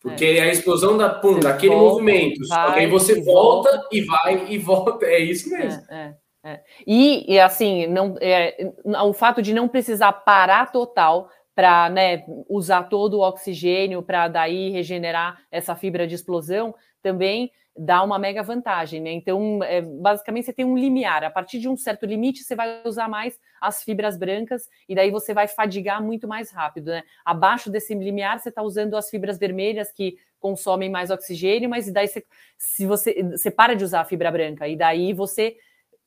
Porque 0.00 0.24
é. 0.24 0.42
a 0.42 0.52
explosão 0.52 0.98
da 0.98 1.08
pum, 1.08 1.40
daquele 1.40 1.74
volta, 1.74 1.90
movimento. 1.94 2.46
Vai, 2.46 2.80
aí 2.80 2.86
você 2.86 3.22
volta, 3.22 3.70
volta, 3.70 3.88
e 3.90 4.00
vai 4.02 4.46
e 4.50 4.58
volta. 4.58 5.06
É 5.06 5.18
isso 5.18 5.48
mesmo. 5.48 5.82
É, 5.90 6.14
é, 6.44 6.50
é. 6.52 6.60
e, 6.86 7.34
e, 7.34 7.40
assim, 7.40 7.86
não, 7.86 8.14
é, 8.20 8.70
o 8.84 9.14
fato 9.14 9.40
de 9.40 9.54
não 9.54 9.66
precisar 9.66 10.12
parar 10.12 10.70
total 10.70 11.30
para 11.54 11.88
né, 11.88 12.24
usar 12.48 12.82
todo 12.84 13.14
o 13.14 13.26
oxigênio 13.26 14.02
para 14.02 14.28
daí 14.28 14.70
regenerar 14.70 15.38
essa 15.50 15.74
fibra 15.74 16.06
de 16.06 16.14
explosão 16.14 16.74
também 17.04 17.52
dá 17.76 18.02
uma 18.02 18.18
mega 18.18 18.42
vantagem, 18.42 19.00
né? 19.00 19.10
Então, 19.12 19.62
é, 19.62 19.82
basicamente, 19.82 20.46
você 20.46 20.52
tem 20.52 20.64
um 20.64 20.76
limiar. 20.76 21.24
A 21.24 21.30
partir 21.30 21.58
de 21.58 21.68
um 21.68 21.76
certo 21.76 22.06
limite, 22.06 22.42
você 22.42 22.54
vai 22.54 22.82
usar 22.84 23.08
mais 23.08 23.38
as 23.60 23.82
fibras 23.82 24.16
brancas 24.16 24.68
e 24.88 24.94
daí 24.94 25.10
você 25.10 25.34
vai 25.34 25.48
fadigar 25.48 26.02
muito 26.02 26.26
mais 26.28 26.50
rápido, 26.50 26.92
né? 26.92 27.02
Abaixo 27.24 27.70
desse 27.70 27.94
limiar, 27.94 28.38
você 28.38 28.48
está 28.48 28.62
usando 28.62 28.96
as 28.96 29.10
fibras 29.10 29.38
vermelhas 29.38 29.92
que 29.92 30.16
consomem 30.38 30.88
mais 30.88 31.10
oxigênio, 31.10 31.68
mas 31.68 31.90
daí 31.92 32.06
você, 32.06 32.24
se 32.56 32.86
você, 32.86 33.22
você 33.22 33.50
para 33.50 33.74
de 33.74 33.84
usar 33.84 34.02
a 34.02 34.04
fibra 34.04 34.30
branca 34.30 34.68
e 34.68 34.76
daí 34.76 35.12
você 35.12 35.56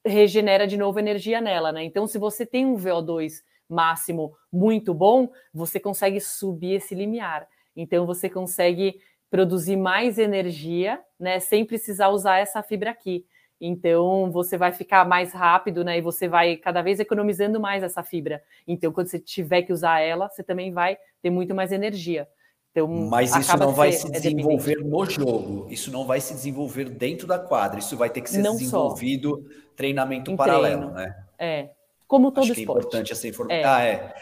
regenera 0.05 0.65
de 0.65 0.77
novo 0.77 0.99
energia 0.99 1.41
nela, 1.41 1.71
né? 1.71 1.83
Então, 1.83 2.07
se 2.07 2.17
você 2.17 2.45
tem 2.45 2.65
um 2.65 2.75
VO2 2.75 3.43
máximo 3.69 4.33
muito 4.51 4.93
bom, 4.93 5.29
você 5.53 5.79
consegue 5.79 6.21
subir 6.21 6.75
esse 6.75 6.95
limiar. 6.95 7.45
Então, 7.75 8.05
você 8.05 8.29
consegue 8.29 9.01
produzir 9.29 9.75
mais 9.75 10.17
energia, 10.17 10.99
né, 11.19 11.39
sem 11.39 11.65
precisar 11.65 12.09
usar 12.09 12.37
essa 12.37 12.61
fibra 12.63 12.91
aqui. 12.91 13.25
Então, 13.59 14.31
você 14.31 14.55
vai 14.55 14.71
ficar 14.71 15.05
mais 15.05 15.33
rápido, 15.33 15.83
né, 15.83 15.97
e 15.97 16.01
você 16.01 16.27
vai 16.27 16.55
cada 16.55 16.81
vez 16.81 16.99
economizando 16.99 17.59
mais 17.59 17.83
essa 17.83 18.03
fibra. 18.03 18.41
Então, 18.67 18.91
quando 18.91 19.07
você 19.07 19.19
tiver 19.19 19.63
que 19.63 19.73
usar 19.73 19.99
ela, 19.99 20.29
você 20.29 20.43
também 20.43 20.71
vai 20.71 20.97
ter 21.21 21.29
muito 21.29 21.55
mais 21.55 21.71
energia. 21.71 22.27
Então, 22.71 22.87
Mas 22.87 23.35
isso 23.35 23.57
não 23.57 23.73
vai 23.73 23.91
se 23.91 24.09
desenvolver 24.11 24.75
no 24.83 25.05
jogo, 25.05 25.67
isso 25.67 25.91
não 25.91 26.05
vai 26.05 26.21
se 26.21 26.33
desenvolver 26.35 26.87
dentro 26.89 27.25
da 27.25 27.39
quadra, 27.39 27.79
isso 27.79 27.97
vai 27.97 28.09
ter 28.09 28.21
que 28.21 28.29
ser 28.29 28.43
não 28.43 28.55
desenvolvido 28.55 29.41
só. 29.41 29.73
treinamento 29.75 30.29
em 30.29 30.35
paralelo, 30.35 30.91
treino. 30.91 30.93
né? 30.93 31.15
É, 31.39 31.69
como 32.07 32.31
todo 32.31 32.43
Acho 32.43 32.53
esporte. 32.53 32.77
é 32.77 32.79
importante 32.79 33.11
essa 33.11 33.27
informação. 33.27 33.59
É. 33.59 33.65
Ah, 33.65 33.83
é. 33.83 34.13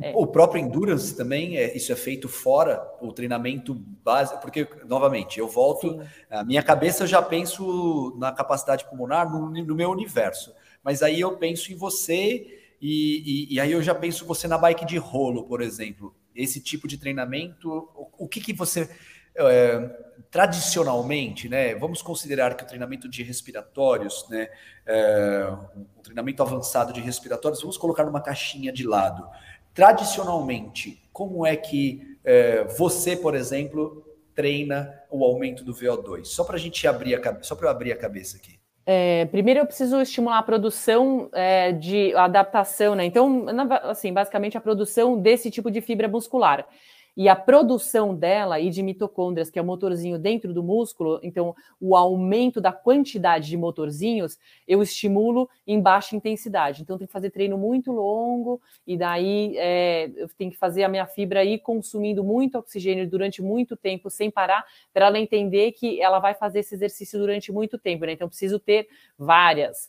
É. 0.00 0.12
O 0.14 0.26
próprio 0.26 0.60
endurance 0.60 1.16
também, 1.16 1.56
é, 1.56 1.76
isso 1.76 1.92
é 1.92 1.96
feito 1.96 2.28
fora 2.28 2.84
o 3.00 3.12
treinamento 3.12 3.74
básico, 3.74 4.40
porque, 4.40 4.66
novamente, 4.86 5.38
eu 5.38 5.48
volto, 5.48 5.88
Sim. 5.88 6.00
a 6.28 6.42
minha 6.42 6.62
cabeça 6.62 7.04
eu 7.04 7.06
já 7.06 7.22
penso 7.22 8.16
na 8.18 8.32
capacidade 8.32 8.84
pulmonar 8.86 9.30
no, 9.30 9.50
no 9.50 9.74
meu 9.74 9.90
universo, 9.90 10.52
mas 10.82 11.02
aí 11.02 11.20
eu 11.20 11.36
penso 11.36 11.72
em 11.72 11.76
você 11.76 12.60
e, 12.80 13.48
e, 13.50 13.54
e, 13.54 13.60
aí 13.60 13.72
eu 13.72 13.82
já 13.82 13.94
penso 13.94 14.26
você 14.26 14.46
na 14.46 14.58
bike 14.58 14.84
de 14.84 14.98
rolo, 14.98 15.44
por 15.44 15.62
exemplo. 15.62 16.14
Esse 16.34 16.60
tipo 16.60 16.86
de 16.86 16.98
treinamento, 16.98 17.70
o, 17.70 18.24
o 18.24 18.28
que, 18.28 18.40
que 18.40 18.52
você. 18.52 18.90
É, 19.36 19.90
tradicionalmente, 20.30 21.48
né, 21.48 21.74
vamos 21.74 22.02
considerar 22.02 22.56
que 22.56 22.62
o 22.62 22.66
treinamento 22.66 23.08
de 23.08 23.22
respiratórios, 23.22 24.28
né, 24.28 24.48
é, 24.86 25.48
um 25.76 26.02
treinamento 26.02 26.42
avançado 26.42 26.92
de 26.92 27.00
respiratórios, 27.00 27.60
vamos 27.60 27.76
colocar 27.76 28.04
numa 28.04 28.20
caixinha 28.20 28.72
de 28.72 28.86
lado. 28.86 29.26
Tradicionalmente, 29.74 31.02
como 31.12 31.44
é 31.44 31.56
que 31.56 32.16
é, 32.24 32.64
você, 32.64 33.16
por 33.16 33.34
exemplo, 33.34 34.04
treina 34.34 35.02
o 35.10 35.24
aumento 35.24 35.64
do 35.64 35.74
VO2? 35.74 36.26
Só 36.26 36.44
para 36.44 36.56
a 36.56 36.58
gente 36.58 36.86
abrir 36.86 37.14
a 37.14 37.20
cabeça, 37.20 37.44
só 37.44 37.56
para 37.56 37.66
eu 37.66 37.70
abrir 37.70 37.92
a 37.92 37.96
cabeça 37.96 38.36
aqui. 38.36 38.58
É, 38.86 39.24
primeiro 39.26 39.60
eu 39.60 39.66
preciso 39.66 40.00
estimular 40.00 40.38
a 40.38 40.42
produção 40.42 41.30
é, 41.32 41.72
de 41.72 42.14
adaptação, 42.14 42.94
né? 42.94 43.04
Então, 43.04 43.46
assim, 43.82 44.12
basicamente 44.12 44.56
a 44.58 44.60
produção 44.60 45.18
desse 45.18 45.50
tipo 45.50 45.70
de 45.70 45.80
fibra 45.80 46.06
muscular 46.06 46.66
e 47.16 47.28
a 47.28 47.36
produção 47.36 48.14
dela 48.14 48.58
e 48.58 48.70
de 48.70 48.82
mitocôndrias, 48.82 49.48
que 49.48 49.58
é 49.58 49.62
o 49.62 49.64
motorzinho 49.64 50.18
dentro 50.18 50.52
do 50.52 50.62
músculo, 50.62 51.20
então 51.22 51.54
o 51.80 51.96
aumento 51.96 52.60
da 52.60 52.72
quantidade 52.72 53.48
de 53.48 53.56
motorzinhos, 53.56 54.38
eu 54.66 54.82
estimulo 54.82 55.48
em 55.66 55.80
baixa 55.80 56.16
intensidade. 56.16 56.82
Então 56.82 56.98
tem 56.98 57.06
que 57.06 57.12
fazer 57.12 57.30
treino 57.30 57.56
muito 57.56 57.92
longo 57.92 58.60
e 58.86 58.96
daí 58.96 59.56
é, 59.56 60.10
eu 60.16 60.28
tenho 60.36 60.50
que 60.50 60.56
fazer 60.56 60.82
a 60.82 60.88
minha 60.88 61.06
fibra 61.06 61.44
ir 61.44 61.60
consumindo 61.60 62.24
muito 62.24 62.58
oxigênio 62.58 63.08
durante 63.08 63.40
muito 63.40 63.76
tempo 63.76 64.10
sem 64.10 64.30
parar, 64.30 64.64
para 64.92 65.06
ela 65.06 65.18
entender 65.18 65.72
que 65.72 66.00
ela 66.00 66.18
vai 66.18 66.34
fazer 66.34 66.60
esse 66.60 66.74
exercício 66.74 67.18
durante 67.18 67.52
muito 67.52 67.78
tempo. 67.78 68.04
Né? 68.04 68.12
Então 68.12 68.28
preciso 68.28 68.58
ter 68.58 68.88
várias, 69.16 69.88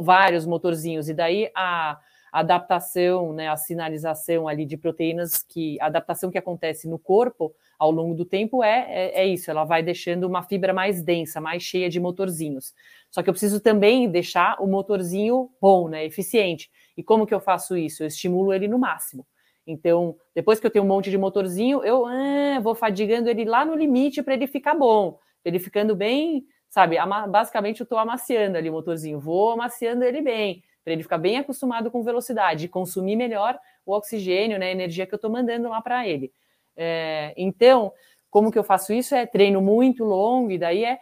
vários 0.00 0.44
motorzinhos 0.44 1.08
e 1.08 1.14
daí 1.14 1.50
a 1.54 2.00
adaptação, 2.32 3.32
né, 3.32 3.48
a 3.48 3.56
sinalização 3.56 4.46
ali 4.46 4.64
de 4.64 4.76
proteínas, 4.76 5.42
que 5.42 5.80
a 5.80 5.86
adaptação 5.86 6.30
que 6.30 6.38
acontece 6.38 6.88
no 6.88 6.98
corpo 6.98 7.54
ao 7.78 7.90
longo 7.90 8.14
do 8.14 8.24
tempo 8.24 8.62
é, 8.62 8.86
é, 8.88 9.22
é, 9.22 9.26
isso, 9.26 9.50
ela 9.50 9.64
vai 9.64 9.82
deixando 9.82 10.24
uma 10.24 10.42
fibra 10.42 10.72
mais 10.72 11.02
densa, 11.02 11.40
mais 11.40 11.62
cheia 11.62 11.88
de 11.88 12.00
motorzinhos. 12.00 12.74
Só 13.10 13.22
que 13.22 13.30
eu 13.30 13.32
preciso 13.32 13.60
também 13.60 14.08
deixar 14.10 14.60
o 14.60 14.66
motorzinho 14.66 15.50
bom, 15.60 15.88
né, 15.88 16.04
eficiente. 16.04 16.70
E 16.96 17.02
como 17.02 17.26
que 17.26 17.34
eu 17.34 17.40
faço 17.40 17.76
isso? 17.76 18.02
Eu 18.02 18.08
estimulo 18.08 18.52
ele 18.52 18.68
no 18.68 18.78
máximo. 18.78 19.26
Então, 19.66 20.16
depois 20.34 20.58
que 20.58 20.66
eu 20.66 20.70
tenho 20.70 20.84
um 20.84 20.88
monte 20.88 21.10
de 21.10 21.18
motorzinho, 21.18 21.84
eu 21.84 22.06
ah, 22.06 22.58
vou 22.60 22.74
fadigando 22.74 23.28
ele 23.28 23.44
lá 23.44 23.64
no 23.64 23.74
limite 23.74 24.22
para 24.22 24.34
ele 24.34 24.46
ficar 24.46 24.74
bom, 24.74 25.18
ele 25.44 25.58
ficando 25.58 25.94
bem, 25.94 26.44
sabe? 26.70 26.96
Basicamente, 27.28 27.80
eu 27.80 27.84
estou 27.84 27.98
amaciando 27.98 28.56
ali 28.56 28.70
o 28.70 28.72
motorzinho, 28.72 29.20
vou 29.20 29.50
amaciando 29.50 30.04
ele 30.04 30.22
bem 30.22 30.62
para 30.88 30.94
ele 30.94 31.02
ficar 31.02 31.18
bem 31.18 31.36
acostumado 31.36 31.90
com 31.90 32.02
velocidade 32.02 32.64
e 32.64 32.68
consumir 32.68 33.14
melhor 33.14 33.58
o 33.84 33.92
oxigênio, 33.92 34.58
né, 34.58 34.68
a 34.68 34.72
energia 34.72 35.06
que 35.06 35.12
eu 35.12 35.16
estou 35.16 35.30
mandando 35.30 35.68
lá 35.68 35.82
para 35.82 36.08
ele. 36.08 36.32
É, 36.74 37.34
então, 37.36 37.92
como 38.30 38.50
que 38.50 38.58
eu 38.58 38.64
faço 38.64 38.94
isso? 38.94 39.14
É 39.14 39.26
treino 39.26 39.60
muito 39.60 40.02
longo, 40.02 40.50
e 40.50 40.56
daí 40.56 40.84
é. 40.84 40.98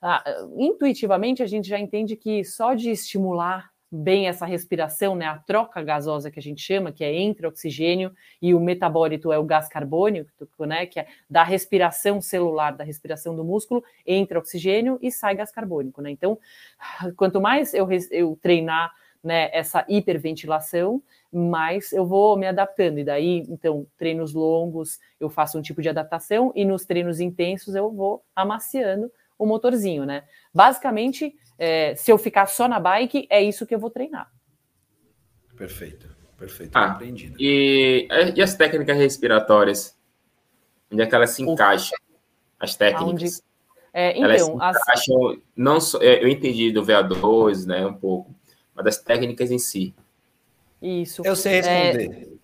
Ah, 0.00 0.22
intuitivamente, 0.56 1.42
a 1.42 1.46
gente 1.46 1.66
já 1.66 1.76
entende 1.76 2.14
que 2.14 2.44
só 2.44 2.72
de 2.72 2.88
estimular 2.88 3.70
bem 3.90 4.28
essa 4.28 4.44
respiração, 4.44 5.16
né, 5.16 5.26
a 5.26 5.38
troca 5.38 5.82
gasosa 5.82 6.30
que 6.30 6.38
a 6.38 6.42
gente 6.42 6.60
chama, 6.60 6.92
que 6.92 7.02
é 7.02 7.14
entre 7.14 7.46
oxigênio 7.46 8.12
e 8.40 8.54
o 8.54 8.60
metabólito 8.60 9.32
é 9.32 9.38
o 9.38 9.44
gás 9.44 9.68
carbônico, 9.68 10.30
né, 10.66 10.86
que 10.86 11.00
é 11.00 11.06
da 11.28 11.42
respiração 11.42 12.20
celular, 12.20 12.72
da 12.76 12.84
respiração 12.84 13.34
do 13.34 13.42
músculo, 13.42 13.82
entra 14.06 14.38
oxigênio 14.38 14.98
e 15.00 15.10
sai 15.10 15.34
gás 15.34 15.50
carbônico, 15.50 16.02
né? 16.02 16.10
Então, 16.10 16.38
quanto 17.16 17.40
mais 17.40 17.72
eu, 17.72 17.88
eu 18.10 18.38
treinar 18.42 18.92
né, 19.22 19.50
essa 19.52 19.84
hiperventilação, 19.88 21.02
mais 21.32 21.92
eu 21.92 22.06
vou 22.06 22.36
me 22.36 22.46
adaptando. 22.46 22.98
E 22.98 23.04
daí, 23.04 23.44
então, 23.48 23.86
treinos 23.96 24.32
longos, 24.32 24.98
eu 25.18 25.28
faço 25.28 25.58
um 25.58 25.62
tipo 25.62 25.82
de 25.82 25.88
adaptação, 25.88 26.52
e 26.54 26.64
nos 26.64 26.84
treinos 26.84 27.20
intensos 27.20 27.74
eu 27.74 27.90
vou 27.90 28.22
amaciando 28.34 29.10
o 29.38 29.46
motorzinho, 29.46 30.04
né? 30.04 30.24
Basicamente, 30.52 31.34
é, 31.58 31.94
se 31.94 32.10
eu 32.10 32.18
ficar 32.18 32.46
só 32.46 32.66
na 32.66 32.80
bike, 32.80 33.26
é 33.30 33.42
isso 33.42 33.66
que 33.66 33.74
eu 33.74 33.78
vou 33.78 33.90
treinar. 33.90 34.30
Perfeito, 35.56 36.08
perfeito, 36.36 36.76
ah, 36.76 36.92
compreendido. 36.92 37.36
E, 37.38 38.08
e 38.34 38.42
as 38.42 38.54
técnicas 38.54 38.96
respiratórias? 38.96 39.96
Onde 40.90 41.02
é 41.02 41.06
que 41.06 41.14
elas 41.14 41.30
se 41.30 41.42
encaixam? 41.42 41.98
As 42.58 42.74
técnicas? 42.74 43.42
É, 43.92 44.16
então, 44.16 44.62
as... 44.62 44.76
acham, 44.88 45.40
não 45.56 45.80
só, 45.80 46.00
é, 46.00 46.22
eu 46.22 46.28
entendi 46.28 46.70
do 46.70 46.84
VA2, 46.84 47.66
né, 47.66 47.86
um 47.86 47.94
pouco, 47.94 48.34
mas 48.74 48.84
das 48.84 48.98
técnicas 48.98 49.50
em 49.50 49.58
si. 49.58 49.94
Isso. 50.80 51.22
Eu 51.24 51.34
sei 51.34 51.60
responder. 51.60 52.10
É... 52.12 52.38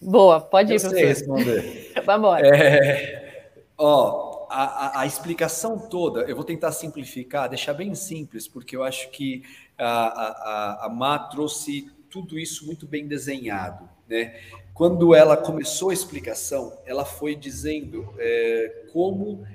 Boa, 0.00 0.40
pode 0.40 0.72
ir, 0.72 0.76
eu 0.76 0.80
professor. 0.80 0.98
sei 0.98 1.06
responder. 1.06 1.92
Vamos 2.06 2.18
embora. 2.18 2.56
É... 2.56 3.52
Ó, 3.76 4.29
a, 4.50 5.00
a, 5.00 5.06
explicação 5.06 5.78
toda, 5.78 6.22
eu 6.22 6.34
vou 6.34 6.44
tentar 6.44 6.72
simplificar, 6.72 7.48
deixar 7.48 7.72
bem 7.72 7.94
simples, 7.94 8.48
porque 8.48 8.74
eu 8.74 8.82
acho 8.82 9.10
que 9.10 9.44
a, 9.78 9.86
a, 9.86 10.86
a 10.86 10.88
Má 10.88 11.18
trouxe 11.18 11.88
tudo 12.10 12.38
isso 12.38 12.66
muito 12.66 12.86
bem 12.86 13.06
desenhado, 13.06 13.88
né? 14.08 14.40
Quando 14.74 15.14
ela 15.14 15.36
começou 15.36 15.90
a 15.90 15.94
explicação, 15.94 16.76
ela 16.84 17.04
foi 17.04 17.36
dizendo 17.36 18.12
é, 18.18 18.86
como 18.92 19.46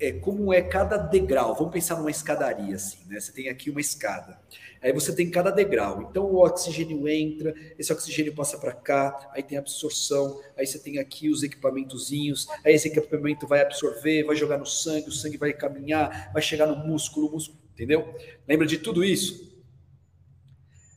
é, 0.00 0.12
como 0.12 0.52
é 0.52 0.62
cada 0.62 0.96
degrau. 0.96 1.54
Vamos 1.54 1.72
pensar 1.72 1.96
numa 1.96 2.10
escadaria 2.10 2.76
assim, 2.76 2.98
né? 3.06 3.18
Você 3.20 3.32
tem 3.32 3.48
aqui 3.48 3.70
uma 3.70 3.80
escada. 3.80 4.38
Aí 4.80 4.92
você 4.92 5.14
tem 5.14 5.28
cada 5.28 5.50
degrau. 5.50 6.02
Então 6.02 6.24
o 6.24 6.44
oxigênio 6.44 7.08
entra, 7.08 7.54
esse 7.78 7.92
oxigênio 7.92 8.34
passa 8.34 8.56
para 8.58 8.72
cá, 8.72 9.30
aí 9.32 9.42
tem 9.42 9.58
absorção, 9.58 10.40
aí 10.56 10.66
você 10.66 10.78
tem 10.78 10.98
aqui 10.98 11.28
os 11.28 11.42
equipamentozinhos, 11.42 12.46
aí 12.64 12.74
esse 12.74 12.88
equipamento 12.88 13.46
vai 13.46 13.60
absorver, 13.60 14.24
vai 14.24 14.36
jogar 14.36 14.58
no 14.58 14.66
sangue, 14.66 15.08
o 15.08 15.12
sangue 15.12 15.36
vai 15.36 15.52
caminhar, 15.52 16.30
vai 16.32 16.42
chegar 16.42 16.66
no 16.66 16.76
músculo, 16.86 17.30
músculo, 17.30 17.58
entendeu? 17.72 18.14
Lembra 18.46 18.66
de 18.66 18.78
tudo 18.78 19.02
isso? 19.02 19.48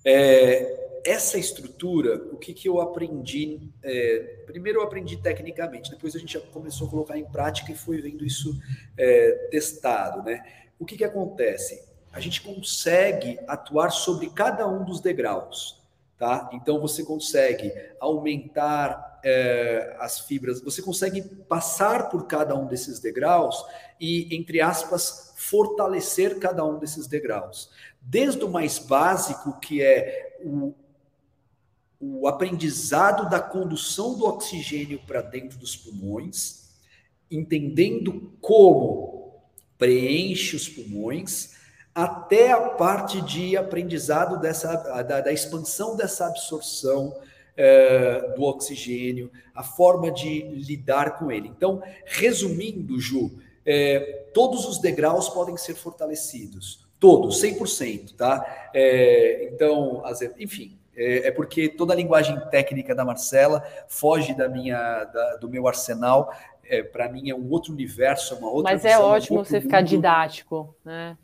É, 0.06 0.80
essa 1.06 1.38
estrutura, 1.38 2.16
o 2.32 2.38
que, 2.38 2.54
que 2.54 2.68
eu 2.68 2.80
aprendi? 2.80 3.72
É, 3.84 4.43
primeiro 4.45 4.80
eu 4.80 4.84
aprendi 4.84 5.18
tecnicamente, 5.18 5.89
depois 5.89 6.16
a 6.16 6.20
gente 6.20 6.34
já 6.34 6.39
começou 6.39 6.88
a 6.88 6.89
colocar 6.89 7.18
em 7.18 7.26
prática 7.26 7.72
e 7.72 7.76
foi 7.76 8.02
vendo 8.02 8.26
isso 8.26 8.60
é, 8.97 9.47
testado, 9.49 10.24
né? 10.24 10.43
O 10.80 10.86
que, 10.86 10.97
que 10.97 11.04
acontece? 11.04 11.88
A 12.12 12.20
gente 12.20 12.41
consegue 12.41 13.39
atuar 13.47 13.89
sobre 13.91 14.30
cada 14.30 14.68
um 14.68 14.84
dos 14.84 14.99
degraus, 14.99 15.82
tá? 16.18 16.49
Então 16.54 16.80
você 16.80 17.04
consegue 17.04 17.72
aumentar 17.99 19.20
é, 19.24 19.95
as 19.99 20.20
fibras, 20.20 20.62
você 20.62 20.82
consegue 20.82 21.22
passar 21.22 22.10
por 22.10 22.28
cada 22.28 22.56
um 22.56 22.68
desses 22.68 22.99
degraus 22.99 23.64
e, 23.99 24.36
entre 24.36 24.62
aspas, 24.62 25.34
fortalecer 25.38 26.39
cada 26.39 26.66
um 26.66 26.80
desses 26.80 27.08
degraus. 27.08 27.70
Desde 28.02 28.43
o 28.43 28.49
mais 28.49 28.80
básico, 28.80 29.60
que 29.60 29.82
é 29.82 30.38
o, 30.43 30.74
o 32.02 32.28
aprendizado 32.28 33.30
da 33.30 33.39
condução 33.39 34.18
do 34.18 34.26
oxigênio 34.26 34.99
para 35.06 35.22
dentro 35.22 35.60
dos 35.60 35.76
pulmões, 35.76 36.72
entendendo 37.30 38.34
como 38.41 39.39
preenche 39.78 40.56
os 40.56 40.68
pulmões, 40.68 41.56
até 41.93 42.52
a 42.52 42.62
parte 42.70 43.22
de 43.22 43.56
aprendizado 43.56 44.39
dessa, 44.39 44.76
da, 45.04 45.22
da 45.22 45.32
expansão 45.32 45.95
dessa 45.95 46.26
absorção 46.26 47.16
é, 47.56 48.34
do 48.36 48.43
oxigênio, 48.43 49.32
a 49.54 49.62
forma 49.62 50.10
de 50.12 50.41
lidar 50.41 51.20
com 51.20 51.32
ele. 51.32 51.49
Então, 51.49 51.84
resumindo, 52.06 52.99
Ju, 52.99 53.39
é, 53.64 54.26
todos 54.34 54.66
os 54.66 54.80
degraus 54.80 55.30
podem 55.30 55.56
ser 55.58 55.76
fortalecidos, 55.76 56.88
todos, 56.99 57.41
100%, 57.41 58.16
tá? 58.16 58.70
É, 58.74 59.49
então, 59.52 60.02
enfim, 60.39 60.80
é, 60.96 61.28
é, 61.28 61.32
porque 61.32 61.70
toda 61.70 61.94
a 61.94 61.96
linguagem 61.96 62.39
técnica 62.50 62.94
da 62.94 63.06
Marcela 63.06 63.64
foge 63.88 64.34
da 64.34 64.50
minha, 64.50 65.04
da, 65.06 65.38
do 65.38 65.50
meu 65.50 65.68
arsenal. 65.68 66.34
É, 66.64 66.84
Para 66.84 67.10
mim 67.10 67.30
é 67.30 67.36
um 67.36 67.50
outro 67.50 67.74
universo, 67.74 68.34
é 68.34 68.38
uma 68.38 68.50
outra. 68.50 68.74
Mas 68.74 68.86
é 68.86 68.92
é 68.92 69.00
ótimo 69.00 69.39
um 69.39 69.44
você 69.44 69.56
mundo. 69.56 69.64
ficar 69.64 69.82
didático, 69.82 70.76
né? 70.84 71.18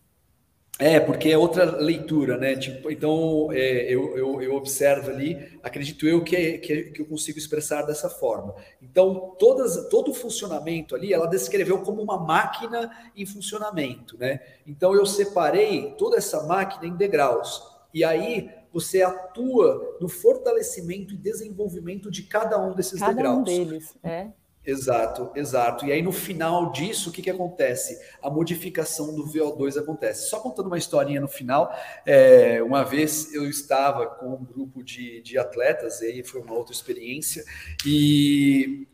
É, 0.79 0.99
porque 0.99 1.29
é 1.29 1.37
outra 1.37 1.65
leitura, 1.77 2.37
né? 2.37 2.55
Tipo, 2.55 2.91
então, 2.91 3.49
é, 3.51 3.91
eu, 3.91 4.15
eu, 4.15 4.41
eu, 4.43 4.55
observo 4.55 5.09
ali, 5.09 5.57
acredito 5.63 6.07
eu 6.07 6.23
que, 6.23 6.59
que, 6.59 6.83
que, 6.91 7.01
eu 7.01 7.05
consigo 7.07 7.39
expressar 7.39 7.81
dessa 7.81 8.07
forma. 8.09 8.53
Então, 8.79 9.35
todas, 9.39 9.89
todo 9.89 10.11
o 10.11 10.13
funcionamento 10.13 10.95
ali, 10.95 11.11
ela 11.11 11.25
descreveu 11.25 11.79
como 11.79 11.99
uma 11.99 12.19
máquina 12.19 12.91
em 13.15 13.25
funcionamento, 13.25 14.19
né? 14.19 14.39
Então, 14.67 14.93
eu 14.93 15.05
separei 15.05 15.95
toda 15.97 16.17
essa 16.17 16.43
máquina 16.43 16.85
em 16.85 16.95
degraus. 16.95 17.63
E 17.91 18.03
aí, 18.03 18.51
você 18.77 19.01
atua 19.01 19.97
no 19.99 20.07
fortalecimento 20.07 21.15
e 21.15 21.17
desenvolvimento 21.17 22.11
de 22.11 22.21
cada 22.21 22.61
um 22.63 22.75
desses 22.75 22.99
cada 22.99 23.11
degraus. 23.11 23.37
Cada 23.37 23.39
um 23.39 23.43
deles, 23.43 23.97
é. 24.03 24.27
Exato, 24.63 25.31
exato. 25.33 25.85
E 25.87 25.91
aí 25.91 26.03
no 26.03 26.11
final 26.11 26.71
disso, 26.71 27.09
o 27.09 27.11
que, 27.11 27.23
que 27.23 27.29
acontece? 27.31 27.99
A 28.21 28.29
modificação 28.29 29.15
do 29.15 29.25
VO2 29.25 29.79
acontece. 29.79 30.29
Só 30.29 30.39
contando 30.39 30.67
uma 30.67 30.77
historinha 30.77 31.19
no 31.19 31.27
final, 31.27 31.73
é, 32.05 32.61
uma 32.61 32.83
vez 32.83 33.33
eu 33.33 33.49
estava 33.49 34.05
com 34.05 34.35
um 34.35 34.43
grupo 34.45 34.83
de, 34.83 35.21
de 35.21 35.39
atletas, 35.39 36.01
e 36.01 36.05
aí 36.05 36.23
foi 36.23 36.41
uma 36.41 36.53
outra 36.53 36.73
experiência, 36.73 37.43
e 37.83 38.87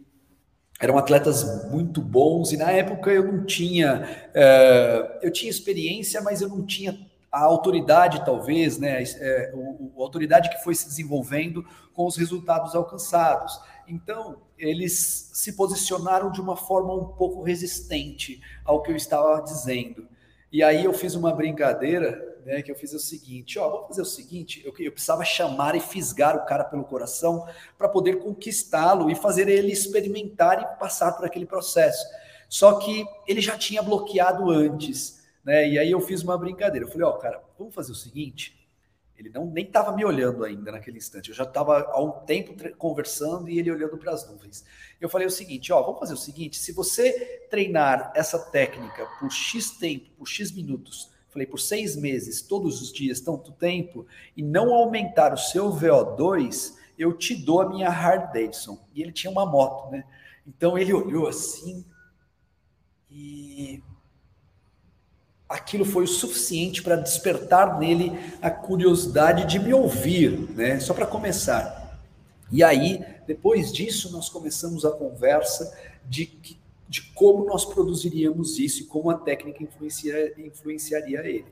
eram 0.80 0.98
atletas 0.98 1.70
muito 1.70 2.02
bons, 2.02 2.54
e 2.54 2.58
na 2.58 2.72
época 2.72 3.12
eu 3.12 3.30
não 3.30 3.46
tinha, 3.46 4.30
é, 4.34 5.20
eu 5.22 5.32
tinha 5.32 5.50
experiência, 5.50 6.22
mas 6.22 6.42
eu 6.42 6.48
não 6.48 6.66
tinha 6.66 7.12
a 7.34 7.42
autoridade, 7.42 8.24
talvez, 8.24 8.78
né, 8.78 9.02
é, 9.04 9.52
o, 9.56 9.92
a 9.98 10.04
autoridade 10.04 10.52
que 10.52 10.64
foi 10.64 10.76
se 10.76 10.86
desenvolvendo 10.86 11.66
com 11.92 12.06
os 12.06 12.16
resultados 12.16 12.76
alcançados. 12.76 13.60
Então, 13.88 14.44
eles 14.56 15.32
se 15.34 15.54
posicionaram 15.54 16.32
de 16.32 16.40
uma 16.40 16.56
forma 16.56 16.94
um 16.94 17.06
pouco 17.06 17.42
resistente 17.42 18.40
ao 18.64 18.84
que 18.84 18.92
eu 18.92 18.96
estava 18.96 19.42
dizendo. 19.42 20.08
E 20.52 20.62
aí 20.62 20.86
eu 20.86 20.94
fiz 20.94 21.16
uma 21.16 21.34
brincadeira, 21.34 22.40
né, 22.46 22.62
que 22.62 22.72
eu 22.72 22.76
fiz 22.76 22.94
o 22.94 23.00
seguinte, 23.00 23.58
ó, 23.58 23.68
vamos 23.68 23.88
fazer 23.88 24.04
o 24.04 24.06
seguinte, 24.06 24.62
eu, 24.64 24.72
eu 24.78 24.92
precisava 24.92 25.26
chamar 25.26 25.76
e 25.76 25.80
fisgar 25.80 26.38
o 26.38 26.46
cara 26.46 26.64
pelo 26.64 26.84
coração 26.84 27.48
para 27.80 27.90
poder 27.90 28.20
conquistá-lo 28.20 29.10
e 29.10 29.16
fazer 29.16 29.50
ele 29.50 29.72
experimentar 29.72 30.62
e 30.62 30.80
passar 30.80 31.14
por 31.14 31.26
aquele 31.26 31.48
processo. 31.48 32.06
Só 32.48 32.74
que 32.74 33.08
ele 33.26 33.42
já 33.42 33.58
tinha 33.58 33.82
bloqueado 33.82 34.52
antes. 34.52 35.23
Né? 35.44 35.70
E 35.70 35.80
aí 35.80 35.92
eu 35.92 36.00
fiz 36.00 36.24
uma 36.24 36.38
brincadeira. 36.38 36.86
Eu 36.86 36.92
falei, 36.92 37.06
ó, 37.06 37.12
oh, 37.12 37.18
cara, 37.18 37.44
vamos 37.58 37.76
fazer 37.76 37.92
o 37.92 37.96
seguinte. 37.96 38.64
Ele 39.18 39.30
não 39.30 39.46
nem 39.46 39.66
estava 39.66 39.96
me 39.96 40.04
olhando 40.04 40.44
ainda 40.44 40.72
naquele 40.72 40.98
instante. 40.98 41.30
Eu 41.30 41.36
já 41.36 41.44
estava 41.44 41.82
há 41.92 42.02
um 42.02 42.26
tempo 42.26 42.54
conversando 42.78 43.50
e 43.50 43.60
ele 43.60 43.72
olhando 43.72 43.98
para 43.98 44.12
as 44.12 44.28
nuvens. 44.30 44.66
Eu 45.00 45.08
falei 45.08 45.28
o 45.28 45.32
seguinte, 45.32 45.72
ó, 45.72 45.82
vamos 45.82 46.00
fazer 46.00 46.14
o 46.14 46.18
seguinte. 46.18 46.58
Se 46.58 46.72
você 46.72 47.46
treinar 47.50 48.12
essa 48.16 48.40
técnica 48.40 49.06
por 49.20 49.32
x 49.32 49.72
tempo, 49.72 50.10
por 50.18 50.28
x 50.28 50.52
minutos, 50.52 51.12
falei 51.30 51.48
por 51.48 51.60
seis 51.60 51.96
meses, 51.96 52.42
todos 52.42 52.82
os 52.82 52.92
dias, 52.92 53.22
tanto 53.22 53.52
tempo, 53.52 54.06
e 54.36 54.42
não 54.42 54.74
aumentar 54.74 55.34
o 55.34 55.38
seu 55.38 55.70
VO2, 55.72 56.76
eu 56.98 57.14
te 57.14 57.36
dou 57.36 57.62
a 57.62 57.70
minha 57.70 57.90
Hard 57.90 58.34
Davidson. 58.34 58.84
E 58.94 59.02
ele 59.02 59.12
tinha 59.12 59.32
uma 59.32 59.46
moto, 59.46 59.92
né? 59.92 60.04
Então 60.46 60.78
ele 60.78 60.92
olhou 60.92 61.28
assim 61.28 61.86
e 63.10 63.82
aquilo 65.54 65.86
foi 65.86 66.06
o 66.06 66.08
suficiente 66.08 66.82
para 66.82 66.96
despertar 66.96 67.78
nele 67.80 68.12
a 68.42 68.50
curiosidade 68.50 69.46
de 69.46 69.60
me 69.60 69.72
ouvir, 69.72 70.50
né? 70.56 70.80
Só 70.80 70.96
para 70.96 71.06
começar. 71.06 72.00
E 72.52 72.64
aí, 72.64 73.06
depois 73.28 73.72
disso, 73.72 74.12
nós 74.12 74.30
começamos 74.30 74.84
a 74.84 74.92
conversa 74.92 75.72
de, 76.10 76.58
de 76.90 77.02
como 77.14 77.46
nós 77.46 77.66
produziríamos 77.66 78.58
isso 78.58 78.82
e 78.82 78.86
como 78.86 79.12
a 79.12 79.14
técnica 79.14 79.62
influenciaria, 79.62 80.34
influenciaria 80.40 81.20
ele. 81.20 81.46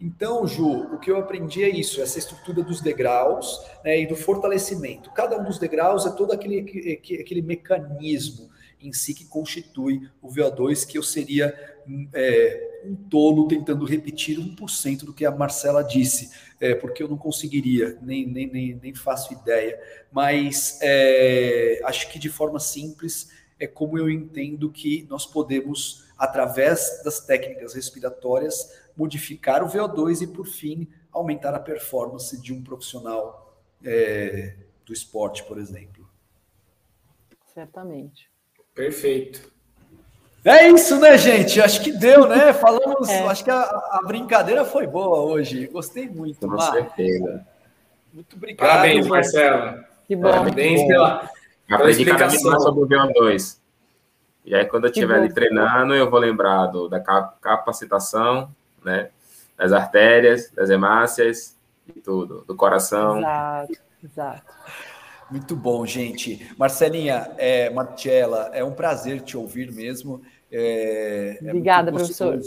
Então, 0.00 0.44
Ju, 0.48 0.92
o 0.92 0.98
que 0.98 1.08
eu 1.08 1.16
aprendi 1.16 1.62
é 1.62 1.68
isso, 1.68 2.02
essa 2.02 2.18
estrutura 2.18 2.60
dos 2.60 2.80
degraus 2.80 3.64
né, 3.84 4.00
e 4.00 4.06
do 4.06 4.16
fortalecimento. 4.16 5.12
Cada 5.12 5.38
um 5.38 5.44
dos 5.44 5.60
degraus 5.60 6.04
é 6.04 6.10
todo 6.10 6.32
aquele, 6.32 6.98
aquele 7.20 7.40
mecanismo 7.40 8.50
em 8.80 8.92
si 8.92 9.14
que 9.14 9.24
constitui 9.26 10.10
o 10.20 10.28
VO2, 10.28 10.84
que 10.84 10.98
eu 10.98 11.02
seria 11.04 11.54
é, 12.12 12.73
um 12.84 12.94
tolo 12.94 13.48
tentando 13.48 13.84
repetir 13.84 14.38
1% 14.38 15.04
do 15.04 15.12
que 15.12 15.24
a 15.24 15.30
Marcela 15.30 15.82
disse, 15.82 16.30
é, 16.60 16.74
porque 16.74 17.02
eu 17.02 17.08
não 17.08 17.16
conseguiria, 17.16 17.98
nem, 18.02 18.26
nem, 18.26 18.50
nem, 18.50 18.74
nem 18.74 18.94
faço 18.94 19.32
ideia. 19.32 19.80
Mas 20.12 20.78
é, 20.82 21.80
acho 21.84 22.10
que 22.10 22.18
de 22.18 22.28
forma 22.28 22.60
simples 22.60 23.30
é 23.58 23.66
como 23.66 23.98
eu 23.98 24.10
entendo 24.10 24.70
que 24.70 25.06
nós 25.08 25.26
podemos, 25.26 26.04
através 26.18 27.02
das 27.04 27.20
técnicas 27.20 27.74
respiratórias, 27.74 28.70
modificar 28.96 29.62
o 29.62 29.68
VO2 29.68 30.22
e, 30.22 30.26
por 30.26 30.46
fim, 30.46 30.88
aumentar 31.10 31.54
a 31.54 31.60
performance 31.60 32.40
de 32.40 32.52
um 32.52 32.62
profissional 32.62 33.58
é, 33.82 34.56
do 34.84 34.92
esporte, 34.92 35.44
por 35.44 35.58
exemplo. 35.58 36.08
Certamente. 37.52 38.30
Perfeito. 38.74 39.52
É 40.44 40.68
isso, 40.68 40.98
né, 41.00 41.16
gente? 41.16 41.60
Acho 41.60 41.82
que 41.82 41.90
deu, 41.90 42.28
né? 42.28 42.52
Falamos, 42.54 43.08
é. 43.08 43.26
acho 43.26 43.42
que 43.42 43.50
a, 43.50 43.62
a, 43.62 44.00
brincadeira 44.06 44.64
foi 44.64 44.86
boa 44.86 45.20
hoje. 45.20 45.66
Gostei 45.68 46.08
muito. 46.08 46.46
Com 46.46 46.60
certeza. 46.60 47.46
Muito 48.12 48.36
obrigado. 48.36 48.68
Parabéns, 48.68 49.06
Marcela. 49.06 49.84
Que 50.06 50.14
bom. 50.14 50.30
Parabéns 50.30 50.86
pela, 50.86 51.30
pela 51.66 51.90
explicação 51.90 52.60
sobre 52.60 52.84
o 52.84 52.88
V2. 52.88 53.58
E 54.44 54.54
aí, 54.54 54.66
quando 54.66 54.84
eu 54.84 54.90
estiver 54.90 55.16
ali 55.16 55.32
treinando, 55.32 55.94
eu 55.94 56.10
vou 56.10 56.20
lembrar 56.20 56.66
do, 56.66 56.88
da 56.88 57.00
capacitação, 57.00 58.54
né? 58.84 59.08
Das 59.56 59.72
artérias, 59.72 60.50
das 60.50 60.68
hemácias, 60.68 61.56
e 61.88 62.00
tudo, 62.00 62.44
do 62.46 62.54
coração. 62.54 63.18
Exato, 63.18 63.78
exato. 64.02 64.54
Muito 65.30 65.56
bom, 65.56 65.84
gente. 65.86 66.50
Marcelinha, 66.56 67.30
é, 67.38 67.70
Marcela, 67.70 68.50
é 68.52 68.62
um 68.62 68.72
prazer 68.72 69.20
te 69.22 69.36
ouvir 69.36 69.72
mesmo. 69.72 70.22
É, 70.56 71.38
é 71.42 71.48
Obrigada, 71.48 71.90
professor. 71.90 72.38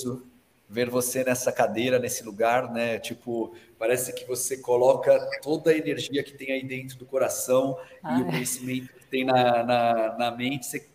Ver 0.70 0.90
você 0.90 1.24
nessa 1.24 1.52
cadeira, 1.52 2.00
nesse 2.00 2.24
lugar, 2.24 2.72
né? 2.72 3.00
Tipo, 3.00 3.54
parece 3.78 4.14
que 4.14 4.26
você 4.26 4.58
coloca 4.58 5.18
toda 5.42 5.72
a 5.72 5.78
energia 5.78 6.24
que 6.24 6.34
tem 6.34 6.52
aí 6.52 6.66
dentro 6.66 6.98
do 6.98 7.06
coração 7.06 7.78
Ai. 8.04 8.20
e 8.20 8.24
o 8.24 8.26
conhecimento 8.26 8.94
que 8.94 9.06
tem 9.08 9.26
na, 9.26 9.64
na, 9.64 10.18
na 10.18 10.32
mente. 10.32 10.66
Você 10.66 10.86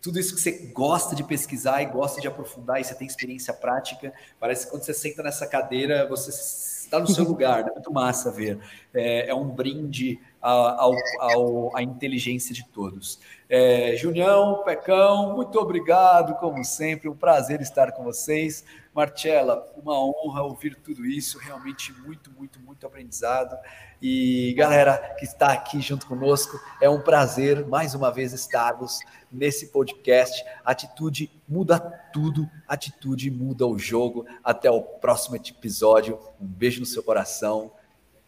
tudo 0.00 0.18
isso 0.18 0.34
que 0.34 0.40
você 0.40 0.50
gosta 0.72 1.14
de 1.14 1.22
pesquisar 1.22 1.80
e 1.80 1.86
gosta 1.86 2.20
de 2.20 2.26
aprofundar 2.26 2.80
e 2.80 2.84
você 2.84 2.92
tem 2.92 3.06
experiência 3.06 3.54
prática. 3.54 4.12
Parece 4.40 4.64
que 4.64 4.72
quando 4.72 4.82
você 4.82 4.92
senta 4.92 5.22
nessa 5.22 5.46
cadeira, 5.46 6.08
você 6.08 6.30
está 6.30 6.98
no 6.98 7.06
seu 7.06 7.22
lugar, 7.24 7.64
né? 7.64 7.70
Muito 7.72 7.92
massa 7.92 8.28
ver. 8.28 8.58
É, 8.92 9.28
é 9.28 9.34
um 9.34 9.48
brinde 9.48 10.18
ao, 10.42 10.94
ao, 11.20 11.76
à 11.76 11.82
inteligência 11.82 12.52
de 12.52 12.66
todos. 12.68 13.20
É, 13.48 13.94
Julião, 13.96 14.62
Pecão, 14.64 15.36
muito 15.36 15.58
obrigado, 15.58 16.34
como 16.40 16.64
sempre, 16.64 17.08
um 17.08 17.14
prazer 17.14 17.60
estar 17.60 17.92
com 17.92 18.02
vocês. 18.02 18.64
Marcela, 18.94 19.72
uma 19.76 19.94
honra 19.94 20.42
ouvir 20.42 20.74
tudo 20.76 21.06
isso, 21.06 21.38
realmente 21.38 21.92
muito, 21.92 22.30
muito, 22.32 22.60
muito 22.60 22.86
aprendizado. 22.86 23.56
E 24.02 24.52
galera 24.54 25.14
que 25.18 25.24
está 25.24 25.52
aqui 25.52 25.80
junto 25.80 26.06
conosco, 26.06 26.60
é 26.80 26.90
um 26.90 27.00
prazer 27.00 27.66
mais 27.66 27.94
uma 27.94 28.10
vez 28.10 28.32
estarmos 28.32 28.98
nesse 29.30 29.68
podcast. 29.68 30.44
Atitude 30.64 31.30
muda 31.48 31.78
tudo, 32.12 32.50
atitude 32.66 33.30
muda 33.30 33.66
o 33.66 33.78
jogo. 33.78 34.26
Até 34.42 34.70
o 34.70 34.82
próximo 34.82 35.36
episódio. 35.36 36.18
Um 36.40 36.46
beijo 36.46 36.80
no 36.80 36.86
seu 36.86 37.02
coração. 37.02 37.72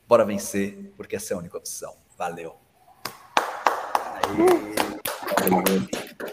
Bora 0.06 0.24
vencer, 0.24 0.92
porque 0.96 1.16
essa 1.16 1.32
é 1.32 1.36
a 1.36 1.40
única 1.40 1.58
opção. 1.58 2.03
Valeu. 2.16 2.54
Valeu. 5.50 6.03